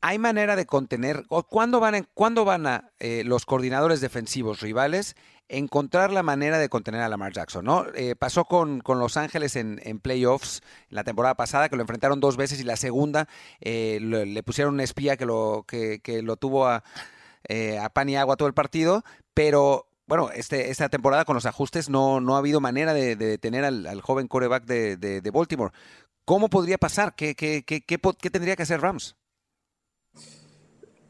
[0.00, 4.60] ¿hay manera de contener, o cuándo van, en- cuándo van a eh, los coordinadores defensivos
[4.60, 5.16] rivales
[5.48, 7.86] encontrar la manera de contener a Lamar Jackson, ¿no?
[7.94, 12.20] Eh, pasó con, con Los Ángeles en, en playoffs la temporada pasada, que lo enfrentaron
[12.20, 13.28] dos veces y la segunda
[13.60, 16.84] eh, le, pusieron un espía que lo, que, que lo tuvo a,
[17.48, 19.04] eh, a pan y agua todo el partido,
[19.34, 23.26] pero bueno, este, esta temporada con los ajustes no, no ha habido manera de, de
[23.26, 25.72] detener al, joven coreback de, de- Baltimore.
[26.24, 27.14] ¿Cómo podría pasar?
[27.14, 29.16] ¿Qué, qué, qué, qué tendría que hacer Rams?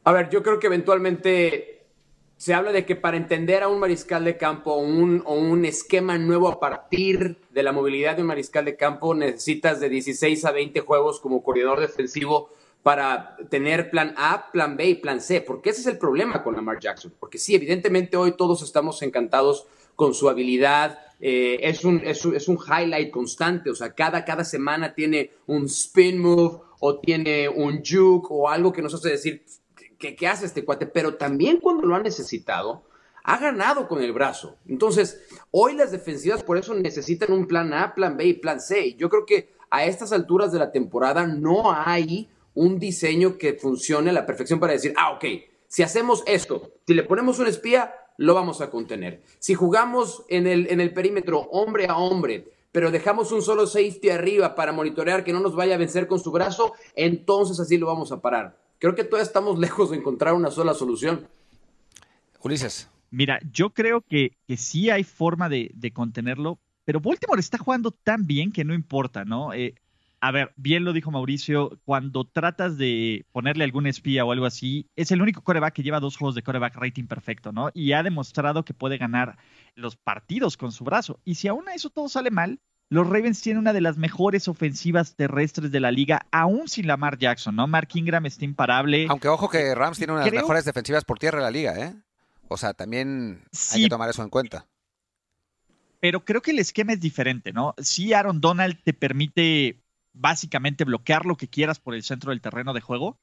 [0.04, 1.77] A ver, yo creo que eventualmente
[2.38, 5.64] se habla de que para entender a un mariscal de campo o un, o un
[5.64, 10.44] esquema nuevo a partir de la movilidad de un mariscal de campo necesitas de 16
[10.44, 12.50] a 20 juegos como coordinador defensivo
[12.84, 16.54] para tener plan A, plan B y plan C, porque ese es el problema con
[16.54, 19.66] Lamar Jackson, porque sí, evidentemente hoy todos estamos encantados
[19.96, 24.24] con su habilidad, eh, es, un, es, un, es, un, highlight constante, o sea, cada,
[24.24, 29.08] cada semana tiene un spin move o tiene un juke o algo que nos hace
[29.08, 29.42] decir,
[29.98, 30.86] ¿qué, qué hace este cuate?
[30.86, 32.84] Pero también cuando lo ha necesitado,
[33.24, 34.56] ha ganado con el brazo.
[34.66, 35.20] Entonces,
[35.50, 38.94] hoy las defensivas por eso necesitan un plan A, plan B y plan C.
[38.94, 44.10] Yo creo que a estas alturas de la temporada no hay un diseño que funcione
[44.10, 45.24] a la perfección para decir, ah, ok,
[45.68, 49.22] si hacemos esto, si le ponemos un espía, lo vamos a contener.
[49.38, 54.10] Si jugamos en el, en el perímetro hombre a hombre, pero dejamos un solo safety
[54.10, 57.86] arriba para monitorear que no nos vaya a vencer con su brazo, entonces así lo
[57.86, 58.56] vamos a parar.
[58.78, 61.26] Creo que todavía estamos lejos de encontrar una sola solución.
[62.42, 62.88] Ulises.
[63.10, 67.90] Mira, yo creo que, que sí hay forma de, de, contenerlo, pero Baltimore está jugando
[67.90, 69.52] tan bien que no importa, ¿no?
[69.52, 69.74] Eh,
[70.20, 74.86] a ver, bien lo dijo Mauricio, cuando tratas de ponerle algún espía o algo así,
[74.96, 77.70] es el único coreback que lleva dos juegos de coreback rating perfecto, ¿no?
[77.72, 79.38] Y ha demostrado que puede ganar
[79.74, 81.20] los partidos con su brazo.
[81.24, 82.60] Y si aún a eso todo sale mal,
[82.90, 87.18] los Ravens tienen una de las mejores ofensivas terrestres de la liga, aún sin Lamar
[87.18, 87.66] Jackson, ¿no?
[87.66, 89.06] Mark Ingram está imparable.
[89.10, 91.78] Aunque ojo que Rams tiene una de las mejores defensivas por tierra de la liga,
[91.78, 91.94] ¿eh?
[92.48, 94.66] O sea, también sí, hay que tomar eso en cuenta.
[96.00, 97.74] Pero creo que el esquema es diferente, ¿no?
[97.78, 99.82] Sí, Aaron Donald te permite
[100.14, 103.18] básicamente bloquear lo que quieras por el centro del terreno de juego,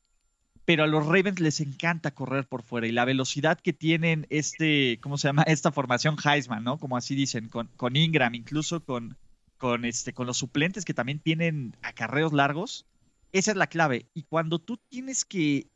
[0.66, 5.00] pero a los Ravens les encanta correr por fuera y la velocidad que tienen este,
[5.02, 5.42] ¿cómo se llama?
[5.48, 6.78] Esta formación Heisman, ¿no?
[6.78, 9.18] Como así dicen, con, con Ingram, incluso con,
[9.66, 12.86] con, este, con los suplentes que también tienen acarreos largos,
[13.32, 14.06] esa es la clave.
[14.14, 15.68] Y cuando tú tienes que,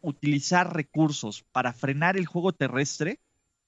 [0.00, 3.20] utilizar recursos para frenar el juego terrestre,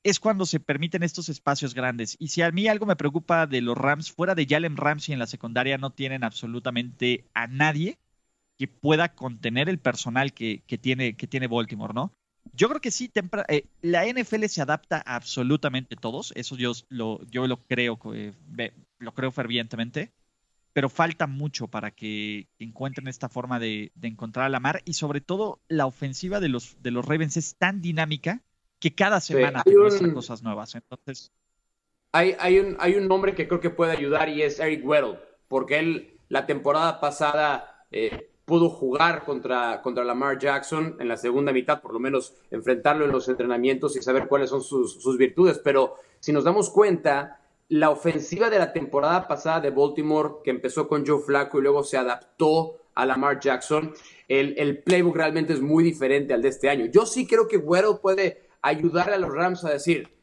[0.03, 2.17] es cuando se permiten estos espacios grandes.
[2.19, 5.19] Y si a mí algo me preocupa de los Rams, fuera de Jalen Ramsey en
[5.19, 7.99] la secundaria no tienen absolutamente a nadie
[8.59, 12.13] que pueda contener el personal que, que tiene, que tiene Baltimore, ¿no?
[12.53, 13.11] Yo creo que sí,
[13.49, 18.33] eh, la NFL se adapta a absolutamente todos, eso yo lo, yo lo creo, eh,
[19.05, 20.13] lo creo fervientemente,
[20.73, 24.95] pero falta mucho para que encuentren esta forma de, de encontrar a la mar y
[24.95, 28.43] sobre todo la ofensiva de los, de los Ravens es tan dinámica
[28.81, 30.75] que cada semana sí, muestran un, cosas nuevas.
[30.75, 31.33] Entonces.
[32.13, 35.19] Hay, hay, un, hay un nombre que creo que puede ayudar y es Eric Weddle,
[35.49, 41.53] porque él la temporada pasada eh, pudo jugar contra, contra Lamar Jackson en la segunda
[41.53, 45.61] mitad, por lo menos enfrentarlo en los entrenamientos y saber cuáles son sus, sus virtudes.
[45.63, 50.87] Pero si nos damos cuenta, la ofensiva de la temporada pasada de Baltimore, que empezó
[50.87, 53.93] con Joe Flacco y luego se adaptó a Lamar Jackson,
[54.29, 56.87] el, el playbook realmente es muy diferente al de este año.
[56.87, 60.15] Yo sí creo que Weddle puede ayudar a los Rams a decir,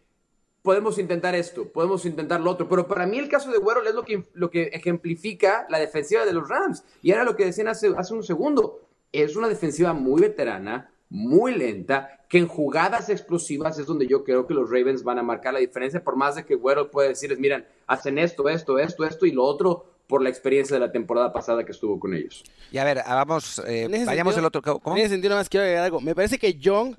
[0.61, 2.68] podemos intentar esto, podemos intentar lo otro.
[2.68, 6.26] Pero para mí el caso de Güero es lo que, lo que ejemplifica la defensiva
[6.26, 6.84] de los Rams.
[7.01, 8.81] Y era lo que decían hace, hace un segundo.
[9.11, 14.47] Es una defensiva muy veterana, muy lenta, que en jugadas explosivas es donde yo creo
[14.47, 17.39] que los Ravens van a marcar la diferencia, por más de que Güero puede decirles,
[17.39, 21.33] miren, hacen esto, esto, esto, esto y lo otro por la experiencia de la temporada
[21.33, 22.41] pasada que estuvo con ellos.
[22.71, 24.61] Y a ver, vamos, eh, vayamos sentido, el otro.
[24.79, 24.95] ¿cómo?
[24.95, 25.99] En ese sentido, nada más quiero agregar algo.
[25.99, 26.95] Me parece que Young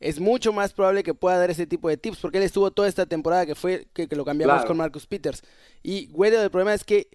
[0.00, 2.88] es mucho más probable que pueda dar ese tipo de tips, porque él estuvo toda
[2.88, 4.68] esta temporada que fue que, que lo cambiamos Claro.
[4.68, 5.42] con Marcus Peters.
[5.82, 7.08] Y Güero, el problema es que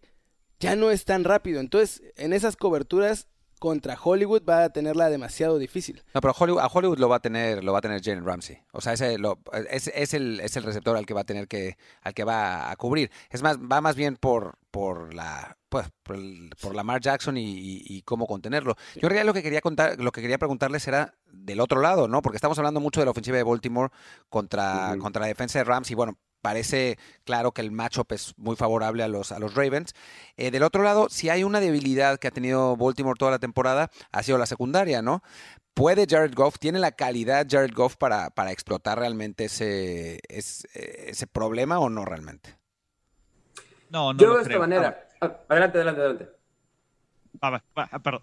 [0.60, 1.60] ya no es tan rápido.
[1.60, 3.28] Entonces, en esas coberturas
[3.64, 6.04] contra Hollywood va a tenerla demasiado difícil.
[6.14, 8.58] No, pero Hollywood, a Hollywood lo va a tener, lo va a tener Jalen Ramsey.
[8.74, 9.40] O sea, ese lo-
[9.72, 12.70] es, es el, es el receptor al que va a tener que, al que va
[12.70, 13.10] a cubrir.
[13.30, 17.44] Es más, va más bien por, por la, pues, por, el- por Lamar Jackson y,
[17.58, 18.76] y- y cómo contenerlo.
[18.96, 22.10] Yo en realidad lo que quería contar, lo que quería preguntarles era del otro lado,
[22.10, 22.22] ¿no?
[22.22, 23.92] Porque estamos hablando mucho de la ofensiva de Baltimore
[24.28, 26.18] contra, contra la defensa de Rams y bueno.
[26.44, 29.94] Parece claro que el matchup es muy favorable a los, a los Ravens.
[30.36, 33.90] Eh, del otro lado, si hay una debilidad que ha tenido Baltimore toda la temporada,
[34.12, 35.24] ha sido la secundaria, ¿no?
[35.74, 40.68] ¿Puede Jared Goff, tiene la calidad Jared Goff para, para explotar realmente ese, ese,
[41.10, 42.58] ese problema o no realmente?
[43.90, 44.60] No, no yo lo de esta creo.
[44.60, 45.08] manera.
[45.22, 46.30] Ah, Adelante, adelante, adelante.
[47.42, 48.22] Va, va, ah, perdón.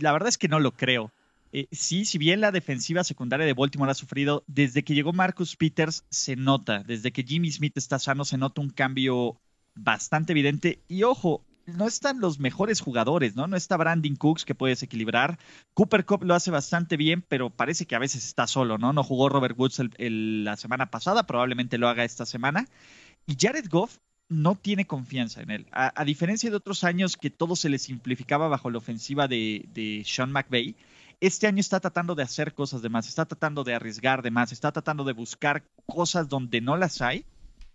[0.00, 1.12] La verdad es que no lo creo.
[1.52, 5.56] Eh, sí, si bien la defensiva secundaria de Baltimore ha sufrido, desde que llegó Marcus
[5.56, 9.40] Peters se nota, desde que Jimmy Smith está sano se nota un cambio
[9.74, 10.80] bastante evidente.
[10.88, 13.46] Y ojo, no están los mejores jugadores, ¿no?
[13.46, 15.38] No está Brandon Cooks que puede desequilibrar.
[15.74, 18.92] Cooper Cup lo hace bastante bien, pero parece que a veces está solo, ¿no?
[18.92, 22.66] No jugó Robert Woods el- la semana pasada, probablemente lo haga esta semana.
[23.26, 23.98] Y Jared Goff
[24.28, 25.66] no tiene confianza en él.
[25.72, 29.66] A, a diferencia de otros años que todo se le simplificaba bajo la ofensiva de,
[29.72, 30.76] de Sean McVay,
[31.20, 34.52] este año está tratando de hacer cosas de más, está tratando de arriesgar de más,
[34.52, 37.24] está tratando de buscar cosas donde no las hay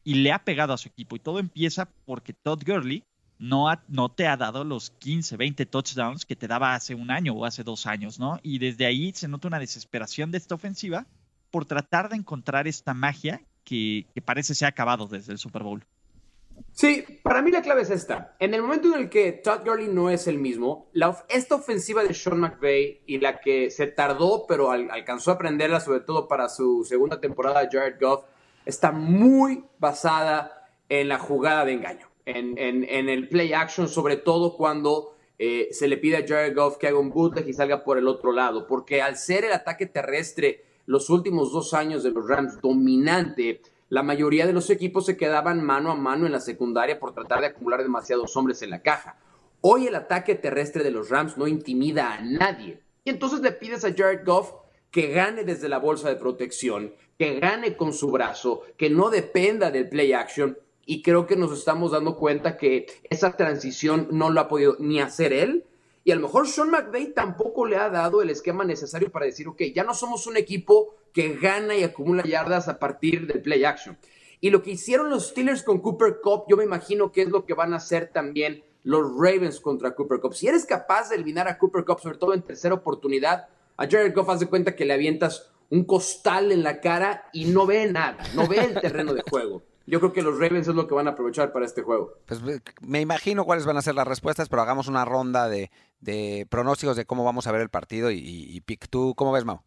[0.03, 1.15] y le ha pegado a su equipo.
[1.15, 3.03] Y todo empieza porque Todd Gurley
[3.39, 7.33] no, no te ha dado los 15, 20 touchdowns que te daba hace un año
[7.33, 8.39] o hace dos años, ¿no?
[8.43, 11.05] Y desde ahí se nota una desesperación de esta ofensiva
[11.51, 15.63] por tratar de encontrar esta magia que, que parece se ha acabado desde el Super
[15.63, 15.85] Bowl.
[16.71, 18.35] Sí, para mí la clave es esta.
[18.39, 22.03] En el momento en el que Todd Gurley no es el mismo, la esta ofensiva
[22.03, 26.27] de Sean McVay y la que se tardó, pero al- alcanzó a aprenderla, sobre todo
[26.27, 28.25] para su segunda temporada Jared Goff,
[28.65, 34.17] está muy basada en la jugada de engaño, en, en- en el play action, sobre
[34.17, 37.83] todo cuando eh, se le pide a Jared Goff que haga un bootleg y salga
[37.83, 42.11] por el otro lado, porque al ser el ataque terrestre los últimos dos años de
[42.11, 43.61] los Rams dominante,
[43.93, 47.41] la mayoría de los equipos se quedaban mano a mano en la secundaria por tratar
[47.41, 49.19] de acumular demasiados hombres en la caja.
[49.61, 52.81] Hoy el ataque terrestre de los Rams no intimida a nadie.
[53.03, 54.51] Y entonces le pides a Jared Goff
[54.89, 59.69] que gane desde la bolsa de protección, que gane con su brazo, que no dependa
[59.69, 60.57] del play action.
[60.87, 65.01] Y creo que nos estamos dando cuenta que esa transición no lo ha podido ni
[65.01, 65.65] hacer él.
[66.03, 69.47] Y a lo mejor Sean McVay tampoco le ha dado el esquema necesario para decir,
[69.47, 73.63] ok, ya no somos un equipo que gana y acumula yardas a partir del play
[73.63, 73.97] action.
[74.41, 77.45] Y lo que hicieron los Steelers con Cooper Cup, yo me imagino que es lo
[77.45, 80.33] que van a hacer también los Ravens contra Cooper Cup.
[80.33, 84.13] Si eres capaz de eliminar a Cooper Cup, sobre todo en tercera oportunidad, a Jared
[84.13, 88.17] Goff hace cuenta que le avientas un costal en la cara y no ve nada,
[88.35, 89.63] no ve el terreno de juego.
[89.85, 92.13] Yo creo que los Ravens es lo que van a aprovechar para este juego.
[92.25, 95.71] Pues eh, me imagino cuáles van a ser las respuestas, pero hagamos una ronda de,
[95.99, 98.87] de pronósticos de cómo vamos a ver el partido y, y, y pick.
[98.89, 99.61] ¿Tú cómo ves, Mau?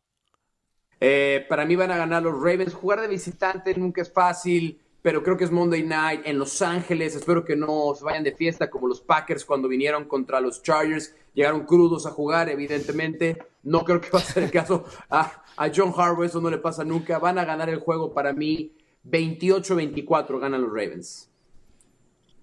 [1.01, 2.75] Eh, para mí van a ganar los Ravens.
[2.75, 7.15] Jugar de visitante nunca es fácil, pero creo que es Monday Night en Los Ángeles.
[7.15, 11.15] Espero que no se vayan de fiesta como los Packers cuando vinieron contra los Chargers.
[11.35, 13.37] Llegaron crudos a jugar, evidentemente.
[13.63, 16.25] No creo que va a ser el caso a, a John Harbaugh.
[16.25, 17.19] Eso no le pasa nunca.
[17.19, 18.73] Van a ganar el juego para mí.
[19.05, 21.31] 28-24 ganan los Ravens.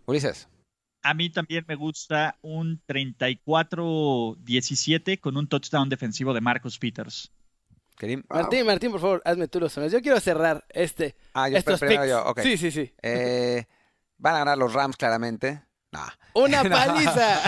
[0.05, 0.47] Ulises.
[1.01, 7.29] A mí también me gusta un 34-17 con un touchdown defensivo de Marcus Peters.
[7.97, 8.23] Kerim.
[8.29, 9.93] Martín, Martín, por favor, hazme tú los honores.
[9.93, 11.15] Yo quiero cerrar este.
[11.33, 12.11] Ah, yo estos primero picks.
[12.11, 12.39] yo, ok.
[12.41, 12.93] Sí, sí, sí.
[13.01, 13.65] Eh,
[14.17, 15.63] van a ganar los Rams, claramente.
[15.91, 16.07] Nah.
[16.33, 17.39] ¡Una paliza!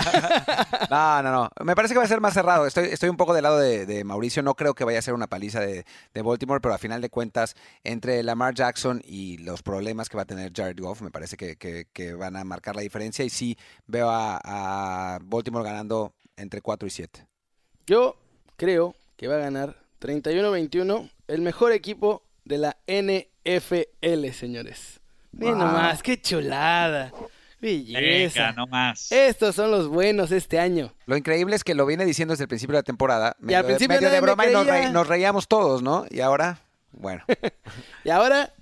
[0.90, 1.50] No, no, no.
[1.64, 2.64] Me parece que va a ser más cerrado.
[2.66, 4.40] Estoy, estoy un poco del lado de, de Mauricio.
[4.44, 7.10] No creo que vaya a ser una paliza de, de Baltimore, pero a final de
[7.10, 11.36] cuentas, entre Lamar Jackson y los problemas que va a tener Jared Goff, me parece
[11.36, 13.24] que, que- que van a marcar la diferencia.
[13.24, 17.26] Y sí veo a, a Baltimore ganando entre 4 y 7.
[17.88, 18.16] Yo
[18.56, 25.00] creo que va a ganar 31-21 el mejor equipo de la NFL, señores.
[25.32, 25.66] Miren Wow.
[25.66, 27.12] nomás, qué chulada.
[27.60, 28.40] Belleza.
[28.48, 29.10] Venga, no más.
[29.10, 30.92] Estos son los buenos este año.
[31.06, 33.36] Lo increíble es que lo viene diciendo desde el principio de la temporada.
[33.40, 34.24] Y al medio de- principio medio de nadie me
[34.60, 36.06] broma y nos, reíamos todos, ¿no?
[36.10, 36.60] Y ahora,
[36.92, 37.24] bueno.
[38.04, 38.52] Y ahora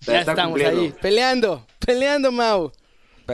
[0.00, 0.80] ya estamos cumpliendo.
[0.80, 2.72] ahí, peleando, peleando, Mau.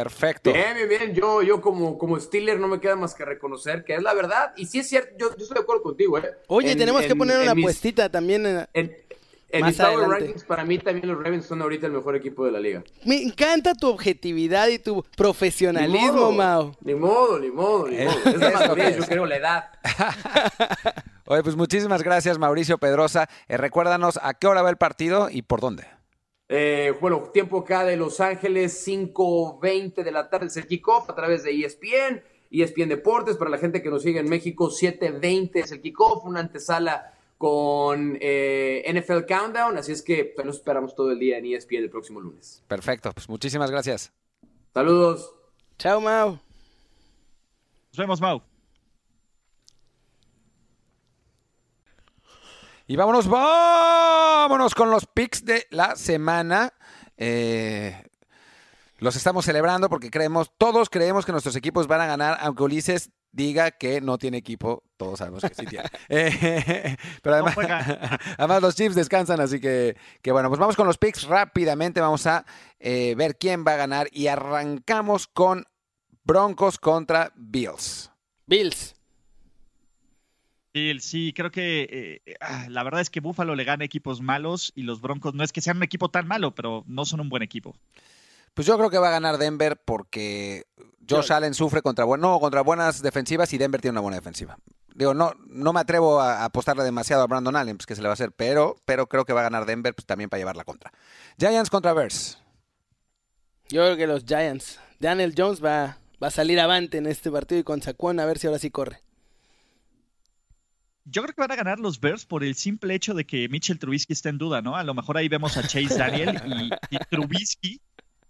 [0.03, 0.53] Perfecto.
[0.53, 1.15] Bien, bien, bien.
[1.15, 4.53] Yo, yo como, como Steeler no me queda más que reconocer que es la verdad.
[4.57, 6.31] Y sí es cierto, yo, yo estoy de acuerdo contigo, ¿eh?
[6.47, 8.47] Oye, En- tenemos que poner una mis- puestita también.
[8.47, 8.97] en- En,
[9.51, 10.09] en Más mis Power.
[10.09, 12.83] Rankings, para mí también los Ravens son ahorita el mejor equipo de la liga.
[13.05, 16.73] Me encanta tu objetividad y tu Ni profesionalismo, modo, Mau.
[16.83, 18.19] Ni modo, ni modo, ni Es- modo.
[18.19, 19.65] Es la es lo madurez, que yo creo, la edad.
[21.27, 23.29] Oye, pues muchísimas gracias, Mauricio Pedrosa.
[23.49, 25.87] Eh, recuérdanos a qué hora va el partido y por dónde.
[26.49, 31.15] Eh, bueno, tiempo acá de Los Ángeles, 5.20 de la tarde es el kickoff a
[31.15, 35.73] través de ESPN, ESPN Deportes, para la gente que nos sigue en México, 7.20 es
[35.73, 41.13] el kickoff, una antesala con eh, NFL Countdown, así es que pues, nos esperamos todo
[41.13, 42.65] el día en ESPN el próximo lunes.
[42.67, 44.13] Perfecto, pues muchísimas gracias.
[44.73, 45.35] Saludos.
[45.79, 46.39] Chao, Mau.
[47.91, 48.43] Nos vemos, Mau.
[52.91, 56.73] Y vámonos, vámonos con los picks de la semana.
[57.19, 58.03] Eh,
[58.97, 63.11] los estamos celebrando porque creemos, todos creemos que nuestros equipos van a ganar, aunque Ulises
[63.31, 65.87] diga que no tiene equipo, todos sabemos que sí tiene.
[66.09, 67.37] Eh, pero
[68.39, 72.27] además, los Chiefs descansan, así que, que bueno, pues vamos con los picks rápidamente, vamos
[72.27, 72.47] a
[72.81, 75.67] eh, ver quién va a ganar y arrancamos con
[76.25, 78.11] Broncos contra Bills.
[78.47, 78.98] Bills.
[81.01, 84.83] Sí, creo que eh, ah, la verdad es que Buffalo le gana equipos malos y
[84.83, 87.43] los Broncos no es que sean un equipo tan malo, pero no son un buen
[87.43, 87.75] equipo.
[88.55, 90.65] Pues yo creo que va a ganar Denver porque
[91.09, 94.59] Josh Allen sufre contra, no, contra buenas defensivas y Denver tiene una buena defensiva.
[94.95, 98.09] Digo, no, no me atrevo a apostarle demasiado a Brandon Allen, pues que se le
[98.09, 100.57] va a hacer, pero, pero creo que va a ganar Denver pues, también para llevar
[100.57, 100.93] la contra.
[101.39, 102.39] Giants contra Bears.
[103.69, 104.81] Yo creo que los Giants.
[104.99, 108.39] Daniel Jones va, va a salir avante en este partido y con Saquon a ver
[108.39, 109.03] si ahora sí corre.
[111.11, 113.79] Yo creo que van a ganar los Bears por el simple hecho de que Mitchell
[113.79, 114.77] Trubisky está en duda, ¿no?
[114.77, 117.81] A lo mejor ahí vemos a Chase Daniel y, y Trubisky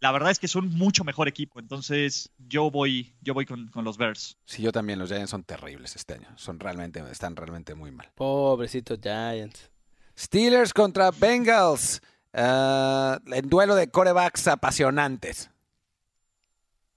[0.00, 1.58] la verdad es que son mucho mejor equipo.
[1.58, 4.36] Entonces, yo voy, yo voy con, con los Bears.
[4.44, 4.98] Sí, yo también.
[4.98, 6.28] Los Giants son terribles este año.
[6.36, 8.10] Son realmente, están realmente muy mal.
[8.14, 9.70] Pobrecitos Giants.
[10.16, 12.00] Steelers contra Bengals.
[12.32, 15.50] Ah, en duelo de corebacks apasionantes.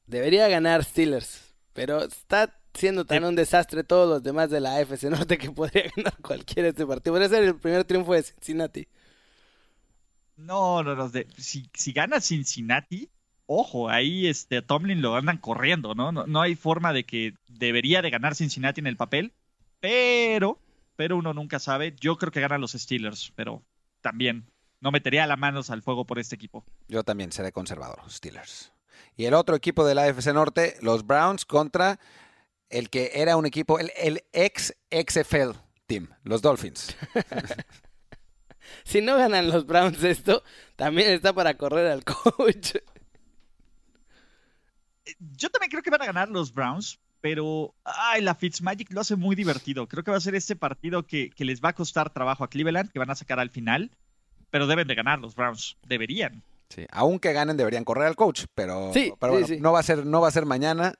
[0.06, 5.04] Debería ganar Steelers, pero está siendo tan un desastre todos los demás de la AFC
[5.04, 7.14] Norte que podría ganar cualquiera este partido.
[7.14, 8.88] Podría ser el primer triunfo de Cincinnati.
[10.38, 11.10] No, no, no.
[11.10, 13.10] de- si, si gana Cincinnati,
[13.46, 16.12] ojo, ahí este Tomlin lo andan corriendo, ¿no?
[16.12, 16.26] ¿no?
[16.26, 19.34] No hay forma de que debería de ganar Cincinnati en el papel,
[19.80, 20.60] pero,
[20.96, 21.96] pero uno nunca sabe.
[22.00, 23.64] Yo creo que ganan los Steelers, pero
[24.02, 24.50] también
[24.80, 26.66] no metería las manos al fuego por este equipo.
[26.88, 28.72] Yo también seré conservador, Steelers.
[29.16, 32.00] Y el otro equipo de la AFC Norte, los Browns contra
[32.72, 35.58] el que era un equipo, el, el ex XFL
[35.88, 36.96] team, los Dolphins.
[38.84, 40.44] Si no ganan los Browns esto,
[40.76, 42.76] también está para correr al coach.
[45.20, 49.16] Yo también creo que van a ganar los Browns, pero ay, la Fitzmagic lo hace
[49.16, 49.88] muy divertido.
[49.88, 52.50] Creo que va a ser este partido que, que les va a costar trabajo a
[52.50, 53.92] Cleveland, que van a sacar al final,
[54.50, 55.78] pero deben de ganar los Browns.
[55.86, 56.44] Deberían.
[56.74, 59.58] Sí, aunque ganen deberían correr al coach, pero, Sí, pero sí, bueno, sí.
[59.60, 60.94] no va a ser no va a ser mañana,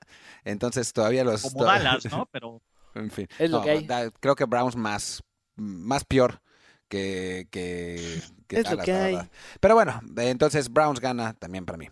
[0.44, 2.26] entonces todavía los Como to- Dallas, ¿no?
[2.32, 2.60] Pero
[2.94, 3.86] En fin, Es lo no, que hay.
[3.86, 5.22] da- creo que Browns más
[5.56, 6.40] más peor
[6.88, 9.18] que que, que Es lo que hay.
[9.60, 11.88] Pero bueno, entonces Browns gana también para mí.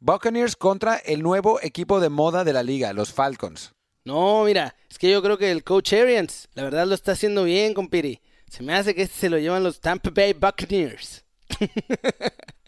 [0.00, 3.72] Buccaneers contra el nuevo equipo de moda de la liga, los Falcons.
[4.04, 7.44] No, mira, es que yo creo que el coach Arians, la verdad lo está haciendo
[7.44, 8.20] bien con Piri.
[8.50, 11.24] Se me hace que este se lo llevan los Tampa Bay Buccaneers.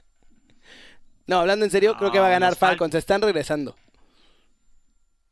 [1.27, 2.93] no, hablando en serio, creo que va a ganar Falcons.
[2.93, 3.77] Se están regresando.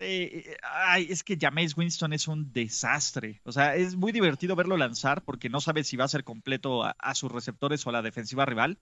[0.00, 3.40] Eh, ay, es que Jameis Winston es un desastre.
[3.44, 6.82] O sea, es muy divertido verlo lanzar porque no sabes si va a ser completo
[6.82, 8.78] a, a sus receptores o a la defensiva rival.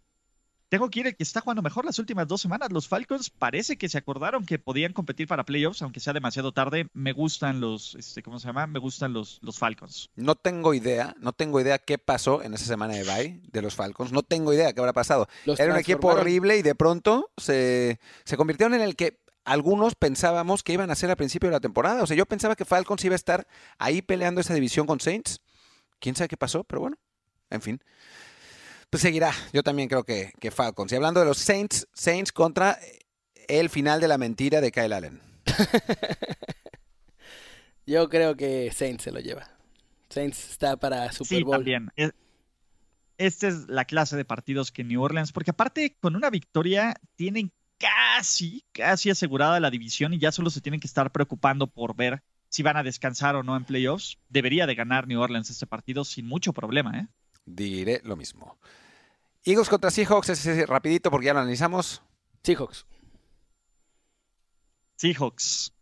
[0.73, 2.73] Tengo que ir el que está jugando mejor las últimas dos semanas.
[2.73, 6.86] Los Falcons parece que se acordaron que podían competir para playoffs, aunque sea demasiado tarde.
[6.94, 8.66] Me gustan los, este, ¿cómo se llama?
[8.66, 10.09] Me gustan los, los Falcons.
[10.16, 13.74] No tengo idea, no tengo idea qué pasó en esa semana de bye de los
[13.74, 14.12] Falcons.
[14.12, 15.28] No tengo idea qué habrá pasado.
[15.44, 19.94] Los Era un equipo horrible y de pronto se, se convirtieron en el que algunos
[19.94, 22.03] pensábamos que iban a ser al principio de la temporada.
[22.03, 23.47] O sea, yo pensaba que Falcons iba a estar
[23.77, 25.43] ahí peleando esa división con Saints.
[25.99, 26.65] ¿Quién sabe qué pasó?
[26.65, 26.97] Pero bueno,
[27.51, 27.82] en fin.
[28.93, 29.32] Pues seguirá.
[29.55, 30.93] Yo también creo que, que Falcons.
[30.93, 32.78] Y hablando de los Saints, Saints contra
[33.48, 35.19] el final de la mentira de Kyle Allen.
[37.86, 39.48] Yo creo que Saints se lo lleva.
[40.10, 41.56] Saints está para Super Sí, Bowl.
[41.56, 41.90] también.
[41.97, 42.12] Es-
[43.16, 47.51] Esta es la clase de partidos que New Orleans, porque aparte con una victoria tienen
[47.78, 52.23] casi, casi asegurada la división y ya solo se tienen que estar preocupando por ver
[52.51, 54.19] si van a descansar o no en playoffs.
[54.28, 57.06] Debería de ganar New Orleans este partido sin mucho problema, ¿eh?
[57.47, 58.59] Diré lo mismo.
[59.44, 62.02] Eagles contra Seahawks, ese es rapidito porque ya lo analizamos.
[62.43, 62.86] Seahawks.
[64.97, 65.73] Seahawks.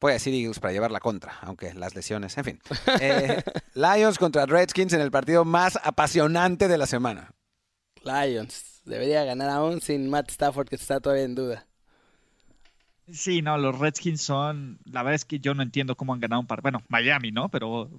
[0.00, 2.60] Voy a decir Eagles para llevar la contra, aunque las lesiones, en fin.
[3.00, 3.42] Eh,
[3.74, 7.32] Lions contra Redskins en el partido más apasionante de la semana.
[8.02, 8.82] Lions.
[8.84, 11.66] Debería ganar aún sin Matt Stafford, que está todavía en duda.
[13.10, 14.78] Sí, no, los Redskins son.
[14.84, 16.62] La verdad es que yo no entiendo cómo han ganado un partido.
[16.62, 17.48] Bueno, Miami, ¿no?
[17.48, 17.90] Pero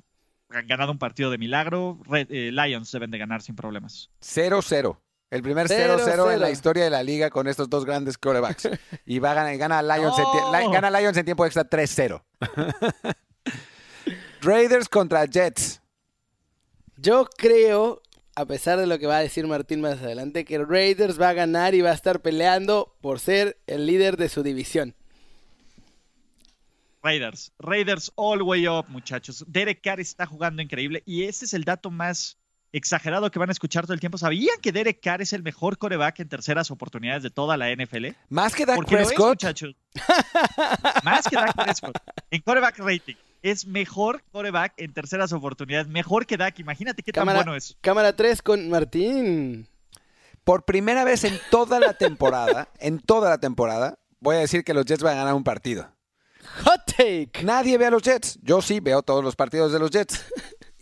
[0.50, 2.00] ganado un partido de milagro.
[2.06, 4.10] Red- eh, Lions deben de ganar sin problemas.
[4.22, 4.98] 0-0.
[5.30, 6.00] El primer 0-0.
[6.06, 8.70] 0-0 en la historia de la liga con estos dos grandes quarterbacks.
[9.06, 12.24] Y va a ganar, gana, Lions en, gana Lions en tiempo extra 3-0.
[14.42, 15.82] Raiders contra Jets.
[16.98, 18.02] Yo creo,
[18.36, 21.34] a pesar de lo que va a decir Martín más adelante, que Raiders va a
[21.34, 24.96] ganar y va a estar peleando por ser el líder de su división.
[27.04, 27.52] Raiders.
[27.60, 29.44] Raiders all way up, muchachos.
[29.48, 32.38] Derek Carr está jugando increíble y este es el dato más
[32.72, 34.18] exagerado que van a escuchar todo el tiempo.
[34.18, 38.08] ¿Sabían que Derek Carr es el mejor coreback en terceras oportunidades de toda la NFL?
[38.30, 39.30] Más que Dak es, Prescott.
[39.30, 39.76] muchachos.
[41.04, 41.98] Más que Dak Prescott.
[42.32, 43.16] En coreback rating.
[43.44, 45.88] Es mejor coreback en terceras oportunidades.
[45.88, 46.60] Mejor que Dak.
[46.60, 47.78] Imagínate qué tan bueno es.
[47.82, 49.68] cámara 3 con Martín.
[50.44, 54.74] Por primera vez en toda la temporada, en toda la temporada, voy a decir que
[54.74, 55.90] los Jets van a ganar un partido.
[56.66, 57.32] Hot take.
[57.44, 58.40] Nadie ve a los Jets.
[58.42, 60.24] Yo sí veo todos los partidos de los Jets.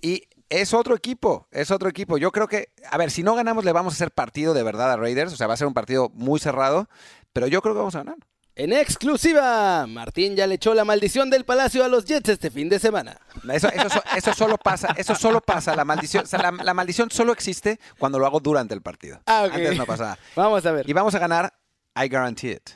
[0.01, 2.17] Y es otro equipo, es otro equipo.
[2.17, 4.91] Yo creo que, a ver, si no ganamos le vamos a hacer partido de verdad
[4.91, 5.33] a Raiders.
[5.33, 6.87] O sea, va a ser un partido muy cerrado,
[7.33, 8.17] pero yo creo que vamos a ganar.
[8.57, 12.69] En exclusiva, Martín ya le echó la maldición del palacio a los Jets este fin
[12.69, 13.17] de semana.
[13.51, 15.75] Eso, eso, so- eso solo pasa, eso solo pasa.
[15.75, 19.19] La maldición, o sea, la, la maldición solo existe cuando lo hago durante el partido.
[19.25, 19.53] Ah, ok.
[19.55, 20.19] Antes no pasa nada.
[20.37, 20.89] Vamos a ver.
[20.89, 21.53] Y vamos a ganar,
[22.01, 22.69] I guarantee it.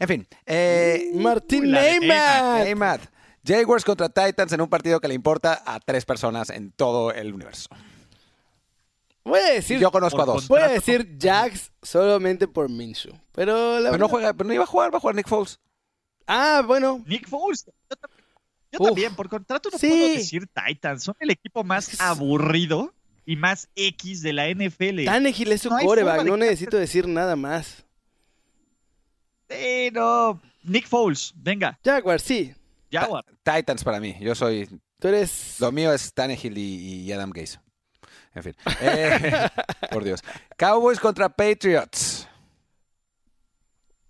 [0.00, 2.64] En fin, eh, Martín la de Neymar.
[2.64, 3.00] Neymar.
[3.46, 7.32] Jaguars contra Titans en un partido que le importa a tres personas en todo el
[7.32, 7.68] universo.
[9.24, 10.48] Voy a decir, Yo conozco a dos.
[10.48, 13.12] voy a decir Jags solamente por Minshew.
[13.32, 15.60] Pero la Pero no juega, pero no iba a jugar, va a jugar Nick Foles.
[16.26, 17.02] Ah, bueno.
[17.06, 17.64] Nick Foles.
[17.66, 18.20] Yo, también-
[18.72, 19.88] yo también, por contrato no Sí.
[19.88, 21.04] puedo decir Titans.
[21.04, 22.94] Son el equipo más aburrido
[23.26, 25.04] y más X de la NFL.
[25.04, 27.84] Tannehill es su No coreback, no necesito decir nada más.
[29.50, 30.40] Sí, no.
[30.62, 32.54] Nick Foles, venga, Jaguar, sí.
[32.90, 33.24] Jaguar.
[33.42, 34.16] Titans para mí.
[34.20, 34.68] Yo soy.
[34.98, 35.58] Tú eres...
[35.60, 37.58] Lo mío es Tannehill y, y Adam Gase.
[38.34, 38.56] En fin.
[38.80, 39.48] Eh,
[39.90, 40.20] por Dios.
[40.56, 42.28] Cowboys contra Patriots.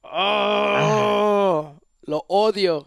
[0.02, 1.74] ¡Oh!
[2.02, 2.84] Lo odio.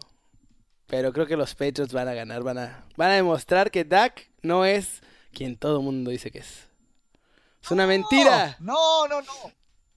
[0.86, 2.42] Pero creo que los Patriots van a ganar.
[2.42, 5.00] Van a, van a demostrar que Dak no es
[5.32, 6.68] quien todo el mundo dice que es.
[7.62, 8.56] Es una mentira.
[8.60, 9.52] No, no, no.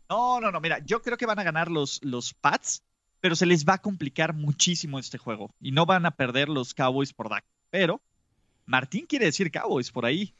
[0.10, 0.60] No, no, no.
[0.60, 2.84] Mira, yo creo que van a ganar los, los Pats,
[3.20, 5.52] pero se les va a complicar muchísimo este juego.
[5.60, 7.46] Y no van a perder los Cowboys por Dak.
[7.70, 8.02] Pero
[8.66, 10.34] Martín quiere decir Cowboys por ahí.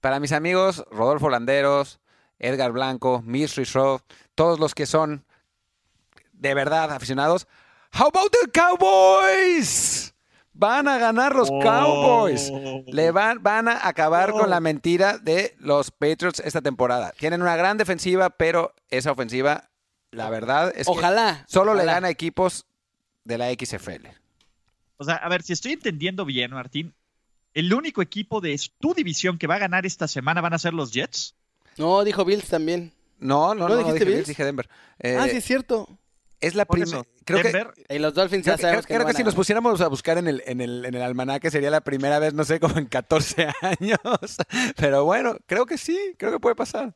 [0.00, 2.00] Para mis amigos, Rodolfo Landeros,
[2.38, 4.00] Edgar Blanco, Mystery Show,
[4.34, 5.24] todos los que son
[6.32, 7.46] de verdad aficionados.
[7.92, 10.01] How about the Cowboys?
[10.54, 12.50] Van a ganar los Cowboys.
[12.52, 12.84] Oh.
[12.86, 14.38] Le van, van a acabar Oh.
[14.40, 17.12] con la mentira de los Patriots esta temporada.
[17.18, 19.70] Tienen una gran defensiva, pero esa ofensiva,
[20.10, 21.44] la verdad es que Ojalá.
[21.48, 21.94] solo le ojalá.
[21.94, 22.66] gana a equipos
[23.24, 24.08] de la XFL.
[24.98, 26.94] O sea, a ver, si estoy entendiendo bien, Martín,
[27.54, 30.74] el único equipo de tu división que va a ganar esta semana van a ser
[30.74, 31.34] los Jets.
[31.78, 32.92] No, dijo Bills también.
[33.18, 34.28] No, no, ¿No no, no, dijiste dije, Bills, Bills?
[34.28, 34.68] dije Denver.
[34.98, 35.88] Eh, ah, sí, es cierto.
[36.42, 37.02] Es la primera.
[37.24, 39.34] Creo que, Y los Dolphins Creo ya que, sabemos creo- creo que, que si nos
[39.34, 42.44] pusiéramos a buscar en el, en, el, en el almanaque sería la primera vez, no
[42.44, 43.98] sé, como en 14 años.
[44.76, 46.94] Pero bueno, creo que sí, creo que puede pasar.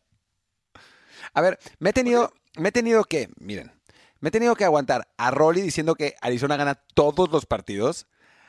[1.32, 3.73] A ver, me he tenido, me he tenido que, miren,
[4.20, 8.06] me he tenido que aguantar a Rolly diciendo que Arizona gana todos los partidos.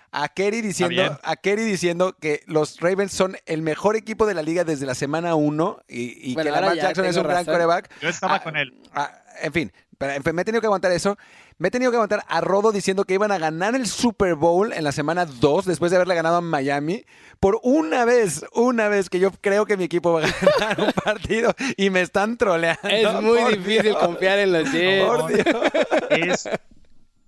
[0.09, 4.41] A Kerry diciendo, a Kerry diciendo que los Ravens son el mejor equipo de la
[4.41, 7.45] liga desde la semana 1 y, y Bueno, que Lamar Jackson es un gran razón.
[7.53, 7.89] quarterback.
[8.01, 8.73] yo estaba Ah, con él.
[8.93, 11.17] Ah, en fin, pero, en fin, me he tenido que aguantar eso.
[11.57, 14.71] Me he tenido que aguantar a Rodo diciendo que iban a ganar el Super Bowl
[14.73, 17.03] en la semana 2 después de haberle ganado a Miami.
[17.39, 20.27] Por una vez, una vez que yo creo que mi equipo va a
[20.59, 22.87] ganar un partido y me están troleando.
[22.87, 23.97] Es muy difícil Dios.
[23.97, 25.05] confiar en los Jets.
[25.05, 25.45] Por Dios.
[26.11, 26.49] Es,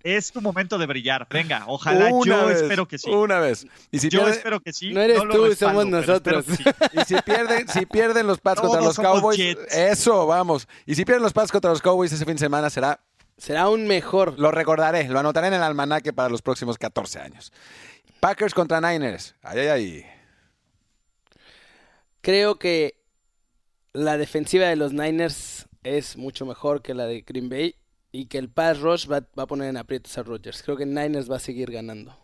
[0.03, 1.27] es tu momento de brillar.
[1.29, 2.07] Venga, ojalá.
[2.13, 3.09] Una yo vez, espero que sí.
[3.09, 3.65] Una vez.
[3.91, 4.91] Y si Yo pierde- espero que sí.
[4.93, 6.45] No eres tú, respaldo, somos nosotros.
[6.45, 6.63] sí.
[6.93, 9.75] Y si pierden, si pierden los Pats Todos contra los Cowboys, Jets.
[9.75, 10.67] eso, vamos.
[10.85, 12.99] Y si pierden los Pats contra los Cowboys ese fin de semana será,
[13.37, 14.37] Será un mejor.
[14.39, 17.51] lo recordaré, lo anotaré en el almanaque para los próximos 14 años.
[18.19, 19.35] Packers contra Niners.
[19.41, 20.05] Ay, ay, ay.
[22.21, 22.95] Creo que
[23.93, 27.75] la defensiva de los Niners es mucho mejor que la de Green Bay
[28.11, 30.63] y que el pass rush va, va a poner en aprietos a Rodgers.
[30.63, 32.17] Creo que Niners va a seguir ganando.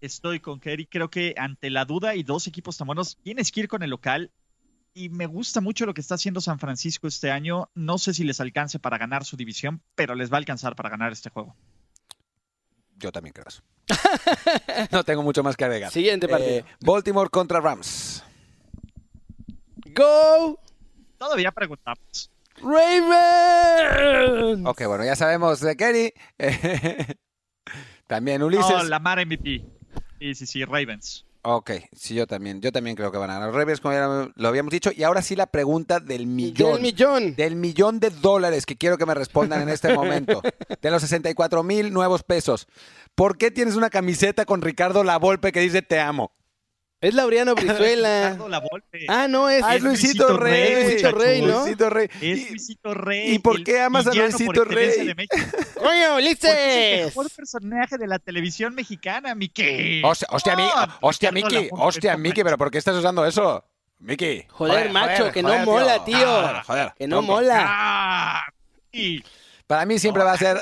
[0.00, 0.86] Estoy con Kerry.
[0.86, 3.90] Creo que ante la duda y dos equipos tan buenos, tienes que ir con el
[3.90, 4.30] local.
[4.92, 7.70] Y me gusta mucho lo que está haciendo San Francisco este año.
[7.74, 10.90] No sé si les alcance para ganar su división, pero les va a alcanzar para
[10.90, 11.56] ganar este juego.
[12.96, 13.62] Yo también creo eso.
[14.92, 15.90] no tengo mucho más que agregar.
[15.90, 16.58] Siguiente partido.
[16.58, 18.22] Eh, Baltimore contra Rams.
[19.94, 20.60] ¡Go!
[21.18, 22.30] Todavía preguntamos.
[22.64, 24.60] ¡Ravens!
[24.66, 26.14] Ok, bueno, ya sabemos de Kerry.
[28.06, 28.68] también Ulises.
[28.68, 29.64] No, Lamar MVP.
[30.18, 31.26] Sí, sí, sí, Ravens.
[31.46, 32.62] Ok, sí, yo también.
[32.62, 34.90] Yo también creo que van a ganar los Ravens, como ya lo habíamos dicho.
[34.96, 36.72] Y ahora sí la pregunta del millón.
[36.72, 37.34] Del millón.
[37.34, 40.40] Del millón de dólares que quiero que me respondan en este momento.
[40.80, 42.66] De los 64 mil nuevos pesos.
[43.14, 46.32] ¿Por qué tienes una camiseta con Ricardo Lavolpe que dice te amo?
[47.04, 48.36] Es Laureano Brizuela.
[48.48, 49.04] Lavolpe.
[49.08, 50.84] ah, no, es, Ah, es Luisito Rey.
[50.84, 51.60] Luisito Rey, ¿no?
[51.60, 52.08] Luisito Rey.
[52.14, 53.34] Es Y- Luisito Rey.
[53.34, 54.90] ¿y por el qué amas a Luisito por Rey?
[54.94, 55.14] ¡Coño,
[55.74, 57.04] Porque es el Ulises!
[57.06, 60.02] mejor personaje de la televisión mexicana, Miki.
[60.04, 60.68] Hostia, hostia, mi-
[61.02, 63.64] hostia, Miki, hostia, Miki, pero ¿por qué estás usando eso?
[63.98, 64.44] Miki.
[64.48, 66.16] Joder, macho, que no mola, tío.
[66.26, 67.64] Joder, joder, Que no mola.
[67.66, 68.42] Ah,
[68.92, 69.22] y
[69.66, 70.60] Para mí siempre No, va a ser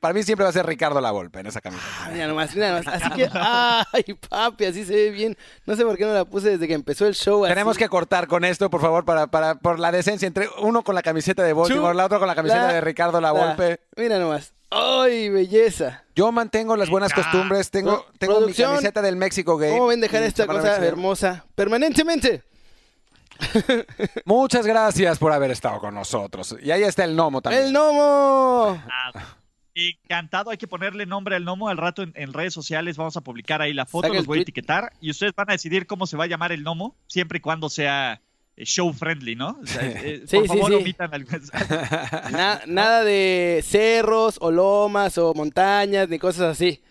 [0.00, 1.82] para mí siempre va a ser Ricardo Lavolpe en esa camisa.
[2.04, 2.86] Ah, Mira nomás, mira nomás.
[2.86, 5.36] Así que, ay, papi, así se ve bien.
[5.66, 7.44] No sé por qué no la puse desde que empezó el show.
[7.44, 7.52] así.
[7.52, 10.94] Tenemos que cortar con esto, por favor, para, para por la decencia entre uno con
[10.94, 13.80] la camiseta de Baltimore, Chu- la otra con la camiseta la- de Ricardo Lavolpe.
[13.96, 14.52] Mira nomás.
[14.70, 16.04] ¡Ay, belleza!
[16.14, 17.22] Yo mantengo las buenas Venga.
[17.30, 19.72] costumbres, tengo, tengo mi camiseta del México Game.
[19.72, 22.42] ¿Cómo ven dejar esta cosa hermosa permanentemente?
[24.24, 26.56] Muchas gracias por haber estado con nosotros.
[26.62, 27.64] Y ahí está el gnomo también.
[27.66, 28.82] ¡El gnomo!
[28.90, 29.12] ah,
[29.74, 31.68] encantado, hay que ponerle nombre al gnomo.
[31.68, 34.42] Al rato en, en redes sociales vamos a publicar ahí la foto, los voy a
[34.42, 37.40] etiquetar y ustedes van a decidir cómo se va a llamar el gnomo, siempre y
[37.40, 38.20] cuando sea
[38.56, 39.56] eh, show friendly, ¿no?
[39.62, 40.74] O sea, eh, Sí, por sí, favor, sí.
[40.74, 41.30] omitan algo.
[42.32, 46.82] Na- nada de cerros o lomas o montañas ni cosas así.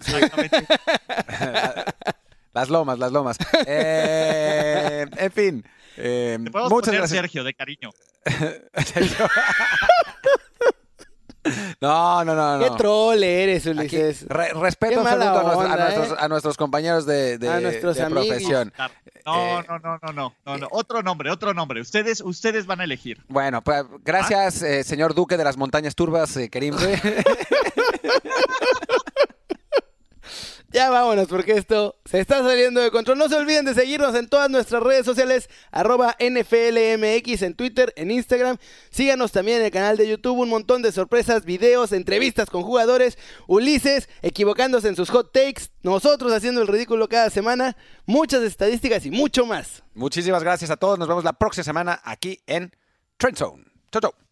[0.00, 0.66] Exactamente.
[2.54, 3.38] Las lomas, las lomas.
[3.66, 5.64] Eh, en fin,
[5.96, 7.20] Eh, Te podemos muchas poner gracias.
[7.20, 7.90] Sergio, de cariño.
[11.80, 12.64] No, no, no, no.
[12.64, 14.26] Qué troll eres, Aquí, Ulises.
[14.28, 16.14] re- respeto absoluto a, nuestros- a nuestros, ¿eh?
[16.20, 18.26] a nuestros compañeros de, de- A nuestros de amigos.
[18.28, 18.72] profesión.
[18.78, 18.86] No,
[19.60, 20.68] Eh, no, no, no, no, no, no.
[20.70, 21.80] Otro nombre, otro nombre.
[21.80, 23.22] Ustedes, ustedes van a elegir.
[23.28, 27.00] Bueno, pues gracias, eh, señor Duque de las Montañas Turbas, eh, Kerimbe.
[30.72, 33.18] Ya vámonos porque esto se está saliendo de control.
[33.18, 38.10] No se olviden de seguirnos en todas nuestras redes sociales, arroba NFLMX en Twitter, en
[38.10, 38.56] Instagram.
[38.90, 43.18] Síganos también en el canal de YouTube, un montón de sorpresas, videos, entrevistas con jugadores,
[43.46, 47.76] Ulises equivocándose en sus hot takes, nosotros haciendo el ridículo cada semana,
[48.06, 49.82] muchas estadísticas y mucho más.
[49.92, 50.98] Muchísimas gracias a todos.
[50.98, 52.74] Nos vemos la próxima semana aquí en
[53.18, 53.64] Trend Zone.
[53.90, 54.31] Chau, chau.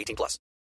[0.00, 0.38] 18 plus.